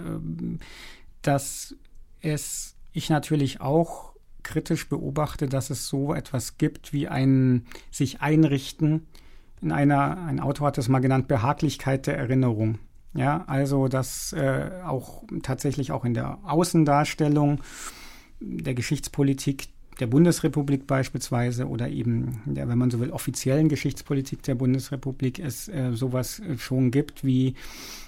dass 1.24 1.76
es 2.22 2.76
ich 2.92 3.10
natürlich 3.10 3.62
auch 3.62 4.14
kritisch 4.44 4.90
beobachte, 4.90 5.50
dass 5.50 5.72
es 5.72 5.88
so 5.88 6.14
etwas 6.14 6.60
gibt 6.60 6.94
wie 6.94 7.08
ein 7.08 7.66
sich 7.90 8.22
einrichten 8.22 9.08
in 9.60 9.72
einer, 9.72 10.24
ein 10.24 10.40
Autor 10.40 10.68
hat 10.68 10.78
es 10.78 10.88
mal 10.88 11.00
genannt, 11.00 11.28
Behaglichkeit 11.28 12.06
der 12.06 12.16
Erinnerung. 12.16 12.78
Ja, 13.16 13.44
also 13.48 13.88
dass 13.88 14.34
äh, 14.34 14.70
auch 14.86 15.24
tatsächlich 15.42 15.92
auch 15.92 16.06
in 16.06 16.14
der 16.14 16.38
Außendarstellung 16.44 17.62
der 18.40 18.76
Geschichtspolitik 18.76 19.70
der 20.00 20.08
Bundesrepublik 20.08 20.88
beispielsweise 20.88 21.68
oder 21.68 21.90
eben, 21.90 22.42
der, 22.46 22.68
wenn 22.68 22.78
man 22.78 22.92
so 22.92 23.00
will, 23.00 23.12
offiziellen 23.12 23.70
Geschichtspolitik 23.70 24.44
der 24.44 24.56
Bundesrepublik 24.56 25.40
es 25.40 25.68
äh, 25.68 25.92
sowas 25.94 26.42
schon 26.58 26.92
gibt 26.92 27.24
wie 27.24 27.56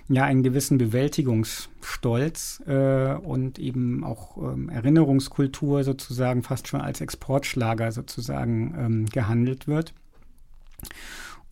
ja 0.07 0.23
einen 0.23 0.43
gewissen 0.43 0.77
Bewältigungsstolz 0.77 2.61
äh, 2.67 3.13
und 3.13 3.59
eben 3.59 4.03
auch 4.03 4.37
ähm, 4.37 4.69
Erinnerungskultur 4.69 5.83
sozusagen 5.83 6.43
fast 6.43 6.67
schon 6.67 6.81
als 6.81 7.01
Exportschlager 7.01 7.91
sozusagen 7.91 8.75
ähm, 8.77 9.05
gehandelt 9.07 9.67
wird. 9.67 9.93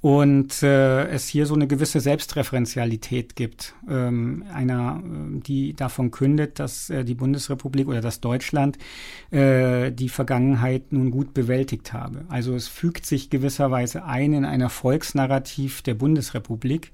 Und 0.04 0.62
äh, 0.64 1.08
es 1.08 1.30
hier 1.30 1.45
so 1.45 1.54
eine 1.54 1.66
gewisse 1.66 2.01
Selbstreferenzialität 2.01 3.38
gibt, 3.38 3.74
ähm, 3.89 4.43
einer, 4.54 5.01
äh, 5.01 5.39
die 5.39 5.74
davon 5.75 6.12
kündet, 6.12 6.59
dass 6.59 6.89
äh, 6.89 7.05
die 7.05 7.16
Bundesrepublik 7.16 7.88
oder 7.88 8.01
dass 8.01 8.20
Deutschland 8.20 8.78
äh, 9.32 9.93
die 9.93 10.09
Vergangenheit 10.09 10.92
nun 10.92 11.09
gut 11.09 11.34
bewältigt 11.34 11.93
habe. 11.93 12.25
Also 12.28 12.54
es 12.54 12.67
fügt 12.67 13.05
sich 13.05 13.30
gewisserweise 13.30 14.04
ein 14.04 14.34
in 14.34 14.43
ein 14.43 14.59
Erfolgsnarrativ 14.59 15.84
der 15.84 15.93
Bundesrepublik 15.93 16.92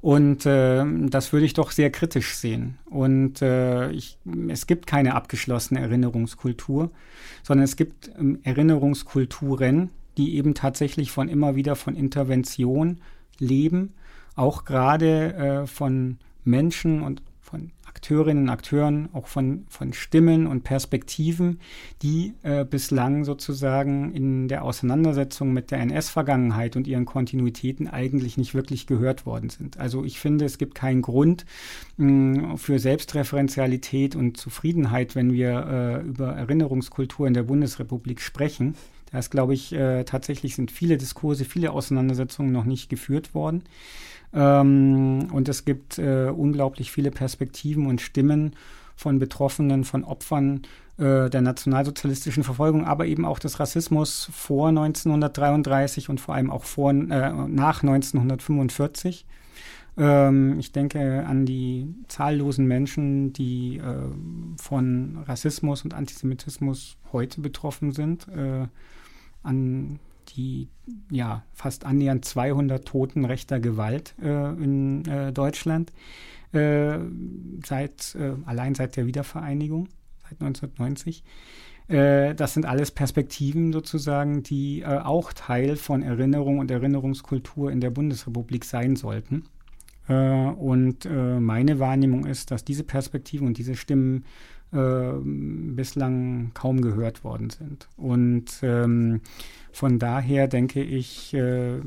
und 0.00 0.46
äh, 0.46 0.82
das 1.10 1.34
würde 1.34 1.44
ich 1.44 1.52
doch 1.52 1.72
sehr 1.72 1.90
kritisch 1.90 2.36
sehen. 2.36 2.78
Und 2.86 3.42
äh, 3.42 3.90
ich, 3.90 4.16
es 4.48 4.66
gibt 4.66 4.86
keine 4.86 5.14
abgeschlossene 5.14 5.80
Erinnerungskultur, 5.80 6.90
sondern 7.42 7.64
es 7.64 7.76
gibt 7.76 8.10
ähm, 8.18 8.38
Erinnerungskulturen, 8.44 9.90
die 10.16 10.36
eben 10.36 10.54
tatsächlich 10.54 11.10
von 11.10 11.28
immer 11.28 11.56
wieder 11.56 11.76
von 11.76 11.94
Intervention 11.94 13.00
leben, 13.38 13.94
auch 14.34 14.64
gerade 14.64 15.34
äh, 15.34 15.66
von 15.66 16.18
Menschen 16.44 17.02
und 17.02 17.22
von 17.40 17.70
Akteurinnen 17.96 18.44
und 18.44 18.50
Akteuren, 18.50 19.08
auch 19.14 19.26
von, 19.26 19.64
von 19.68 19.94
Stimmen 19.94 20.46
und 20.46 20.64
Perspektiven, 20.64 21.60
die 22.02 22.34
äh, 22.42 22.64
bislang 22.64 23.24
sozusagen 23.24 24.12
in 24.12 24.48
der 24.48 24.64
Auseinandersetzung 24.64 25.52
mit 25.52 25.70
der 25.70 25.78
NS-Vergangenheit 25.80 26.76
und 26.76 26.86
ihren 26.86 27.06
Kontinuitäten 27.06 27.88
eigentlich 27.88 28.36
nicht 28.36 28.54
wirklich 28.54 28.86
gehört 28.86 29.24
worden 29.24 29.48
sind. 29.48 29.78
Also 29.78 30.04
ich 30.04 30.20
finde, 30.20 30.44
es 30.44 30.58
gibt 30.58 30.74
keinen 30.74 31.00
Grund 31.00 31.46
mh, 31.96 32.58
für 32.58 32.78
Selbstreferenzialität 32.78 34.14
und 34.14 34.36
Zufriedenheit, 34.36 35.14
wenn 35.14 35.32
wir 35.32 35.66
äh, 35.66 36.06
über 36.06 36.32
Erinnerungskultur 36.34 37.26
in 37.26 37.34
der 37.34 37.44
Bundesrepublik 37.44 38.20
sprechen. 38.20 38.74
Da 39.16 39.20
ist, 39.20 39.30
glaube 39.30 39.54
ich, 39.54 39.72
äh, 39.72 40.04
tatsächlich 40.04 40.54
sind 40.56 40.70
viele 40.70 40.98
Diskurse, 40.98 41.46
viele 41.46 41.70
Auseinandersetzungen 41.70 42.52
noch 42.52 42.66
nicht 42.66 42.90
geführt 42.90 43.34
worden. 43.34 43.62
Ähm, 44.34 45.28
und 45.32 45.48
es 45.48 45.64
gibt 45.64 45.96
äh, 45.96 46.26
unglaublich 46.28 46.92
viele 46.92 47.10
Perspektiven 47.10 47.86
und 47.86 48.02
Stimmen 48.02 48.54
von 48.94 49.18
Betroffenen, 49.18 49.84
von 49.84 50.04
Opfern 50.04 50.64
äh, 50.98 51.30
der 51.30 51.40
nationalsozialistischen 51.40 52.44
Verfolgung, 52.44 52.84
aber 52.84 53.06
eben 53.06 53.24
auch 53.24 53.38
des 53.38 53.58
Rassismus 53.58 54.28
vor 54.34 54.68
1933 54.68 56.10
und 56.10 56.20
vor 56.20 56.34
allem 56.34 56.50
auch 56.50 56.64
vor, 56.64 56.90
äh, 56.90 56.94
nach 56.94 57.82
1945. 57.82 59.24
Ähm, 59.96 60.58
ich 60.58 60.72
denke 60.72 61.24
an 61.26 61.46
die 61.46 61.86
zahllosen 62.08 62.66
Menschen, 62.66 63.32
die 63.32 63.78
äh, 63.78 64.10
von 64.60 65.24
Rassismus 65.26 65.84
und 65.84 65.94
Antisemitismus 65.94 66.98
heute 67.12 67.40
betroffen 67.40 67.92
sind, 67.92 68.28
äh, 68.28 68.66
an 69.46 69.98
die 70.30 70.68
ja 71.10 71.44
fast 71.52 71.84
annähernd 71.84 72.24
200 72.24 72.86
Toten 72.86 73.24
rechter 73.24 73.60
Gewalt 73.60 74.14
äh, 74.22 74.28
in 74.28 75.04
äh, 75.06 75.32
Deutschland 75.32 75.92
äh, 76.52 76.98
seit 77.64 78.14
äh, 78.14 78.32
allein 78.44 78.74
seit 78.74 78.96
der 78.96 79.06
Wiedervereinigung 79.06 79.88
seit 80.22 80.40
1990. 80.40 81.22
Äh, 81.88 82.34
das 82.34 82.54
sind 82.54 82.66
alles 82.66 82.90
Perspektiven 82.90 83.72
sozusagen, 83.72 84.42
die 84.42 84.82
äh, 84.82 84.98
auch 84.98 85.32
Teil 85.32 85.76
von 85.76 86.02
Erinnerung 86.02 86.58
und 86.58 86.70
Erinnerungskultur 86.70 87.70
in 87.70 87.80
der 87.80 87.90
Bundesrepublik 87.90 88.64
sein 88.64 88.96
sollten. 88.96 89.44
und 90.08 90.98
meine 91.04 91.80
Wahrnehmung 91.80 92.26
ist, 92.26 92.52
dass 92.52 92.64
diese 92.64 92.84
Perspektiven 92.84 93.44
und 93.44 93.58
diese 93.58 93.74
Stimmen 93.74 94.24
bislang 94.70 96.50
kaum 96.54 96.80
gehört 96.80 97.24
worden 97.24 97.50
sind. 97.50 97.88
Und 97.96 98.46
ähm, 98.62 99.20
von 99.72 99.98
daher 99.98 100.48
denke 100.48 100.82
ich, 100.82 101.32
äh, 101.34 101.80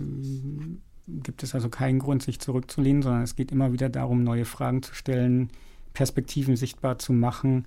gibt 1.07 1.43
es 1.43 1.56
also 1.56 1.69
keinen 1.69 1.99
Grund, 1.99 2.23
sich 2.23 2.39
zurückzulehnen, 2.39 3.01
sondern 3.01 3.23
es 3.23 3.35
geht 3.35 3.51
immer 3.51 3.73
wieder 3.73 3.89
darum, 3.89 4.23
neue 4.23 4.45
Fragen 4.45 4.81
zu 4.84 4.93
stellen, 4.93 5.49
Perspektiven 5.93 6.56
sichtbar 6.56 6.99
zu 6.99 7.14
machen, 7.14 7.65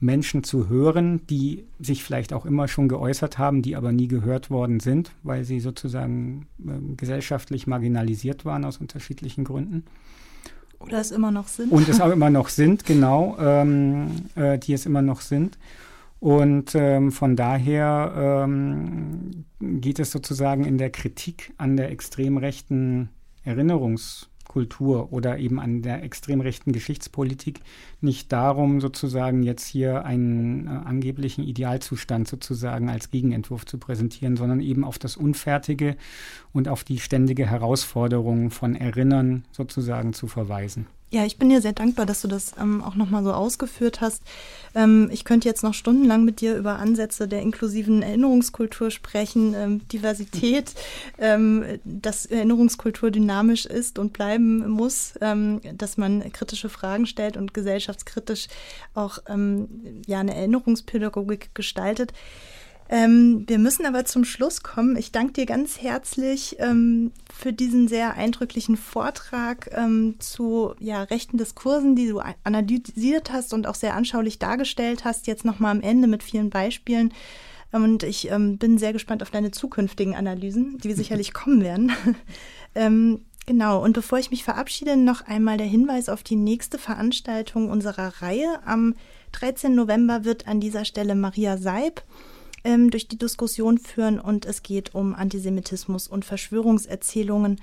Menschen 0.00 0.44
zu 0.44 0.68
hören, 0.68 1.26
die 1.28 1.64
sich 1.78 2.04
vielleicht 2.04 2.32
auch 2.32 2.44
immer 2.44 2.68
schon 2.68 2.88
geäußert 2.88 3.38
haben, 3.38 3.62
die 3.62 3.76
aber 3.76 3.92
nie 3.92 4.08
gehört 4.08 4.50
worden 4.50 4.80
sind, 4.80 5.12
weil 5.22 5.44
sie 5.44 5.60
sozusagen 5.60 6.46
äh, 6.66 6.72
gesellschaftlich 6.96 7.66
marginalisiert 7.66 8.44
waren 8.44 8.64
aus 8.64 8.78
unterschiedlichen 8.78 9.44
Gründen. 9.44 9.84
Oder 10.84 11.00
es 11.00 11.10
immer 11.10 11.30
noch 11.30 11.48
sind. 11.48 11.72
Und 11.72 11.88
es 11.88 12.00
auch 12.00 12.10
immer 12.10 12.30
noch 12.30 12.48
sind, 12.48 12.84
genau, 12.84 13.36
ähm, 13.38 14.28
äh, 14.34 14.58
die 14.58 14.72
es 14.72 14.86
immer 14.86 15.02
noch 15.02 15.20
sind. 15.20 15.58
Und 16.20 16.74
ähm, 16.74 17.12
von 17.12 17.36
daher 17.36 18.46
ähm, 18.46 19.44
geht 19.60 19.98
es 19.98 20.10
sozusagen 20.10 20.64
in 20.64 20.78
der 20.78 20.90
Kritik 20.90 21.52
an 21.58 21.76
der 21.76 21.90
extrem 21.90 22.38
rechten 22.38 23.10
Erinnerungskultur 24.44 25.12
oder 25.12 25.38
eben 25.38 25.58
an 25.60 25.82
der 25.82 26.02
extrem 26.02 26.40
rechten 26.40 26.72
Geschichtspolitik 26.72 27.60
nicht 28.00 28.32
darum, 28.32 28.80
sozusagen 28.80 29.42
jetzt 29.42 29.66
hier 29.66 30.04
einen 30.04 30.66
äh, 30.66 30.70
angeblichen 30.70 31.44
Idealzustand 31.44 32.28
sozusagen 32.28 32.88
als 32.88 33.10
Gegenentwurf 33.10 33.66
zu 33.66 33.78
präsentieren, 33.78 34.36
sondern 34.36 34.60
eben 34.60 34.84
auf 34.84 34.98
das 34.98 35.16
Unfertige 35.16 35.96
und 36.52 36.68
auf 36.68 36.84
die 36.84 36.98
ständige 36.98 37.46
Herausforderung 37.46 38.50
von 38.50 38.74
Erinnern 38.74 39.44
sozusagen 39.52 40.12
zu 40.12 40.26
verweisen. 40.26 40.86
Ja, 41.14 41.24
ich 41.24 41.38
bin 41.38 41.48
dir 41.48 41.60
sehr 41.60 41.72
dankbar, 41.72 42.06
dass 42.06 42.22
du 42.22 42.26
das 42.26 42.54
ähm, 42.60 42.82
auch 42.82 42.96
nochmal 42.96 43.22
so 43.22 43.32
ausgeführt 43.32 44.00
hast. 44.00 44.20
Ähm, 44.74 45.08
ich 45.12 45.24
könnte 45.24 45.48
jetzt 45.48 45.62
noch 45.62 45.72
stundenlang 45.72 46.24
mit 46.24 46.40
dir 46.40 46.56
über 46.56 46.80
Ansätze 46.80 47.28
der 47.28 47.40
inklusiven 47.40 48.02
Erinnerungskultur 48.02 48.90
sprechen, 48.90 49.54
ähm, 49.54 49.86
Diversität, 49.86 50.72
ähm, 51.18 51.78
dass 51.84 52.26
Erinnerungskultur 52.26 53.12
dynamisch 53.12 53.64
ist 53.64 54.00
und 54.00 54.12
bleiben 54.12 54.68
muss, 54.68 55.14
ähm, 55.20 55.60
dass 55.74 55.96
man 55.98 56.32
kritische 56.32 56.68
Fragen 56.68 57.06
stellt 57.06 57.36
und 57.36 57.54
gesellschaftskritisch 57.54 58.48
auch 58.94 59.18
ähm, 59.28 59.68
ja, 60.08 60.18
eine 60.18 60.34
Erinnerungspädagogik 60.34 61.54
gestaltet. 61.54 62.12
Ähm, 62.90 63.44
wir 63.46 63.58
müssen 63.58 63.86
aber 63.86 64.04
zum 64.04 64.24
Schluss 64.24 64.62
kommen. 64.62 64.96
Ich 64.96 65.10
danke 65.10 65.32
dir 65.32 65.46
ganz 65.46 65.80
herzlich 65.80 66.56
ähm, 66.58 67.12
für 67.32 67.52
diesen 67.52 67.88
sehr 67.88 68.14
eindrücklichen 68.14 68.76
Vortrag 68.76 69.70
ähm, 69.72 70.16
zu 70.18 70.74
ja, 70.80 71.02
rechten 71.02 71.38
Diskursen, 71.38 71.96
die 71.96 72.08
du 72.08 72.20
analysiert 72.44 73.32
hast 73.32 73.54
und 73.54 73.66
auch 73.66 73.74
sehr 73.74 73.94
anschaulich 73.94 74.38
dargestellt 74.38 75.04
hast. 75.04 75.26
Jetzt 75.26 75.44
nochmal 75.44 75.70
am 75.70 75.80
Ende 75.80 76.08
mit 76.08 76.22
vielen 76.22 76.50
Beispielen. 76.50 77.12
Und 77.72 78.02
ich 78.02 78.30
ähm, 78.30 78.58
bin 78.58 78.78
sehr 78.78 78.92
gespannt 78.92 79.22
auf 79.22 79.30
deine 79.30 79.50
zukünftigen 79.50 80.14
Analysen, 80.14 80.78
die 80.78 80.88
wir 80.88 80.96
sicherlich 80.96 81.32
kommen 81.34 81.62
werden. 81.62 81.92
Ähm, 82.76 83.20
genau, 83.46 83.84
und 83.84 83.92
bevor 83.92 84.18
ich 84.18 84.32
mich 84.32 84.42
verabschiede, 84.42 84.96
noch 84.96 85.28
einmal 85.28 85.58
der 85.58 85.66
Hinweis 85.68 86.08
auf 86.08 86.24
die 86.24 86.34
nächste 86.34 86.76
Veranstaltung 86.76 87.70
unserer 87.70 88.20
Reihe. 88.20 88.58
Am 88.66 88.96
13. 89.30 89.76
November 89.76 90.24
wird 90.24 90.48
an 90.48 90.58
dieser 90.58 90.84
Stelle 90.84 91.14
Maria 91.14 91.56
Seib 91.56 92.02
ähm, 92.64 92.90
durch 92.90 93.08
die 93.08 93.18
Diskussion 93.18 93.78
führen 93.78 94.18
und 94.18 94.46
es 94.46 94.62
geht 94.62 94.94
um 94.94 95.14
Antisemitismus 95.14 96.08
und 96.08 96.24
Verschwörungserzählungen. 96.24 97.60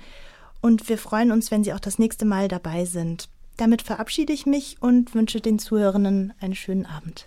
Und 0.60 0.88
wir 0.88 0.96
freuen 0.96 1.32
uns, 1.32 1.50
wenn 1.50 1.64
Sie 1.64 1.72
auch 1.72 1.80
das 1.80 1.98
nächste 1.98 2.24
Mal 2.24 2.48
dabei 2.48 2.84
sind. 2.84 3.28
Damit 3.56 3.82
verabschiede 3.82 4.32
ich 4.32 4.46
mich 4.46 4.76
und 4.80 5.14
wünsche 5.14 5.40
den 5.40 5.58
Zuhörenden 5.58 6.32
einen 6.40 6.54
schönen 6.54 6.86
Abend. 6.86 7.26